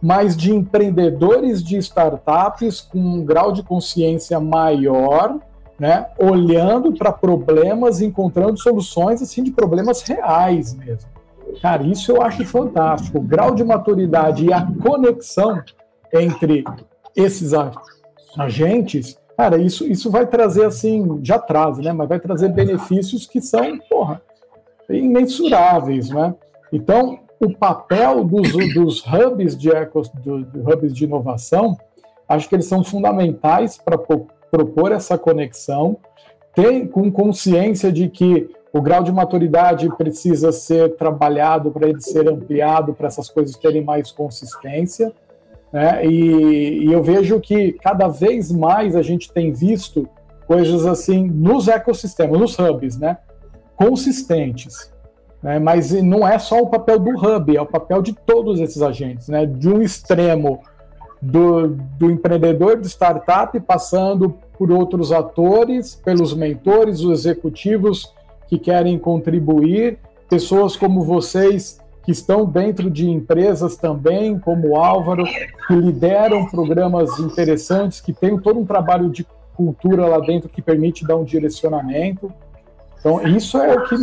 mas 0.03 0.37
de 0.37 0.53
empreendedores 0.53 1.63
de 1.63 1.77
startups 1.77 2.81
com 2.81 2.99
um 2.99 3.25
grau 3.25 3.53
de 3.53 3.63
consciência 3.63 4.41
maior, 4.41 5.39
né, 5.79 6.09
olhando 6.19 6.93
para 6.93 7.13
problemas, 7.13 8.01
encontrando 8.01 8.59
soluções 8.59 9.23
assim 9.23 9.43
de 9.43 9.51
problemas 9.51 10.03
reais 10.03 10.75
mesmo. 10.75 11.09
Cara, 11.61 11.83
isso 11.83 12.13
eu 12.13 12.23
acho 12.23 12.45
fantástico. 12.45 13.19
O 13.19 13.23
grau 13.23 13.55
de 13.55 13.65
maturidade 13.65 14.47
e 14.47 14.53
a 14.53 14.67
conexão 14.83 15.63
entre 16.13 16.65
esses 17.17 17.53
agentes 18.39 19.21
Cara, 19.41 19.57
isso, 19.57 19.91
isso 19.91 20.11
vai 20.11 20.27
trazer, 20.27 20.67
assim, 20.67 21.19
já 21.23 21.39
traz, 21.39 21.79
né? 21.79 21.95
Mas 21.95 22.11
vai 22.11 22.21
trazer 22.21 22.51
benefícios 22.51 23.27
que 23.27 23.41
são, 23.41 23.79
porra, 23.89 24.21
imensuráveis, 24.91 26.11
né? 26.11 26.35
Então, 26.71 27.21
o 27.41 27.51
papel 27.51 28.23
dos, 28.23 28.53
dos 28.75 29.03
hubs 29.03 29.57
de 29.57 29.71
ecos, 29.71 30.11
do, 30.11 30.47
hubs 30.71 30.95
de 30.95 31.05
inovação, 31.05 31.75
acho 32.29 32.51
que 32.51 32.55
eles 32.55 32.67
são 32.67 32.85
fundamentais 32.85 33.79
para 33.79 33.97
propor 33.97 34.93
essa 34.93 35.17
conexão, 35.17 35.97
ter 36.55 36.89
com 36.89 37.11
consciência 37.11 37.91
de 37.91 38.11
que 38.11 38.47
o 38.73 38.81
grau 38.81 39.03
de 39.03 39.11
maturidade 39.11 39.89
precisa 39.97 40.53
ser 40.53 40.97
trabalhado 40.97 41.71
para 41.71 41.89
ele 41.89 42.01
ser 42.01 42.29
ampliado, 42.29 42.95
para 42.95 43.09
essas 43.09 43.29
coisas 43.29 43.57
terem 43.57 43.83
mais 43.83 44.13
consistência. 44.13 45.13
Né? 45.73 46.07
E, 46.07 46.85
e 46.85 46.93
eu 46.93 47.03
vejo 47.03 47.41
que 47.41 47.73
cada 47.73 48.07
vez 48.07 48.53
mais 48.53 48.95
a 48.95 49.03
gente 49.03 49.33
tem 49.33 49.51
visto 49.51 50.09
coisas 50.47 50.87
assim 50.87 51.29
nos 51.29 51.69
ecossistemas, 51.69 52.39
nos 52.39 52.59
hubs, 52.59 52.97
né? 52.97 53.19
consistentes. 53.77 54.93
Né? 55.43 55.59
Mas 55.59 55.91
não 56.03 56.27
é 56.27 56.39
só 56.39 56.61
o 56.61 56.69
papel 56.69 56.99
do 56.99 57.11
hub, 57.11 57.57
é 57.57 57.61
o 57.61 57.67
papel 57.67 58.01
de 58.03 58.13
todos 58.13 58.61
esses 58.61 58.83
agentes, 58.83 59.29
né? 59.29 59.47
de 59.47 59.69
um 59.69 59.83
extremo 59.83 60.61
do, 61.21 61.69
do 61.99 62.09
empreendedor 62.09 62.81
de 62.81 62.87
startup, 62.89 63.59
passando 63.61 64.39
por 64.57 64.71
outros 64.71 65.11
atores, 65.11 65.97
pelos 65.97 66.33
mentores, 66.35 67.01
os 67.01 67.21
executivos 67.21 68.15
que 68.51 68.59
querem 68.59 68.99
contribuir, 68.99 69.97
pessoas 70.29 70.75
como 70.75 71.03
vocês 71.03 71.81
que 72.05 72.11
estão 72.11 72.45
dentro 72.45 72.91
de 72.91 73.09
empresas 73.09 73.77
também, 73.77 74.37
como 74.41 74.71
o 74.71 74.77
Álvaro, 74.77 75.25
que 75.69 75.75
lideram 75.75 76.47
programas 76.47 77.17
interessantes, 77.21 78.01
que 78.01 78.13
tem 78.13 78.37
todo 78.37 78.59
um 78.59 78.67
trabalho 78.67 79.09
de 79.09 79.25
cultura 79.55 80.05
lá 80.07 80.19
dentro 80.19 80.49
que 80.49 80.61
permite 80.61 81.07
dar 81.07 81.15
um 81.15 81.23
direcionamento. 81.23 82.33
Então, 82.99 83.25
isso 83.29 83.57
é 83.59 83.73
o 83.73 83.85
que 83.85 83.97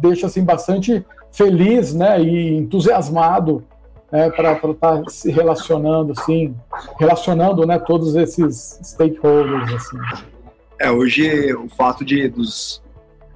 deixa 0.00 0.26
assim, 0.26 0.42
bastante 0.42 1.04
feliz 1.30 1.92
né, 1.92 2.18
e 2.22 2.56
entusiasmado 2.56 3.62
né, 4.10 4.30
para 4.30 4.52
estar 4.52 4.74
tá 4.74 5.02
se 5.08 5.30
relacionando, 5.30 6.12
assim, 6.12 6.54
relacionando 6.98 7.66
né, 7.66 7.78
todos 7.78 8.14
esses 8.16 8.78
stakeholders. 8.82 9.74
Assim. 9.74 9.98
É, 10.78 10.90
hoje 10.90 11.54
o 11.54 11.68
fato 11.68 12.04
de 12.04 12.28
dos 12.28 12.82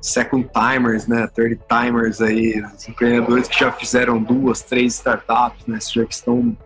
second 0.00 0.48
timers, 0.52 1.06
né, 1.06 1.26
third 1.34 1.60
timers 1.68 2.20
aí, 2.20 2.62
empreendedores 2.88 3.48
que 3.48 3.58
já 3.58 3.72
fizeram 3.72 4.22
duas, 4.22 4.62
três 4.62 4.94
startups, 4.94 5.66
né, 5.66 5.78
já 5.80 6.04
que 6.04 6.14
estão 6.14 6.56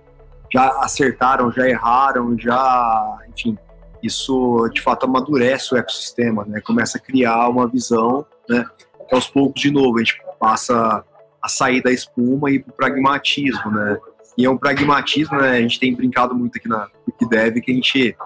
já 0.53 0.69
acertaram, 0.81 1.53
já 1.53 1.69
erraram, 1.69 2.37
já, 2.37 3.19
enfim, 3.33 3.57
isso 4.03 4.69
de 4.75 4.81
fato 4.81 5.07
amadurece 5.07 5.75
o 5.75 5.79
ecossistema, 5.79 6.45
né, 6.45 6.61
começa 6.61 6.99
a 6.99 7.01
criar 7.01 7.49
uma 7.49 7.69
visão, 7.69 8.27
né, 8.49 8.65
que 9.09 9.15
aos 9.15 9.29
poucos 9.29 9.61
de 9.61 9.71
novo 9.71 9.99
a 9.99 10.01
gente 10.01 10.21
passa 10.39 11.05
a 11.43 11.49
sair 11.49 11.83
da 11.83 11.91
espuma 11.91 12.51
e 12.51 12.59
para 12.59 12.71
o 12.71 12.77
pragmatismo, 12.77 13.71
né, 13.71 13.99
e 14.37 14.45
é 14.45 14.51
um 14.51 14.59
pragmatismo, 14.59 15.39
né, 15.39 15.51
a 15.51 15.61
gente 15.61 15.79
tem 15.79 15.95
brincado 15.95 16.35
muito 16.35 16.57
aqui 16.57 16.69
na 16.69 16.89
Dev 17.29 17.61
que 17.61 17.71
a 17.71 17.75
gente 17.75 18.17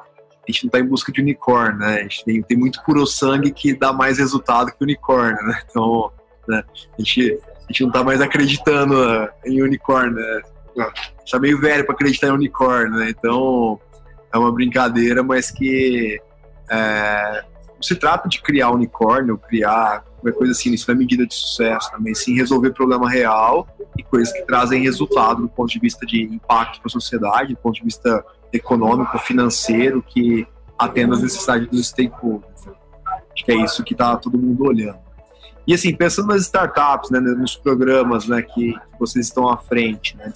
a 0.46 0.52
gente 0.52 0.64
não 0.64 0.68
está 0.68 0.78
em 0.78 0.86
busca 0.86 1.10
de 1.10 1.20
unicórnio, 1.20 1.78
né? 1.78 1.96
A 1.96 2.02
gente 2.02 2.24
tem, 2.24 2.42
tem 2.42 2.56
muito 2.56 2.82
puro 2.84 3.06
sangue 3.06 3.50
que 3.50 3.74
dá 3.74 3.92
mais 3.92 4.18
resultado 4.18 4.72
que 4.72 4.82
unicórnio, 4.82 5.42
né? 5.46 5.62
Então, 5.68 6.12
né? 6.46 6.62
A, 6.76 7.02
gente, 7.02 7.40
a 7.46 7.72
gente 7.72 7.80
não 7.82 7.88
está 7.88 8.04
mais 8.04 8.20
acreditando 8.20 8.94
uh, 8.94 9.28
em 9.44 9.62
unicórnio, 9.62 10.14
né? 10.14 10.42
Está 11.24 11.38
meio 11.38 11.58
velho 11.60 11.84
para 11.84 11.94
acreditar 11.94 12.28
em 12.28 12.32
unicórnio, 12.32 12.98
né? 12.98 13.10
Então, 13.10 13.80
é 14.32 14.38
uma 14.38 14.52
brincadeira, 14.52 15.22
mas 15.22 15.50
que 15.50 16.20
é, 16.70 17.44
não 17.74 17.82
se 17.82 17.94
trata 17.94 18.28
de 18.28 18.42
criar 18.42 18.70
unicórnio, 18.70 19.38
criar 19.38 20.02
qualquer 20.20 20.38
coisa 20.38 20.52
assim, 20.52 20.72
isso 20.72 20.86
não 20.88 20.96
é 20.96 20.98
medida 20.98 21.26
de 21.26 21.34
sucesso 21.34 21.90
também, 21.90 22.14
sim 22.14 22.34
resolver 22.34 22.72
problema 22.72 23.08
real 23.08 23.68
e 23.96 24.02
coisas 24.02 24.32
que 24.32 24.42
trazem 24.42 24.82
resultado 24.82 25.42
do 25.42 25.48
ponto 25.48 25.70
de 25.70 25.78
vista 25.78 26.04
de 26.04 26.22
impacto 26.22 26.80
para 26.80 26.88
a 26.88 26.90
sociedade, 26.90 27.54
do 27.54 27.60
ponto 27.60 27.76
de 27.76 27.84
vista 27.84 28.24
econômico, 28.54 29.18
financeiro, 29.18 30.02
que 30.02 30.46
atenda 30.78 31.14
às 31.14 31.22
necessidades 31.22 31.68
dos 31.68 31.88
stakeholders. 31.88 32.68
Acho 33.06 33.44
que 33.44 33.52
é 33.52 33.56
isso 33.56 33.82
que 33.82 33.94
está 33.94 34.16
todo 34.16 34.38
mundo 34.38 34.64
olhando. 34.64 35.04
E 35.66 35.72
assim, 35.72 35.94
pensando 35.94 36.28
nas 36.28 36.42
startups, 36.42 37.10
né, 37.10 37.18
nos 37.20 37.56
programas 37.56 38.28
né, 38.28 38.42
que 38.42 38.74
vocês 38.98 39.26
estão 39.26 39.48
à 39.48 39.56
frente, 39.56 40.16
né, 40.16 40.30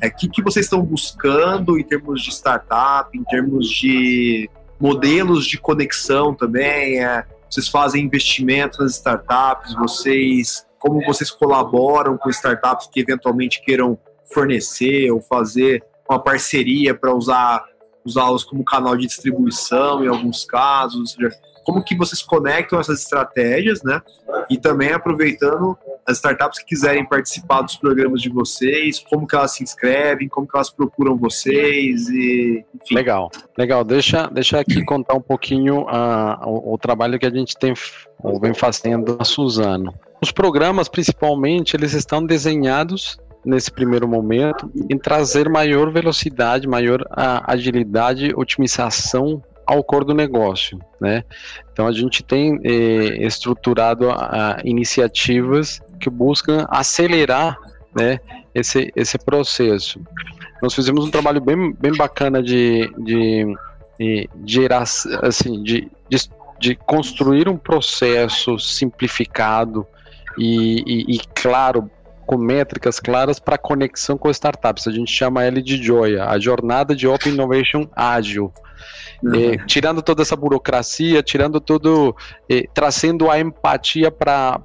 é, 0.00 0.10
que, 0.10 0.28
que 0.28 0.42
vocês 0.42 0.66
estão 0.66 0.82
buscando 0.82 1.78
em 1.78 1.82
termos 1.82 2.22
de 2.22 2.30
startup, 2.30 3.16
em 3.16 3.24
termos 3.24 3.68
de 3.68 4.50
modelos 4.78 5.46
de 5.46 5.58
conexão 5.58 6.34
também, 6.34 7.02
é, 7.02 7.24
vocês 7.48 7.68
fazem 7.68 8.04
investimentos 8.04 8.78
nas 8.78 8.96
startups, 8.96 9.74
vocês, 9.74 10.66
como 10.78 11.02
vocês 11.06 11.30
colaboram 11.30 12.18
com 12.18 12.28
startups 12.28 12.88
que 12.92 13.00
eventualmente 13.00 13.62
queiram 13.62 13.98
fornecer 14.30 15.10
ou 15.10 15.22
fazer 15.22 15.82
uma 16.08 16.22
parceria 16.22 16.94
para 16.94 17.14
usar 17.14 17.64
usá-los 18.06 18.44
como 18.44 18.64
canal 18.64 18.96
de 18.96 19.06
distribuição 19.06 20.04
em 20.04 20.08
alguns 20.08 20.44
casos, 20.44 21.16
como 21.64 21.82
que 21.82 21.96
vocês 21.96 22.22
conectam 22.22 22.78
essas 22.78 23.00
estratégias, 23.00 23.82
né? 23.82 24.00
E 24.48 24.56
também 24.56 24.92
aproveitando 24.92 25.76
as 26.06 26.18
startups 26.18 26.60
que 26.60 26.66
quiserem 26.66 27.04
participar 27.04 27.62
dos 27.62 27.74
programas 27.74 28.22
de 28.22 28.28
vocês, 28.28 29.00
como 29.00 29.26
que 29.26 29.34
elas 29.34 29.50
se 29.54 29.64
inscrevem, 29.64 30.28
como 30.28 30.46
que 30.46 30.56
elas 30.56 30.70
procuram 30.70 31.16
vocês 31.16 32.08
e 32.08 32.64
enfim. 32.72 32.94
Legal, 32.94 33.28
legal. 33.58 33.82
Deixa, 33.82 34.28
deixa 34.28 34.60
aqui 34.60 34.84
contar 34.84 35.14
um 35.14 35.20
pouquinho 35.20 35.80
uh, 35.80 36.48
o, 36.48 36.74
o, 36.74 36.78
trabalho 36.78 37.18
que 37.18 37.26
a 37.26 37.30
gente 37.30 37.56
tem 37.56 37.74
ou 38.22 38.38
vem 38.38 38.54
fazendo 38.54 39.16
na 39.16 39.24
Suzano. 39.24 39.92
Os 40.22 40.30
programas, 40.30 40.88
principalmente, 40.88 41.74
eles 41.74 41.92
estão 41.92 42.24
desenhados 42.24 43.18
nesse 43.46 43.70
primeiro 43.70 44.08
momento 44.08 44.70
em 44.90 44.98
trazer 44.98 45.48
maior 45.48 45.90
velocidade, 45.90 46.66
maior 46.66 47.04
agilidade, 47.46 48.32
otimização 48.34 49.40
ao 49.64 49.82
cor 49.82 50.04
do 50.04 50.12
negócio, 50.12 50.78
né? 51.00 51.24
Então 51.72 51.86
a 51.86 51.92
gente 51.92 52.22
tem 52.22 52.60
eh, 52.64 53.24
estruturado 53.26 54.08
iniciativas 54.64 55.80
que 56.00 56.10
buscam 56.10 56.66
acelerar, 56.68 57.58
né, 57.94 58.20
esse, 58.54 58.92
esse 58.94 59.18
processo. 59.18 60.00
Nós 60.62 60.74
fizemos 60.74 61.04
um 61.04 61.10
trabalho 61.10 61.40
bem, 61.40 61.72
bem 61.72 61.92
bacana 61.92 62.42
de, 62.42 62.92
de, 62.98 63.56
de 63.98 64.30
gerar, 64.44 64.84
assim, 65.22 65.62
de, 65.62 65.90
de, 66.08 66.18
de 66.60 66.74
construir 66.74 67.48
um 67.48 67.56
processo 67.56 68.58
simplificado 68.58 69.86
e, 70.38 70.82
e, 70.86 71.16
e 71.16 71.20
claro 71.34 71.90
com 72.26 72.36
métricas 72.36 72.98
claras 72.98 73.38
para 73.38 73.56
conexão 73.56 74.18
com 74.18 74.28
startups. 74.30 74.86
A 74.86 74.92
gente 74.92 75.10
chama 75.10 75.46
ele 75.46 75.62
de 75.62 75.78
JOIA, 75.78 76.26
a 76.26 76.38
Jornada 76.38 76.94
de 76.94 77.06
Open 77.06 77.32
Innovation 77.32 77.88
Ágil. 77.94 78.52
Uhum. 79.22 79.56
Tirando 79.66 80.02
toda 80.02 80.22
essa 80.22 80.36
burocracia, 80.36 81.22
tirando 81.22 81.60
todo, 81.60 82.14
é, 82.50 82.64
trazendo 82.74 83.30
a 83.30 83.40
empatia 83.40 84.10
para 84.10 84.60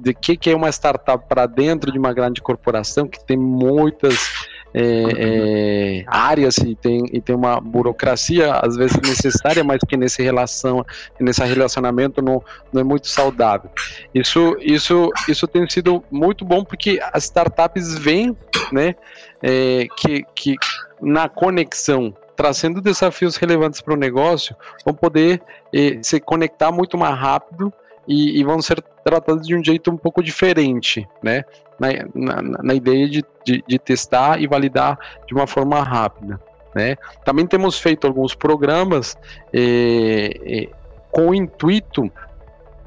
de 0.00 0.14
que, 0.14 0.36
que 0.36 0.50
é 0.50 0.56
uma 0.56 0.70
startup 0.70 1.28
para 1.28 1.46
dentro 1.46 1.92
de 1.92 1.98
uma 1.98 2.12
grande 2.14 2.40
corporação 2.40 3.06
que 3.06 3.22
tem 3.24 3.36
muitas 3.36 4.45
é, 4.78 6.02
é, 6.02 6.04
áreas 6.06 6.58
e 6.58 6.74
tem, 6.74 7.02
e 7.10 7.18
tem 7.18 7.34
uma 7.34 7.58
burocracia 7.58 8.52
às 8.52 8.76
vezes 8.76 9.00
necessária, 9.00 9.64
mas 9.64 9.80
que 9.88 9.96
nesse 9.96 10.22
relação, 10.22 10.84
nesse 11.18 11.42
relacionamento 11.42 12.20
não, 12.20 12.42
não 12.70 12.82
é 12.82 12.84
muito 12.84 13.08
saudável. 13.08 13.70
Isso, 14.14 14.54
isso, 14.60 15.10
isso 15.26 15.48
tem 15.48 15.66
sido 15.70 16.04
muito 16.10 16.44
bom 16.44 16.62
porque 16.62 17.00
as 17.10 17.24
startups 17.24 17.96
vêm, 17.96 18.36
né, 18.70 18.94
é, 19.42 19.86
que, 19.96 20.22
que 20.34 20.56
na 21.00 21.26
conexão 21.26 22.14
trazendo 22.36 22.82
desafios 22.82 23.36
relevantes 23.36 23.80
para 23.80 23.94
o 23.94 23.96
negócio, 23.96 24.54
vão 24.84 24.92
poder 24.92 25.40
eh, 25.74 25.98
se 26.02 26.20
conectar 26.20 26.70
muito 26.70 26.98
mais 26.98 27.18
rápido 27.18 27.72
e, 28.06 28.38
e, 28.38 28.44
vão 28.44 28.60
ser 28.60 28.82
tratados 29.02 29.46
de 29.46 29.56
um 29.56 29.64
jeito 29.64 29.90
um 29.90 29.96
pouco 29.96 30.22
diferente, 30.22 31.08
né? 31.22 31.44
Na, 31.78 31.88
na, 32.14 32.62
na 32.62 32.74
ideia 32.74 33.08
de, 33.08 33.24
de, 33.44 33.62
de, 33.66 33.78
testar 33.78 34.40
e 34.40 34.46
validar 34.46 34.98
de 35.26 35.34
uma 35.34 35.46
forma 35.46 35.82
rápida, 35.82 36.40
né? 36.74 36.96
Também 37.24 37.46
temos 37.46 37.78
feito 37.78 38.06
alguns 38.06 38.34
programas 38.34 39.14
eh, 39.52 40.30
eh, 40.42 40.68
com 41.10 41.28
o 41.28 41.34
intuito 41.34 42.10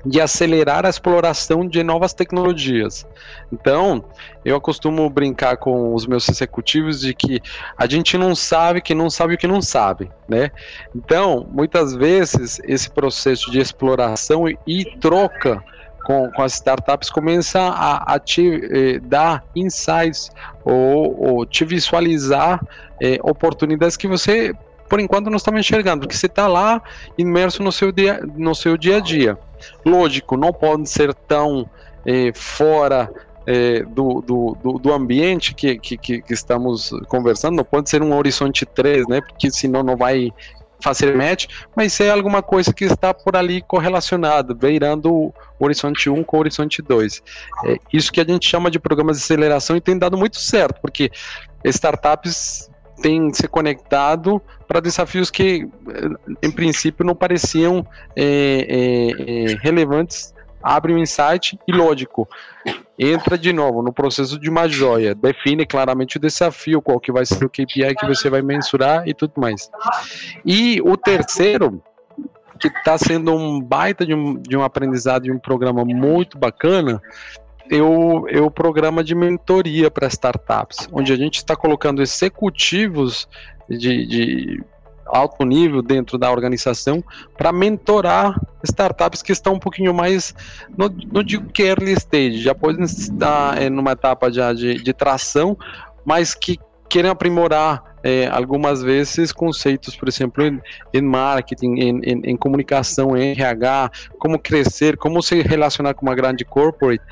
de 0.05 0.21
acelerar 0.21 0.85
a 0.85 0.89
exploração 0.89 1.67
de 1.67 1.83
novas 1.83 2.13
tecnologias. 2.13 3.05
Então, 3.51 4.03
eu 4.45 4.59
costumo 4.61 5.09
brincar 5.09 5.57
com 5.57 5.93
os 5.93 6.05
meus 6.05 6.27
executivos 6.29 7.01
de 7.01 7.13
que 7.13 7.41
a 7.77 7.85
gente 7.87 8.17
não 8.17 8.35
sabe 8.35 8.81
que 8.81 8.95
não 8.95 9.09
sabe 9.09 9.35
o 9.35 9.37
que 9.37 9.47
não 9.47 9.61
sabe, 9.61 10.09
né? 10.27 10.51
Então, 10.95 11.47
muitas 11.51 11.93
vezes 11.95 12.59
esse 12.63 12.89
processo 12.89 13.51
de 13.51 13.59
exploração 13.59 14.45
e 14.65 14.85
troca 14.99 15.63
com, 16.09 16.31
com 16.31 16.41
as 16.41 16.53
startups 16.53 17.07
começa 17.11 17.59
a, 17.59 18.15
a 18.15 18.19
te 18.19 18.41
eh, 18.63 18.99
dar 18.99 19.43
insights 19.55 20.31
ou, 20.65 21.35
ou 21.35 21.45
te 21.45 21.63
visualizar 21.63 22.59
eh, 22.99 23.19
oportunidades 23.21 23.95
que 23.95 24.07
você 24.07 24.51
por 24.89 24.99
enquanto 24.99 25.29
não 25.29 25.37
estava 25.37 25.59
enxergando, 25.59 25.99
porque 25.99 26.17
você 26.17 26.25
está 26.25 26.47
lá 26.47 26.81
imerso 27.15 27.61
no 27.61 27.71
seu 27.71 27.91
dia, 27.91 28.21
no 28.35 28.55
seu 28.55 28.75
dia 28.75 28.97
a 28.97 28.99
dia. 28.99 29.37
Lógico, 29.85 30.35
não 30.35 30.51
pode 30.51 30.89
ser 30.89 31.13
tão 31.13 31.69
eh, 32.03 32.31
fora 32.33 33.07
eh, 33.45 33.83
do, 33.83 34.19
do, 34.21 34.57
do, 34.63 34.79
do, 34.79 34.91
ambiente 34.91 35.53
que, 35.53 35.77
que, 35.77 35.95
que, 35.95 36.23
estamos 36.31 36.89
conversando, 37.07 37.57
não 37.57 37.63
pode 37.63 37.87
ser 37.87 38.01
um 38.01 38.17
horizonte 38.17 38.65
3, 38.65 39.07
né? 39.07 39.21
Porque 39.21 39.51
senão 39.51 39.83
não 39.83 39.95
vai 39.95 40.33
match, 41.15 41.47
mas 41.75 41.99
é 41.99 42.09
alguma 42.09 42.41
coisa 42.41 42.73
que 42.73 42.85
está 42.85 43.13
por 43.13 43.35
ali 43.35 43.61
correlacionada, 43.61 44.53
beirando 44.53 45.13
o 45.13 45.33
horizonte 45.59 46.09
1 46.09 46.23
com 46.23 46.37
o 46.37 46.39
horizonte 46.39 46.81
2. 46.81 47.21
É 47.65 47.77
isso 47.91 48.11
que 48.11 48.21
a 48.21 48.25
gente 48.25 48.47
chama 48.47 48.71
de 48.71 48.79
programas 48.79 49.17
de 49.17 49.23
aceleração 49.23 49.75
e 49.75 49.81
tem 49.81 49.97
dado 49.97 50.17
muito 50.17 50.39
certo, 50.39 50.79
porque 50.81 51.11
startups 51.63 52.69
têm 53.01 53.33
se 53.33 53.47
conectado 53.47 54.41
para 54.67 54.79
desafios 54.79 55.31
que, 55.31 55.67
eh, 55.89 56.35
em 56.43 56.51
princípio, 56.51 57.05
não 57.05 57.15
pareciam 57.15 57.85
é, 58.15 58.67
é, 58.69 59.55
relevantes. 59.61 60.33
Abre 60.61 60.93
um 60.93 60.97
insight 60.97 61.57
e, 61.67 61.71
lógico, 61.71 62.27
entra 62.97 63.37
de 63.37 63.53
novo 63.53 63.81
no 63.81 63.93
processo 63.93 64.37
de 64.39 64.49
uma 64.49 64.67
joia, 64.67 65.15
define 65.15 65.65
claramente 65.65 66.17
o 66.17 66.19
desafio, 66.19 66.81
qual 66.81 66.99
que 66.99 67.11
vai 67.11 67.25
ser 67.25 67.45
o 67.45 67.49
KPI 67.49 67.95
que 67.97 68.05
você 68.05 68.29
vai 68.29 68.41
mensurar 68.41 69.07
e 69.07 69.13
tudo 69.13 69.33
mais. 69.37 69.69
E 70.45 70.81
o 70.81 70.97
terceiro, 70.97 71.81
que 72.59 72.67
está 72.67 72.97
sendo 72.97 73.33
um 73.33 73.61
baita 73.61 74.05
de 74.05 74.13
um, 74.13 74.33
de 74.35 74.57
um 74.57 74.63
aprendizado 74.63 75.23
de 75.23 75.31
um 75.31 75.39
programa 75.39 75.85
muito 75.85 76.37
bacana, 76.37 77.01
eu, 77.69 78.25
eu 78.29 78.49
programa 78.49 79.03
de 79.03 79.13
mentoria 79.13 79.89
para 79.91 80.07
startups, 80.07 80.87
onde 80.91 81.13
a 81.13 81.15
gente 81.15 81.37
está 81.37 81.55
colocando 81.55 82.01
executivos 82.01 83.29
de, 83.69 84.05
de 84.05 84.63
alto 85.09 85.45
nível 85.45 85.81
dentro 85.81 86.17
da 86.17 86.31
organização 86.31 87.03
para 87.37 87.51
mentorar 87.51 88.39
startups 88.63 89.21
que 89.21 89.31
estão 89.31 89.53
um 89.53 89.59
pouquinho 89.59 89.93
mais, 89.93 90.33
no, 90.77 90.89
no 91.11 91.23
digo 91.23 91.49
que 91.51 91.63
early 91.63 91.93
stage, 91.93 92.41
já 92.41 92.53
podem 92.53 92.83
estar 92.83 93.61
em 93.61 93.69
numa 93.69 93.91
etapa 93.91 94.31
já 94.31 94.53
de, 94.53 94.75
de 94.75 94.93
tração, 94.93 95.57
mas 96.05 96.33
que 96.33 96.59
querem 96.89 97.11
aprimorar 97.11 97.89
é, 98.03 98.27
algumas 98.27 98.81
vezes 98.81 99.31
conceitos, 99.31 99.95
por 99.95 100.07
exemplo, 100.07 100.43
em, 100.43 100.59
em 100.93 101.01
marketing, 101.01 101.73
em, 101.75 101.99
em, 102.03 102.21
em, 102.31 102.37
comunicação, 102.37 103.15
em 103.15 103.31
RH, 103.31 103.91
como 104.17 104.39
crescer, 104.39 104.97
como 104.97 105.21
se 105.21 105.41
relacionar 105.41 105.93
com 105.93 106.05
uma 106.05 106.15
grande 106.15 106.43
corporate. 106.43 107.03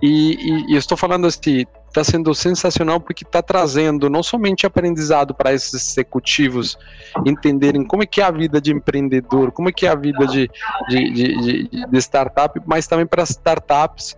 E, 0.00 0.34
e, 0.34 0.72
e 0.72 0.76
estou 0.76 0.96
falando 0.96 1.26
assim, 1.26 1.64
está 1.88 2.04
sendo 2.04 2.34
sensacional 2.34 3.00
porque 3.00 3.24
está 3.24 3.42
trazendo 3.42 4.08
não 4.08 4.22
somente 4.22 4.66
aprendizado 4.66 5.34
para 5.34 5.52
esses 5.52 5.74
executivos 5.74 6.78
entenderem 7.26 7.84
como 7.84 8.02
é 8.02 8.06
que 8.06 8.20
é 8.20 8.24
a 8.24 8.30
vida 8.30 8.60
de 8.60 8.72
empreendedor, 8.72 9.50
como 9.50 9.68
é 9.68 9.72
que 9.72 9.86
é 9.86 9.90
a 9.90 9.94
vida 9.94 10.26
de, 10.26 10.50
de, 10.88 11.12
de, 11.12 11.68
de, 11.68 11.86
de 11.86 11.98
startup, 11.98 12.60
mas 12.66 12.86
também 12.86 13.06
para 13.06 13.22
startups 13.22 14.16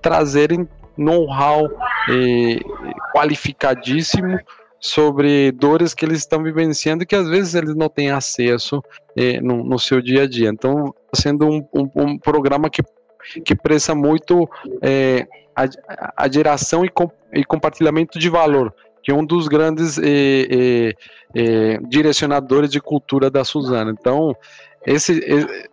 trazerem 0.00 0.68
know-how 0.96 1.70
eh, 2.10 2.60
qualificadíssimo 3.14 4.38
sobre 4.78 5.52
dores 5.52 5.94
que 5.94 6.04
eles 6.04 6.18
estão 6.18 6.42
vivenciando 6.42 7.06
que 7.06 7.14
às 7.14 7.28
vezes 7.28 7.54
eles 7.54 7.74
não 7.74 7.88
têm 7.88 8.10
acesso 8.10 8.82
eh, 9.16 9.40
no, 9.40 9.62
no, 9.62 9.78
seu 9.78 10.02
dia 10.02 10.24
a 10.24 10.28
dia. 10.28 10.48
Então, 10.48 10.92
está 11.12 11.22
sendo 11.22 11.46
um, 11.48 11.66
um, 11.72 11.90
um 11.94 12.18
programa 12.18 12.68
que 12.68 12.82
que 13.44 13.54
presta 13.54 13.94
muito 13.94 14.48
é, 14.80 15.26
a, 15.54 16.24
a, 16.24 16.30
geração 16.30 16.84
e, 16.84 16.88
com, 16.88 17.10
e, 17.32 17.44
compartilhamento 17.44 18.18
de 18.18 18.28
valor, 18.28 18.74
que 19.02 19.10
é 19.10 19.14
um 19.14 19.24
dos 19.24 19.48
grandes 19.48 19.98
é, 19.98 20.02
é, 20.04 20.92
é 21.34 21.78
direcionadores 21.88 22.70
de 22.70 22.80
cultura 22.80 23.30
da 23.30 23.44
Suzana. 23.44 23.94
Então, 23.98 24.34
esse, 24.86 25.18
é, 25.24 25.68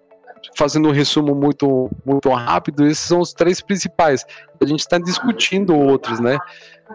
fazendo 0.58 0.89
um 0.89 0.91
resumo 0.91 1.36
muito, 1.36 1.89
muito 2.06 2.30
rápido, 2.30 2.86
esses 2.86 3.00
são 3.00 3.20
os 3.20 3.34
três 3.34 3.62
principais. 3.62 4.26
A 4.62 4.66
gente 4.66 4.82
está 4.82 4.97
discutindo 4.97 5.76
outros, 5.76 6.20
né? 6.20 6.38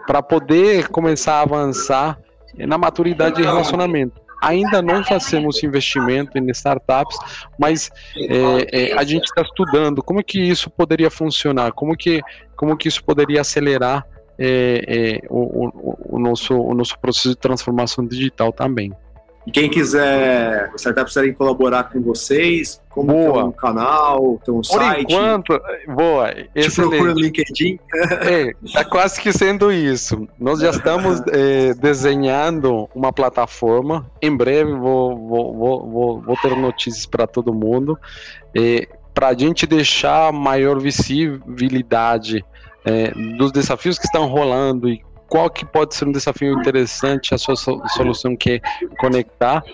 Para 0.07 0.23
poder 0.23 0.89
começar 0.89 1.35
a 1.35 1.43
avançar 1.43 2.19
na 2.57 2.79
maturidade 2.79 3.37
de 3.37 3.43
relacionamento 3.43 4.24
ainda 4.45 4.83
não 4.83 5.03
fazemos 5.05 5.63
investimento 5.63 6.37
em 6.39 6.51
startups, 6.51 7.17
mas 7.59 7.91
é, 8.17 8.91
é, 8.91 8.99
a 8.99 9.05
gente 9.05 9.25
está 9.25 9.43
estudando 9.43 10.03
como 10.03 10.23
que 10.23 10.41
isso 10.41 10.71
poderia 10.71 11.11
funcionar, 11.11 11.73
como 11.73 11.97
que, 11.97 12.21
como 12.57 12.77
que 12.77 12.89
isso 12.89 13.03
poderia 13.03 13.41
acelerar 13.41 14.07
é, 14.39 15.21
é 15.23 15.27
o, 15.31 15.69
o, 15.69 16.17
o, 16.17 16.19
nosso, 16.19 16.55
o 16.55 16.75
nosso 16.75 16.99
processo 16.99 17.31
de 17.31 17.37
transformação 17.37 18.07
digital 18.07 18.53
também. 18.53 18.93
E 19.47 19.51
quem 19.51 19.69
quiser, 19.69 20.71
os 20.75 20.81
startups 20.81 21.13
quiserem 21.13 21.35
colaborar 21.35 21.85
com 21.85 22.01
vocês, 22.01 22.81
como 22.89 23.13
boa. 23.13 23.33
tem 23.35 23.43
um 23.45 23.53
canal, 23.53 24.41
tem 24.43 24.55
um 24.55 24.63
Por 24.63 24.65
site. 24.65 25.05
Por 25.05 25.13
enquanto, 25.13 25.61
boa. 25.89 26.33
Te 26.33 26.75
procura 26.75 27.15
no 27.15 27.21
LinkedIn. 27.21 27.79
É, 28.25 28.53
tá 28.73 28.85
quase 28.85 29.21
que 29.21 29.33
sendo 29.33 29.71
isso. 29.71 30.27
Nós 30.39 30.61
já 30.61 30.71
estamos 30.71 31.21
é, 31.33 31.75
desenhando 31.79 32.89
uma 32.95 33.13
plataforma. 33.13 34.11
Em 34.21 34.35
breve 34.35 34.73
vou, 34.73 35.17
vou, 35.17 35.91
vou, 35.91 36.21
vou 36.23 36.37
ter 36.37 36.57
notícias 36.57 37.05
para 37.05 37.27
todo 37.27 37.53
mundo. 37.53 37.99
É, 38.57 38.89
para 39.13 39.29
a 39.29 39.35
gente 39.35 39.67
deixar 39.67 40.33
maior 40.33 40.81
visibilidade 40.81 42.45
é, 42.85 43.11
dos 43.37 43.53
desafios 43.53 43.99
que 43.99 44.07
estão 44.07 44.27
rolando 44.27 44.89
e 44.89 45.03
qual 45.35 45.51
que 45.51 45.67
pode 45.67 45.97
ser 45.97 46.07
um 46.07 46.13
desafio 46.13 46.53
interessante 46.53 47.35
a 47.35 47.39
sua 47.39 47.57
solução 47.57 48.37
que 48.37 48.53
é 48.53 48.61
conectar. 49.01 49.65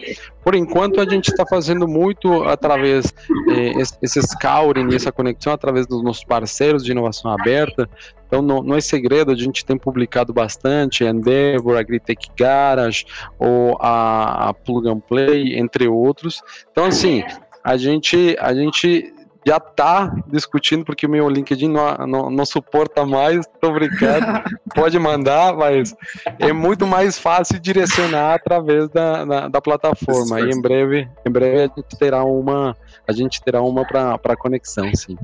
Por 0.43 0.55
enquanto 0.55 1.03
a 1.03 1.05
gente 1.07 1.29
está 1.29 1.45
fazendo 1.45 1.87
muito 1.87 2.45
através 2.45 3.13
eh, 3.51 3.75
esse 4.01 4.23
scouting, 4.23 4.89
essa 4.95 5.13
conexão 5.13 5.53
através 5.53 5.87
dos 5.87 6.03
nossos 6.03 6.25
parceiros 6.25 6.83
de 6.83 6.93
inovação 6.93 7.31
aberta. 7.31 7.87
Então 8.27 8.41
não, 8.41 8.63
não 8.63 8.75
é 8.75 8.81
segredo, 8.81 9.33
a 9.33 9.35
gente 9.35 9.63
tem 9.63 9.77
publicado 9.77 10.33
bastante, 10.33 11.05
Endeavor, 11.05 11.77
Agritech 11.77 12.31
Garage 12.35 13.05
ou 13.39 13.77
a, 13.83 14.49
a 14.49 14.55
Plug 14.55 14.89
and 14.89 15.01
Play, 15.01 15.59
entre 15.59 15.87
outros. 15.87 16.41
Então 16.73 16.87
assim, 16.87 17.23
a 17.63 17.77
gente 17.77 18.35
a 18.41 18.55
gente 18.55 19.13
já 19.47 19.59
tá 19.59 20.15
discutindo, 20.27 20.85
porque 20.85 21.07
o 21.07 21.11
meu 21.11 21.29
LinkedIn 21.29 21.69
não, 21.69 21.97
não, 22.07 22.31
não 22.31 22.45
suporta 22.45 23.07
mais, 23.07 23.47
tô 23.61 23.73
brincando, 23.73 24.27
pode 24.75 24.99
mandar, 24.99 25.55
mas 25.55 25.95
é 26.39 26.53
muito 26.53 26.87
mais 26.87 27.19
fácil 27.19 27.59
direcionar 27.59 28.35
através 28.35 28.89
da, 28.91 29.25
da, 29.25 29.49
da 29.49 29.61
plataforma. 29.61 30.41
E 30.41 30.51
em 30.51 30.61
breve, 30.61 31.09
em 31.27 31.31
breve 31.31 31.57
a 31.59 31.63
gente 31.63 31.99
terá 31.99 32.25
uma, 32.25 32.77
a 33.09 33.13
gente 33.13 33.43
terá 33.43 33.63
uma 33.63 33.85
para 33.85 34.37
conexão, 34.37 34.95
sim. 34.95 35.17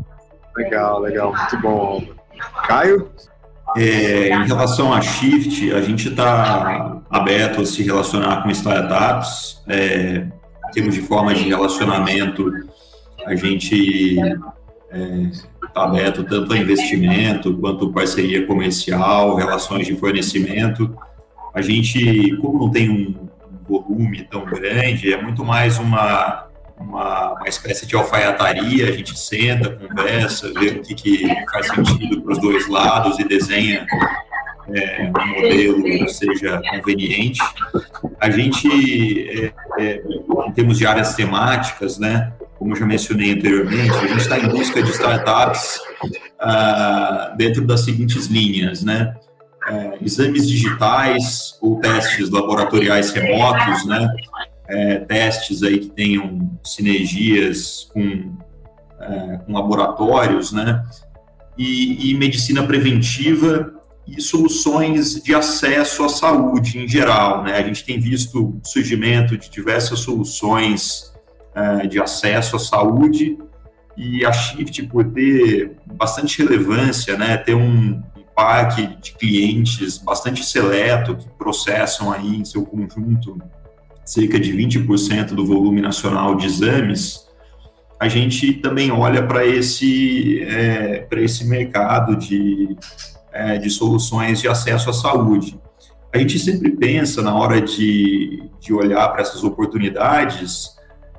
Legal, 0.57 1.01
legal, 1.01 1.35
muito 1.35 1.59
bom. 1.59 2.03
Caio? 2.67 3.11
É, 3.77 4.29
em 4.29 4.47
relação 4.47 4.93
a 4.93 5.03
Shift, 5.03 5.73
a 5.75 5.83
gente 5.83 6.09
está 6.09 7.03
aberto 7.11 7.61
a 7.61 7.67
se 7.67 7.83
relacionar 7.83 8.43
com 8.43 8.51
startups, 8.51 9.62
é, 9.69 10.27
em 10.69 10.71
termos 10.73 10.95
de 10.95 11.03
forma 11.03 11.35
de 11.35 11.43
relacionamento 11.43 12.51
a 13.27 13.35
gente 13.35 14.18
está 14.18 14.53
é, 14.93 15.31
tá 15.74 15.85
aberto 15.85 16.24
tanto 16.24 16.53
a 16.53 16.57
investimento 16.57 17.57
quanto 17.59 17.93
parceria 17.93 18.47
comercial, 18.47 19.35
relações 19.35 19.87
de 19.87 19.97
fornecimento. 19.97 20.97
A 21.53 21.61
gente, 21.61 22.37
como 22.37 22.61
não 22.61 22.70
tem 22.70 22.89
um 22.89 23.29
volume 23.68 24.22
tão 24.31 24.45
grande, 24.45 25.12
é 25.12 25.20
muito 25.20 25.45
mais 25.45 25.79
uma, 25.79 26.47
uma, 26.79 27.33
uma 27.33 27.49
espécie 27.49 27.85
de 27.85 27.97
alfaiataria. 27.97 28.89
A 28.89 28.93
gente 28.93 29.18
senta, 29.18 29.70
conversa, 29.70 30.53
vê 30.55 30.68
o 30.68 30.83
que, 30.83 30.95
que 30.95 31.27
faz 31.53 31.66
sentido 31.66 32.22
para 32.22 32.33
os 32.33 32.39
dois 32.39 32.68
lados 32.68 33.18
e 33.18 33.24
desenha 33.24 33.85
é, 34.68 35.11
um 35.11 35.27
modelo 35.35 36.09
seja 36.09 36.61
conveniente. 36.70 37.41
A 38.20 38.31
gente, 38.31 39.29
é, 39.29 39.53
é, 39.79 40.03
em 40.47 40.53
termos 40.53 40.79
de 40.79 40.87
áreas 40.87 41.14
temáticas, 41.14 41.99
né, 41.99 42.33
como 42.67 42.75
já 42.75 42.85
mencionei 42.85 43.33
anteriormente, 43.33 43.95
a 43.95 44.09
gente 44.09 44.19
está 44.19 44.41
em 44.41 44.49
busca 44.49 44.83
de 44.83 44.91
startups 44.91 45.79
uh, 46.03 47.37
dentro 47.37 47.64
das 47.64 47.83
seguintes 47.83 48.27
linhas, 48.27 48.83
né? 48.83 49.14
Uh, 49.71 50.05
exames 50.05 50.49
digitais 50.49 51.57
ou 51.62 51.79
testes 51.79 52.29
laboratoriais 52.29 53.12
remotos, 53.12 53.87
né? 53.87 54.09
Uh, 54.69 55.07
testes 55.07 55.62
aí 55.62 55.79
que 55.79 55.91
tenham 55.91 56.59
sinergias 56.64 57.89
com, 57.95 58.37
é, 59.01 59.37
com 59.47 59.53
laboratórios, 59.53 60.51
né? 60.51 60.85
E, 61.57 62.11
e 62.11 62.14
medicina 62.19 62.64
preventiva 62.64 63.73
e 64.09 64.21
soluções 64.21 65.23
de 65.23 65.33
acesso 65.37 66.03
à 66.05 66.09
saúde 66.09 66.81
em 66.81 66.89
geral, 66.89 67.45
né? 67.45 67.57
A 67.57 67.62
gente 67.62 67.85
tem 67.85 68.01
visto 68.01 68.61
surgimento 68.64 69.39
de 69.39 69.49
diversas 69.49 70.01
soluções 70.01 71.14
é, 71.57 71.87
de 71.87 72.01
acesso 72.01 72.57
à 72.57 72.59
saúde 72.59 73.39
e 73.97 74.27
a 74.27 74.33
Shift, 74.33 74.83
por 74.85 75.05
ter 75.05 75.75
bastante 75.87 76.43
relevância, 76.43 77.17
né, 77.17 77.37
ter 77.39 77.55
um 77.55 78.03
parque 78.35 78.87
de 79.01 79.13
clientes 79.13 79.97
bastante 79.97 80.45
seleto 80.45 81.17
que 81.17 81.27
processam 81.39 82.13
aí 82.13 82.37
em 82.37 82.45
seu 82.45 82.65
conjunto 82.67 83.39
cerca 84.05 84.39
de 84.39 84.53
20% 84.53 85.35
do 85.35 85.45
volume 85.45 85.81
nacional 85.81 86.37
de 86.37 86.47
exames, 86.47 87.27
a 87.99 88.09
gente 88.09 88.53
também 88.53 88.93
olha 88.93 89.27
para 89.27 89.45
esse, 89.45 90.43
é, 90.45 91.09
esse 91.13 91.47
mercado 91.47 92.15
de, 92.15 92.77
é, 93.33 93.59
de 93.59 93.69
soluções 93.71 94.41
de 94.41 94.49
acesso 94.49 94.91
à 94.91 94.93
saúde. 94.93 95.59
A 96.15 96.19
gente 96.19 96.39
sempre 96.39 96.71
pensa 96.71 97.21
na 97.21 97.35
hora 97.35 97.61
de, 97.61 98.49
de 98.61 98.73
olhar 98.73 99.09
para 99.09 99.23
essas 99.23 99.43
oportunidades 99.43 100.76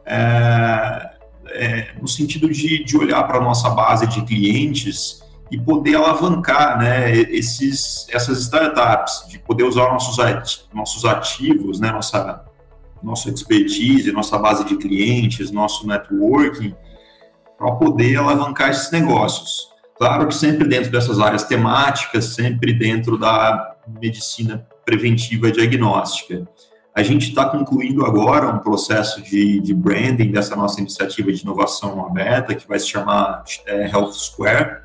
é, 0.07 1.11
é, 1.49 1.87
no 2.01 2.07
sentido 2.07 2.49
de, 2.49 2.83
de 2.83 2.97
olhar 2.97 3.23
para 3.23 3.37
a 3.37 3.41
nossa 3.41 3.69
base 3.69 4.07
de 4.07 4.21
clientes 4.23 5.21
e 5.51 5.59
poder 5.59 5.95
alavancar 5.95 6.77
né, 6.77 7.11
esses, 7.11 8.07
essas 8.09 8.39
startups, 8.39 9.27
de 9.29 9.39
poder 9.39 9.63
usar 9.63 9.91
nossos, 9.91 10.67
nossos 10.73 11.05
ativos, 11.05 11.79
né, 11.79 11.91
nossa, 11.91 12.45
nossa 13.01 13.29
expertise, 13.29 14.11
nossa 14.11 14.37
base 14.37 14.65
de 14.65 14.77
clientes, 14.77 15.51
nosso 15.51 15.85
networking, 15.87 16.73
para 17.57 17.71
poder 17.73 18.17
alavancar 18.17 18.69
esses 18.69 18.91
negócios. 18.91 19.69
Claro 19.97 20.27
que 20.27 20.35
sempre 20.35 20.67
dentro 20.67 20.91
dessas 20.91 21.19
áreas 21.19 21.43
temáticas, 21.43 22.25
sempre 22.25 22.71
dentro 22.71 23.17
da 23.17 23.75
medicina 23.99 24.67
preventiva 24.85 25.51
diagnóstica. 25.51 26.47
A 26.97 27.03
gente 27.03 27.29
está 27.29 27.45
concluindo 27.45 28.03
agora 28.03 28.47
um 28.47 28.57
processo 28.57 29.21
de, 29.21 29.59
de, 29.59 29.71
branding 29.71 30.31
dessa 30.31 30.55
nossa 30.55 30.81
iniciativa 30.81 31.31
de 31.31 31.43
inovação 31.43 32.03
aberta, 32.03 32.55
que 32.55 32.67
vai 32.67 32.79
se 32.79 32.87
chamar 32.87 33.43
é, 33.67 33.87
Health 33.87 34.13
Square. 34.13 34.77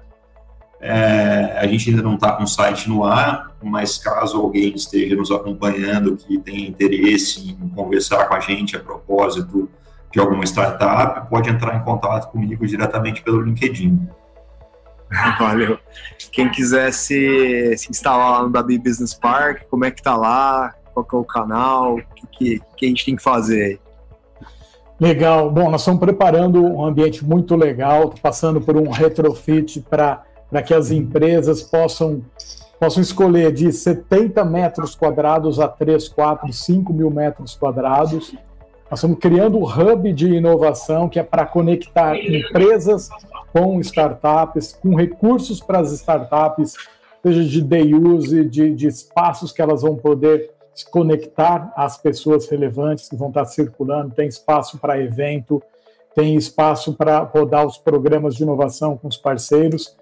É, 0.79 1.57
a 1.59 1.67
gente 1.67 1.89
ainda 1.89 2.03
não 2.03 2.17
está 2.17 2.33
com 2.33 2.43
o 2.43 2.47
site 2.47 2.87
no 2.87 3.03
ar, 3.03 3.57
mas 3.63 3.97
caso 3.97 4.37
alguém 4.39 4.75
esteja 4.75 5.17
nos 5.17 5.31
acompanhando 5.31 6.15
que 6.15 6.37
tenha 6.37 6.69
interesse 6.69 7.57
em 7.59 7.69
conversar 7.71 8.29
com 8.29 8.35
a 8.35 8.41
gente 8.41 8.77
a 8.77 8.81
propósito 8.81 9.71
de 10.13 10.21
alguma 10.21 10.45
startup, 10.45 11.31
pode 11.31 11.49
entrar 11.49 11.75
em 11.77 11.81
contato 11.83 12.31
comigo 12.31 12.67
diretamente 12.67 13.23
pelo 13.23 13.41
LinkedIn. 13.41 14.07
Valeu. 15.41 15.79
Quem 16.31 16.51
quiser 16.51 16.93
se, 16.93 17.75
se 17.79 17.91
instalar 17.91 18.33
lá 18.33 18.43
no 18.43 18.51
Dabi 18.51 18.77
Business 18.77 19.15
Park, 19.15 19.63
como 19.71 19.87
é 19.87 19.91
que 19.91 20.03
tá 20.03 20.15
lá? 20.15 20.75
Qual 20.93 21.05
que 21.05 21.15
é 21.15 21.19
o 21.19 21.25
canal, 21.25 21.97
o 21.97 22.03
que, 22.15 22.27
que, 22.27 22.63
que 22.77 22.87
a 22.87 22.89
gente 22.89 23.05
tem 23.05 23.17
que 23.17 23.23
fazer. 23.23 23.81
Legal. 25.03 25.51
Bom, 25.51 25.69
nós 25.69 25.81
estamos 25.81 25.99
preparando 25.99 26.65
um 26.65 26.85
ambiente 26.85 27.25
muito 27.25 27.57
legal, 27.57 28.15
passando 28.23 28.61
por 28.61 28.77
um 28.77 28.89
retrofit 28.89 29.81
para 29.81 30.23
que 30.65 30.73
as 30.73 30.93
empresas 30.93 31.61
possam, 31.61 32.23
possam 32.79 33.03
escolher 33.03 33.53
de 33.53 33.73
70 33.73 34.45
metros 34.45 34.95
quadrados 34.95 35.59
a 35.59 35.67
3, 35.67 36.09
4, 36.09 36.53
5 36.53 36.93
mil 36.93 37.11
metros 37.11 37.57
quadrados. 37.57 38.33
Nós 38.89 39.01
estamos 39.01 39.19
criando 39.19 39.59
um 39.59 39.65
hub 39.65 40.13
de 40.13 40.35
inovação 40.35 41.09
que 41.09 41.19
é 41.19 41.25
para 41.25 41.47
conectar 41.47 42.17
empresas 42.17 43.09
com 43.53 43.81
startups, 43.81 44.79
com 44.81 44.95
recursos 44.95 45.61
para 45.61 45.81
as 45.81 45.91
startups, 45.91 46.75
seja 47.25 47.45
de 47.45 47.61
day 47.61 47.93
use, 47.93 48.45
de, 48.45 48.73
de 48.73 48.87
espaços 48.87 49.51
que 49.51 49.61
elas 49.61 49.83
vão 49.83 49.97
poder 49.97 50.52
se 50.75 50.91
conectar 50.91 51.73
às 51.77 51.99
pessoas 51.99 52.49
relevantes 52.49 53.09
que 53.09 53.17
vão 53.17 53.29
estar 53.29 53.45
circulando, 53.45 54.15
tem 54.15 54.27
espaço 54.27 54.79
para 54.79 55.01
evento, 55.01 55.63
tem 56.15 56.35
espaço 56.35 56.95
para 56.95 57.21
rodar 57.21 57.67
os 57.67 57.79
programas 57.79 58.35
de 58.35 58.43
inovação 58.43 58.97
com 58.97 59.09
os 59.09 59.17
parceiros. 59.17 59.97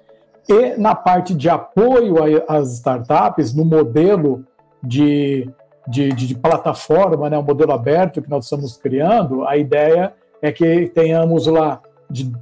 E 0.49 0.77
na 0.77 0.95
parte 0.95 1.35
de 1.35 1.49
apoio 1.49 2.17
às 2.49 2.73
startups, 2.75 3.55
no 3.55 3.65
modelo 3.65 4.45
de, 4.83 5.49
de, 5.87 6.09
de, 6.11 6.35
plataforma, 6.35 7.29
né, 7.31 7.39
um 7.39 7.43
modelo 7.43 7.73
aberto 7.73 8.23
que 8.23 8.31
nós 8.31 8.45
estamos 8.45 8.77
criando, 8.77 9.47
a 9.47 9.57
ideia 9.57 10.13
é 10.41 10.51
que 10.51 10.89
tenhamos 10.89 11.47
lá, 11.47 11.81
de, 12.09 12.33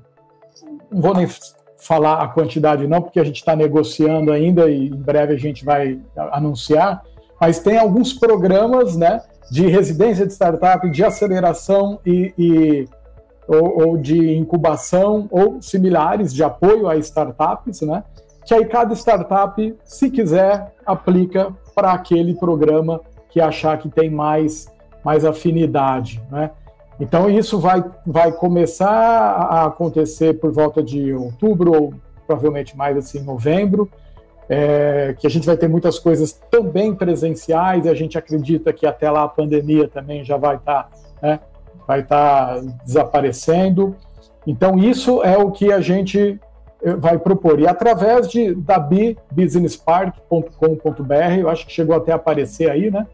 não 0.91 1.03
vou 1.03 1.15
nem 1.15 1.29
falar 1.77 2.23
a 2.23 2.29
quantidade 2.29 2.87
não, 2.87 3.03
porque 3.03 3.21
a 3.21 3.25
gente 3.25 3.37
está 3.37 3.55
negociando 3.55 4.33
ainda 4.33 4.71
e 4.71 4.89
em 4.89 4.97
breve 4.97 5.35
a 5.35 5.39
gente 5.39 5.65
vai 5.65 6.01
anunciar, 6.33 7.03
mas 7.41 7.59
tem 7.59 7.79
alguns 7.79 8.13
programas 8.13 8.97
né, 8.97 9.23
de 9.51 9.67
residência 9.67 10.27
de 10.27 10.33
startup, 10.33 10.89
de 10.91 11.05
aceleração 11.05 12.01
e, 12.05 12.33
e 12.37 12.89
ou, 13.47 13.89
ou, 13.89 13.97
de 13.97 14.37
incubação 14.37 15.27
ou 15.31 15.61
similares 15.63 16.35
de 16.35 16.45
apoio 16.45 16.87
a 16.87 16.97
startups, 16.97 17.81
né? 17.81 18.05
Que 18.45 18.55
aí 18.55 18.65
cada 18.67 18.95
startup, 18.95 19.77
se 19.85 20.11
quiser, 20.11 20.75
aplica 20.85 21.55
para 21.75 21.93
aquele 21.93 22.35
programa 22.35 23.01
que 23.31 23.41
achar 23.41 23.79
que 23.79 23.89
tem 23.89 24.11
mais 24.11 24.69
mais 25.05 25.25
afinidade, 25.25 26.21
né? 26.31 26.51
Então 27.01 27.31
isso 27.31 27.59
vai, 27.59 27.83
vai 28.05 28.33
começar 28.33 28.91
a 28.91 29.67
acontecer 29.67 30.35
por 30.41 30.53
volta 30.53 30.83
de 30.83 31.15
outubro 31.15 31.73
ou 31.73 31.95
provavelmente 32.27 32.77
mais 32.77 32.97
assim 32.97 33.21
novembro, 33.23 33.89
é, 34.49 35.15
que 35.19 35.27
a 35.27 35.31
gente 35.31 35.47
vai 35.47 35.57
ter 35.57 35.69
muitas 35.69 35.99
coisas 35.99 36.33
também 36.51 36.95
presenciais 36.95 37.85
e 37.85 37.89
a 37.89 37.95
gente 37.95 38.17
acredita 38.17 38.73
que 38.73 38.87
até 38.87 39.11
lá 39.11 39.25
a 39.25 39.29
pandemia 39.29 39.89
também 39.89 40.25
já 40.25 40.37
vai 40.37 40.57
estar 40.57 40.85
tá, 40.85 40.91
né, 41.21 41.41
vai 41.87 42.03
tá 42.03 42.61
desaparecendo. 42.85 43.95
Então 44.47 44.79
isso 44.79 45.23
é 45.23 45.37
o 45.37 45.51
que 45.51 45.71
a 45.71 45.81
gente 45.81 46.41
eh, 46.83 46.95
vai 46.95 47.19
propor. 47.19 47.61
E 47.61 47.67
através 47.67 48.29
de 48.29 48.55
dabibusinesspark.com.br, 48.55 51.39
eu 51.39 51.51
acho 51.51 51.67
que 51.67 51.73
chegou 51.73 51.95
até 51.95 52.13
a 52.13 52.17
aparecer 52.17 52.71
aí, 52.71 52.91
né? 52.91 53.07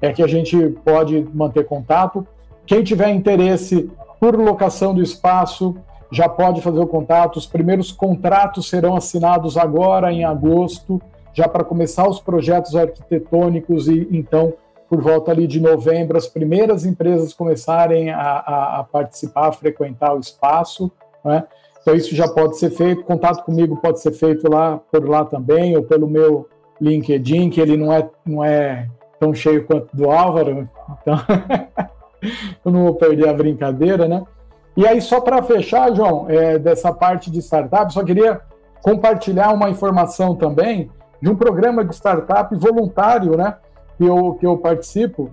É 0.00 0.12
que 0.12 0.22
a 0.22 0.26
gente 0.26 0.70
pode 0.84 1.28
manter 1.32 1.64
contato. 1.64 2.26
Quem 2.66 2.82
tiver 2.82 3.10
interesse 3.10 3.88
por 4.18 4.36
locação 4.36 4.92
do 4.94 5.02
espaço, 5.02 5.76
já 6.12 6.28
pode 6.28 6.60
fazer 6.60 6.78
o 6.78 6.86
contato. 6.86 7.36
Os 7.36 7.46
primeiros 7.46 7.90
contratos 7.90 8.68
serão 8.68 8.94
assinados 8.94 9.56
agora 9.56 10.12
em 10.12 10.24
agosto, 10.24 11.00
já 11.32 11.48
para 11.48 11.64
começar 11.64 12.06
os 12.06 12.20
projetos 12.20 12.76
arquitetônicos 12.76 13.88
e 13.88 14.06
então 14.12 14.52
por 14.88 15.00
volta 15.00 15.30
ali 15.30 15.46
de 15.46 15.58
novembro 15.58 16.18
as 16.18 16.26
primeiras 16.26 16.84
empresas 16.84 17.32
começarem 17.32 18.10
a, 18.10 18.20
a, 18.20 18.80
a 18.80 18.84
participar, 18.84 19.48
a 19.48 19.52
frequentar 19.52 20.14
o 20.14 20.20
espaço, 20.20 20.92
né? 21.24 21.44
Então 21.80 21.94
isso 21.94 22.14
já 22.14 22.28
pode 22.28 22.58
ser 22.58 22.70
feito. 22.70 23.02
Contato 23.02 23.42
comigo 23.42 23.76
pode 23.78 24.00
ser 24.00 24.12
feito 24.12 24.48
lá 24.50 24.78
por 24.92 25.08
lá 25.08 25.24
também 25.24 25.74
ou 25.74 25.82
pelo 25.82 26.06
meu 26.06 26.46
LinkedIn, 26.78 27.48
que 27.48 27.60
ele 27.60 27.76
não 27.78 27.90
é 27.90 28.08
não 28.24 28.44
é 28.44 28.86
tão 29.18 29.32
cheio 29.32 29.64
quanto 29.64 29.96
do 29.96 30.10
Álvaro, 30.10 30.68
então 31.00 31.16
eu 32.64 32.70
não 32.70 32.82
vou 32.82 32.94
perder 32.96 33.28
a 33.28 33.32
brincadeira, 33.32 34.06
né? 34.06 34.22
E 34.76 34.86
aí, 34.86 35.00
só 35.00 35.20
para 35.20 35.42
fechar, 35.42 35.94
João, 35.94 36.26
é, 36.28 36.58
dessa 36.58 36.92
parte 36.92 37.30
de 37.30 37.40
startup, 37.40 37.92
só 37.92 38.02
queria 38.02 38.40
compartilhar 38.82 39.52
uma 39.52 39.70
informação 39.70 40.34
também 40.34 40.90
de 41.20 41.30
um 41.30 41.36
programa 41.36 41.84
de 41.84 41.94
startup 41.94 42.54
voluntário, 42.56 43.36
né, 43.36 43.56
que 43.96 44.04
eu, 44.04 44.34
que 44.34 44.46
eu 44.46 44.58
participo, 44.58 45.30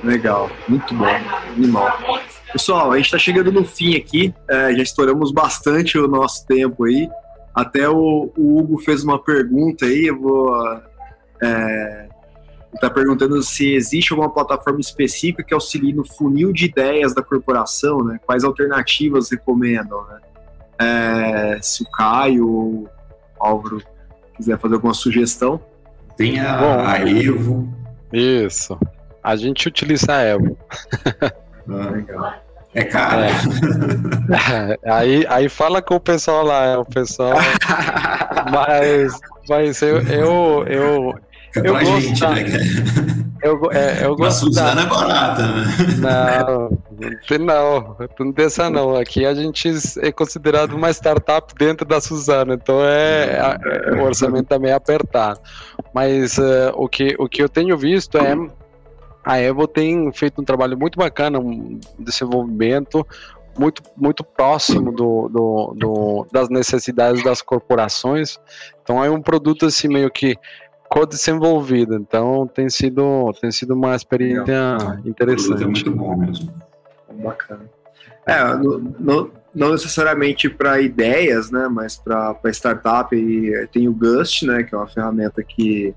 Legal, 0.04 0.50
muito 0.68 0.94
bom, 0.94 1.06
animal. 1.56 1.96
Pessoal, 2.52 2.92
a 2.92 2.96
gente 2.96 3.06
está 3.06 3.18
chegando 3.18 3.50
no 3.50 3.64
fim 3.64 3.96
aqui, 3.96 4.34
é, 4.50 4.74
já 4.74 4.82
estouramos 4.82 5.32
bastante 5.32 5.96
o 5.96 6.06
nosso 6.06 6.46
tempo 6.46 6.84
aí. 6.84 7.08
Até 7.54 7.88
o, 7.88 8.30
o 8.36 8.58
Hugo 8.58 8.78
fez 8.78 9.04
uma 9.04 9.18
pergunta 9.18 9.86
aí, 9.86 10.06
eu 10.06 10.20
vou 10.20 10.54
é, 11.42 12.08
está 12.74 12.88
perguntando 12.90 13.42
se 13.42 13.74
existe 13.74 14.12
alguma 14.12 14.30
plataforma 14.30 14.80
específica 14.80 15.42
que 15.42 15.54
auxilie 15.54 15.92
no 15.92 16.04
funil 16.04 16.52
de 16.52 16.66
ideias 16.66 17.14
da 17.14 17.22
corporação, 17.22 18.02
né? 18.02 18.18
Quais 18.24 18.44
alternativas 18.44 19.30
recomendam, 19.30 20.04
né? 20.06 20.20
É, 20.78 21.58
se 21.62 21.82
o 21.82 21.90
Caio 21.90 22.48
ou 22.48 22.64
o 22.64 22.88
Álvaro 23.38 23.82
quiser 24.36 24.58
fazer 24.58 24.74
alguma 24.74 24.94
sugestão. 24.94 25.60
Tem 26.16 26.40
a, 26.40 26.56
Bom, 26.58 26.80
a 26.80 26.98
Evo. 27.00 27.72
Isso. 28.12 28.78
A 29.22 29.36
gente 29.36 29.68
utiliza 29.68 30.12
a 30.12 30.22
Evo. 30.22 30.58
Ah, 31.68 31.90
legal. 31.90 32.34
É 32.74 32.84
caro. 32.84 33.22
É. 33.22 34.78
aí, 34.90 35.26
aí 35.28 35.48
fala 35.48 35.82
com 35.82 35.96
o 35.96 36.00
pessoal 36.00 36.44
lá, 36.44 36.64
é 36.64 36.76
o 36.76 36.84
pessoal. 36.84 37.34
mas, 38.50 39.20
mas 39.48 39.82
eu, 39.82 40.00
eu, 40.02 40.64
eu, 40.66 41.14
é 41.56 41.68
eu 41.68 41.72
pra 41.72 41.84
gente, 41.84 42.20
da... 42.20 42.30
né? 42.30 42.42
Eu, 43.42 43.60
é, 43.72 44.06
eu 44.06 44.14
gosto 44.14 44.46
Suzana 44.46 44.76
da... 44.76 44.82
é 44.82 44.86
barata, 44.86 45.42
né? 45.48 45.64
Não, 45.98 47.44
não, 47.44 47.96
não 48.18 48.30
dessa 48.30 48.70
não. 48.70 48.94
Aqui 48.94 49.26
a 49.26 49.34
gente 49.34 49.68
é 50.00 50.12
considerado 50.12 50.74
uma 50.74 50.90
startup 50.90 51.52
dentro 51.56 51.84
da 51.84 52.00
Suzana, 52.00 52.54
então 52.54 52.76
é, 52.82 53.58
é 53.86 53.94
o 53.94 54.04
orçamento 54.04 54.46
também 54.46 54.70
é 54.70 54.74
apertado. 54.74 55.40
Mas 55.92 56.38
uh, 56.38 56.72
o, 56.74 56.88
que, 56.88 57.16
o 57.18 57.28
que 57.28 57.42
eu 57.42 57.48
tenho 57.48 57.76
visto 57.76 58.16
é 58.16 58.36
a 59.24 59.38
Evo 59.38 59.66
tem 59.66 60.12
feito 60.12 60.40
um 60.40 60.44
trabalho 60.44 60.78
muito 60.78 60.96
bacana, 60.96 61.38
um 61.38 61.80
desenvolvimento 61.98 63.06
muito, 63.58 63.82
muito 63.96 64.24
próximo 64.24 64.92
do, 64.92 65.28
do, 65.28 65.74
do, 65.76 66.26
das 66.32 66.48
necessidades 66.48 67.22
das 67.22 67.42
corporações. 67.42 68.38
Então 68.82 69.02
é 69.04 69.10
um 69.10 69.20
produto 69.20 69.66
assim 69.66 69.88
meio 69.88 70.10
que 70.10 70.36
co-desenvolvida. 70.92 71.96
Então 71.96 72.46
tem 72.46 72.68
sido, 72.68 73.32
tem 73.40 73.50
sido 73.50 73.72
uma 73.72 73.96
experiência 73.96 74.74
Legal. 74.76 74.98
interessante. 75.06 75.62
É 75.62 75.66
muito 75.66 75.90
bom 75.90 76.14
mesmo. 76.14 76.52
Bacana. 77.14 77.64
É, 78.26 78.54
no, 78.54 78.78
no, 78.78 79.30
não 79.54 79.72
necessariamente 79.72 80.50
para 80.50 80.80
ideias, 80.82 81.50
né, 81.50 81.66
mas 81.68 81.96
para 81.96 82.38
startup 82.48 83.16
tem 83.72 83.88
o 83.88 83.94
Gust, 83.94 84.42
né, 84.42 84.62
que 84.62 84.74
é 84.74 84.78
uma 84.78 84.86
ferramenta 84.86 85.42
que 85.42 85.94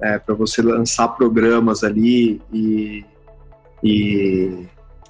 é 0.00 0.18
para 0.18 0.34
você 0.34 0.60
lançar 0.60 1.08
programas 1.08 1.84
ali 1.84 2.42
e, 2.52 3.04
e 3.82 4.66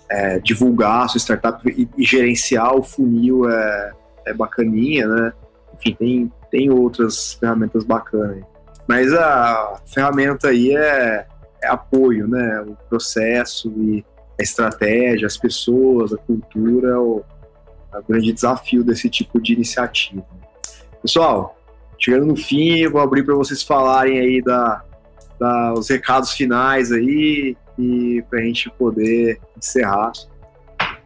é, 0.08 0.38
divulgar 0.38 1.06
a 1.06 1.08
sua 1.08 1.18
startup 1.18 1.66
e, 1.68 1.88
e, 1.96 2.04
gerenciar 2.04 2.74
o 2.74 2.82
funil 2.82 3.48
é, 3.48 3.92
é 4.26 4.34
bacaninha, 4.34 5.08
né? 5.08 5.32
Enfim, 5.74 5.96
tem, 5.98 6.32
tem 6.50 6.70
outras 6.70 7.32
ferramentas 7.32 7.84
bacanas. 7.84 8.53
Mas 8.86 9.12
a 9.12 9.80
ferramenta 9.86 10.48
aí 10.48 10.74
é, 10.76 11.26
é 11.62 11.68
apoio, 11.68 12.28
né? 12.28 12.60
O 12.62 12.76
processo 12.88 13.72
e 13.76 14.04
a 14.38 14.42
estratégia, 14.42 15.26
as 15.26 15.36
pessoas, 15.36 16.12
a 16.12 16.16
cultura, 16.18 16.90
é 16.90 16.96
o, 16.96 17.22
é 17.92 17.98
o 17.98 18.02
grande 18.02 18.32
desafio 18.32 18.84
desse 18.84 19.08
tipo 19.08 19.40
de 19.40 19.52
iniciativa. 19.54 20.24
Pessoal, 21.00 21.56
chegando 21.98 22.26
no 22.26 22.36
fim, 22.36 22.86
vou 22.88 23.00
abrir 23.00 23.24
para 23.24 23.34
vocês 23.34 23.62
falarem 23.62 24.18
aí 24.18 24.42
da, 24.42 24.82
da, 25.38 25.72
os 25.72 25.88
recados 25.88 26.32
finais 26.32 26.92
aí 26.92 27.56
e 27.78 28.22
para 28.28 28.40
a 28.40 28.42
gente 28.42 28.70
poder 28.70 29.40
encerrar. 29.56 30.12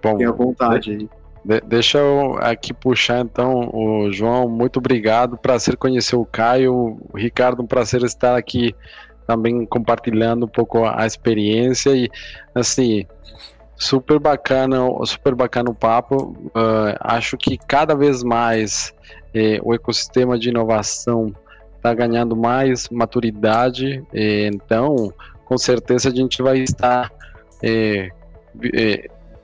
Bom, 0.03 0.13
Fiquem 0.13 0.27
à 0.27 0.33
vontade 0.33 0.93
aí. 0.93 1.18
De, 1.49 1.63
deixa 1.63 1.97
eu 1.97 2.37
aqui 2.43 2.75
puxar 2.75 3.21
então 3.21 3.71
o 3.73 4.13
João, 4.13 4.47
muito 4.47 4.81
obrigado, 4.81 5.39
prazer 5.39 5.79
conhecer 5.79 6.15
o 6.15 6.27
Caio, 6.27 6.99
o 7.11 7.17
Ricardo, 7.17 7.63
um 7.63 7.67
prazer 7.67 8.03
estar 8.03 8.37
aqui 8.37 8.77
também 9.27 9.65
compartilhando 9.65 10.45
um 10.45 10.49
pouco 10.49 10.85
a 10.85 11.07
experiência 11.07 11.97
e 11.97 12.11
assim 12.55 13.07
super 13.77 14.19
bacana, 14.19 14.77
super 15.07 15.35
bacana 15.35 15.71
o 15.71 15.75
papo. 15.75 16.37
Uh, 16.49 16.95
acho 17.01 17.39
que 17.39 17.57
cada 17.57 17.95
vez 17.95 18.23
mais 18.23 18.93
eh, 19.33 19.59
o 19.63 19.73
ecossistema 19.73 20.39
de 20.39 20.51
inovação 20.51 21.35
está 21.77 21.95
ganhando 21.95 22.37
mais 22.37 22.91
maturidade, 22.91 24.05
eh, 24.13 24.51
então 24.53 25.11
com 25.47 25.57
certeza 25.57 26.11
a 26.11 26.15
gente 26.15 26.43
vai 26.43 26.59
estar 26.59 27.11
eh, 27.63 28.11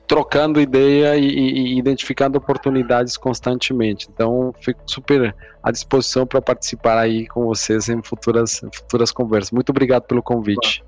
trocando 0.07 0.61
ideia 0.61 1.15
e, 1.17 1.27
e, 1.27 1.77
identificando 1.77 2.37
oportunidades 2.37 3.17
constantemente. 3.17 4.07
Então, 4.13 4.53
fico 4.61 4.79
super 4.85 5.35
à 5.61 5.71
disposição 5.71 6.25
para 6.25 6.41
participar 6.41 6.97
aí 6.97 7.27
com 7.27 7.45
vocês 7.45 7.89
em 7.89 8.01
futuras, 8.01 8.61
futuras 8.73 9.11
conversas. 9.11 9.51
Muito 9.51 9.69
obrigado 9.69 10.03
pelo 10.03 10.21
convite. 10.21 10.83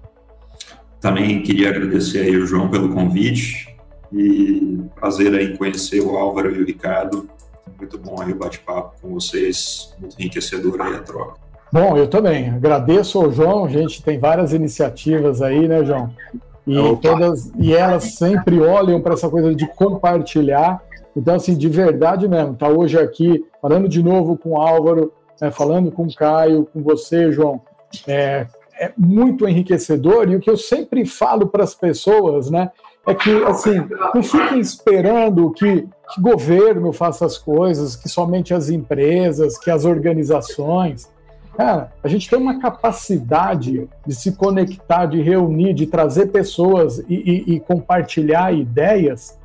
Também 0.99 1.41
queria 1.41 1.69
agradecer 1.69 2.19
aí 2.19 2.35
o 2.35 2.45
João 2.45 2.69
pelo 2.69 2.93
convite 2.93 3.75
e 4.11 4.79
prazer 4.95 5.33
em 5.41 5.55
conhecer 5.55 6.01
o 6.01 6.17
Álvaro 6.17 6.55
e 6.55 6.61
o 6.61 6.65
Ricardo. 6.65 7.29
Muito 7.77 7.97
bom 7.97 8.21
aí 8.21 8.31
o 8.31 8.35
bate-papo 8.35 8.95
com 9.01 9.13
vocês, 9.13 9.93
muito 9.99 10.19
enriquecedor 10.19 10.81
aí 10.81 10.95
a 10.95 11.01
troca. 11.01 11.47
Bom, 11.71 11.97
eu 11.97 12.07
também 12.07 12.49
agradeço 12.49 13.19
ao 13.19 13.31
João. 13.31 13.65
A 13.65 13.69
gente 13.69 14.01
tem 14.01 14.17
várias 14.17 14.53
iniciativas 14.53 15.41
aí, 15.41 15.67
né, 15.67 15.83
João? 15.83 16.09
E 16.67 16.97
todas 16.97 17.51
e 17.57 17.73
elas 17.73 18.15
sempre 18.15 18.59
olham 18.59 19.01
para 19.01 19.13
essa 19.13 19.29
coisa 19.29 19.55
de 19.55 19.65
compartilhar. 19.67 20.83
Então, 21.15 21.35
assim, 21.35 21.55
de 21.55 21.69
verdade 21.69 22.27
mesmo, 22.27 22.55
tá 22.55 22.67
hoje 22.67 22.99
aqui 22.99 23.43
falando 23.61 23.87
de 23.87 24.03
novo 24.03 24.37
com 24.37 24.51
o 24.51 24.61
Álvaro, 24.61 25.13
né, 25.41 25.49
falando 25.49 25.91
com 25.91 26.03
o 26.03 26.13
Caio, 26.13 26.67
com 26.71 26.83
você, 26.83 27.31
João. 27.31 27.61
É, 28.05 28.45
é 28.79 28.91
muito 28.97 29.47
enriquecedor 29.47 30.29
e 30.29 30.35
o 30.35 30.39
que 30.39 30.49
eu 30.49 30.57
sempre 30.57 31.05
falo 31.05 31.47
para 31.47 31.63
as 31.63 31.73
pessoas, 31.73 32.51
né, 32.51 32.69
é 33.07 33.15
que 33.15 33.31
assim 33.45 33.81
não 34.13 34.21
fiquem 34.21 34.59
esperando 34.59 35.49
que, 35.51 35.87
que 36.13 36.21
governo 36.21 36.91
faça 36.91 37.25
as 37.25 37.37
coisas, 37.37 37.95
que 37.95 38.09
somente 38.09 38.53
as 38.53 38.69
empresas, 38.69 39.57
que 39.57 39.71
as 39.71 39.85
organizações. 39.85 41.09
Cara, 41.57 41.91
a 42.03 42.07
gente 42.07 42.29
tem 42.29 42.37
uma 42.37 42.59
capacidade 42.59 43.89
de 44.05 44.13
se 44.13 44.33
conectar, 44.33 45.07
de 45.07 45.19
reunir, 45.23 45.73
de 45.73 45.87
trazer 45.87 46.27
pessoas 46.27 46.99
e, 47.09 47.15
e, 47.15 47.55
e 47.55 47.59
compartilhar 47.59 48.53
ideias 48.53 49.39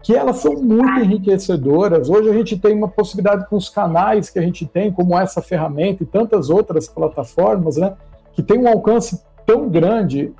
que 0.00 0.14
elas 0.14 0.36
são 0.36 0.54
muito 0.54 1.00
enriquecedoras. 1.00 2.08
Hoje 2.08 2.30
a 2.30 2.32
gente 2.32 2.56
tem 2.56 2.72
uma 2.72 2.86
possibilidade 2.86 3.48
com 3.48 3.56
os 3.56 3.68
canais 3.68 4.30
que 4.30 4.38
a 4.38 4.42
gente 4.42 4.64
tem, 4.64 4.92
como 4.92 5.18
essa 5.18 5.42
ferramenta 5.42 6.04
e 6.04 6.06
tantas 6.06 6.50
outras 6.50 6.86
plataformas, 6.86 7.76
né, 7.76 7.94
que 8.32 8.44
tem 8.44 8.60
um 8.60 8.68
alcance 8.68 9.20
tão 9.44 9.68
grande 9.68 10.32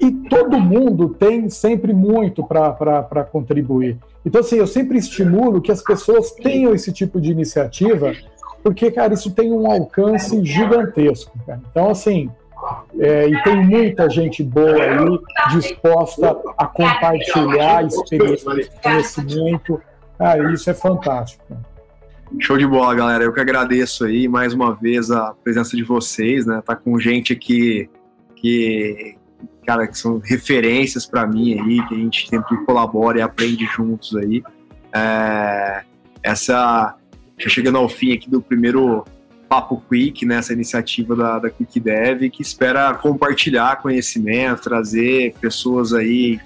e 0.00 0.10
todo 0.10 0.58
mundo 0.58 1.10
tem 1.10 1.50
sempre 1.50 1.92
muito 1.92 2.42
para 2.42 3.28
contribuir. 3.30 3.98
Então, 4.24 4.40
assim, 4.40 4.56
eu 4.56 4.66
sempre 4.66 4.96
estimulo 4.96 5.60
que 5.60 5.70
as 5.70 5.82
pessoas 5.82 6.30
tenham 6.30 6.72
esse 6.74 6.90
tipo 6.90 7.20
de 7.20 7.30
iniciativa 7.30 8.14
porque, 8.62 8.90
cara, 8.90 9.14
isso 9.14 9.30
tem 9.30 9.52
um 9.52 9.70
alcance 9.70 10.44
gigantesco. 10.44 11.38
Cara. 11.46 11.60
Então, 11.70 11.90
assim, 11.90 12.30
é, 12.98 13.28
e 13.28 13.42
tem 13.42 13.64
muita 13.64 14.08
gente 14.10 14.42
boa 14.42 14.82
aí 14.82 15.18
disposta 15.52 16.36
a 16.58 16.66
compartilhar 16.66 17.84
experiência, 17.86 18.70
conhecimento. 18.82 19.80
Cara, 20.18 20.52
isso 20.52 20.68
é 20.68 20.74
fantástico. 20.74 21.56
Show 22.38 22.58
de 22.58 22.66
bola, 22.66 22.94
galera. 22.94 23.24
Eu 23.24 23.32
que 23.32 23.40
agradeço 23.40 24.04
aí 24.04 24.28
mais 24.28 24.52
uma 24.52 24.74
vez 24.74 25.10
a 25.10 25.34
presença 25.42 25.76
de 25.76 25.82
vocês, 25.82 26.46
né? 26.46 26.62
Tá 26.64 26.76
com 26.76 26.98
gente 26.98 27.32
aqui 27.32 27.88
que, 28.36 29.16
cara, 29.66 29.86
que 29.86 29.98
são 29.98 30.18
referências 30.18 31.06
para 31.06 31.26
mim 31.26 31.58
aí, 31.58 31.86
que 31.88 31.94
a 31.94 31.98
gente 31.98 32.28
sempre 32.28 32.64
colabora 32.64 33.18
e 33.18 33.22
aprende 33.22 33.64
juntos 33.64 34.14
aí. 34.14 34.42
É, 34.94 35.82
essa 36.22 36.94
já 37.40 37.48
chegando 37.48 37.78
ao 37.78 37.88
fim 37.88 38.12
aqui 38.12 38.28
do 38.28 38.40
primeiro 38.40 39.04
Papo 39.48 39.82
Quick, 39.88 40.24
né, 40.24 40.40
iniciativa 40.50 41.16
da, 41.16 41.38
da 41.38 41.50
Quick 41.50 41.80
Dev, 41.80 42.30
que 42.30 42.42
espera 42.42 42.94
compartilhar 42.94 43.82
conhecimento, 43.82 44.62
trazer 44.62 45.34
pessoas 45.40 45.92
aí 45.92 46.38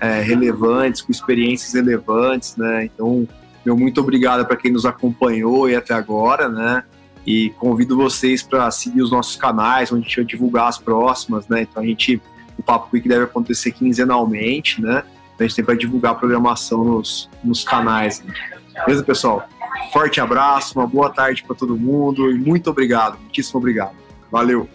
é, 0.00 0.20
relevantes, 0.20 1.00
com 1.00 1.12
experiências 1.12 1.72
relevantes, 1.72 2.56
né? 2.56 2.84
Então, 2.84 3.26
meu 3.64 3.76
muito 3.76 4.00
obrigado 4.00 4.44
para 4.46 4.56
quem 4.56 4.72
nos 4.72 4.84
acompanhou 4.84 5.70
e 5.70 5.76
até 5.76 5.94
agora, 5.94 6.48
né? 6.48 6.82
E 7.26 7.50
convido 7.58 7.96
vocês 7.96 8.42
para 8.42 8.70
seguir 8.70 9.02
os 9.02 9.10
nossos 9.10 9.36
canais, 9.36 9.92
onde 9.92 10.02
a 10.02 10.08
gente 10.08 10.16
vai 10.16 10.24
divulgar 10.24 10.68
as 10.68 10.78
próximas, 10.78 11.46
né? 11.48 11.62
Então 11.62 11.82
a 11.82 11.86
gente, 11.86 12.20
o 12.58 12.62
Papo 12.62 12.90
Quick 12.90 13.08
deve 13.08 13.24
acontecer 13.24 13.72
quinzenalmente, 13.72 14.82
né? 14.82 15.02
Então 15.34 15.36
a 15.38 15.42
gente 15.44 15.54
sempre 15.54 15.74
vai 15.74 15.76
divulgar 15.76 16.12
a 16.12 16.14
programação 16.14 16.82
nos, 16.84 17.28
nos 17.44 17.62
canais. 17.62 18.22
Né? 18.22 18.34
Beleza, 18.86 19.04
pessoal? 19.04 19.46
Forte 19.92 20.20
abraço, 20.20 20.78
uma 20.78 20.86
boa 20.86 21.10
tarde 21.10 21.42
para 21.42 21.56
todo 21.56 21.76
mundo 21.76 22.30
e 22.30 22.38
muito 22.38 22.70
obrigado, 22.70 23.18
muitíssimo 23.18 23.58
obrigado. 23.58 23.94
Valeu! 24.30 24.68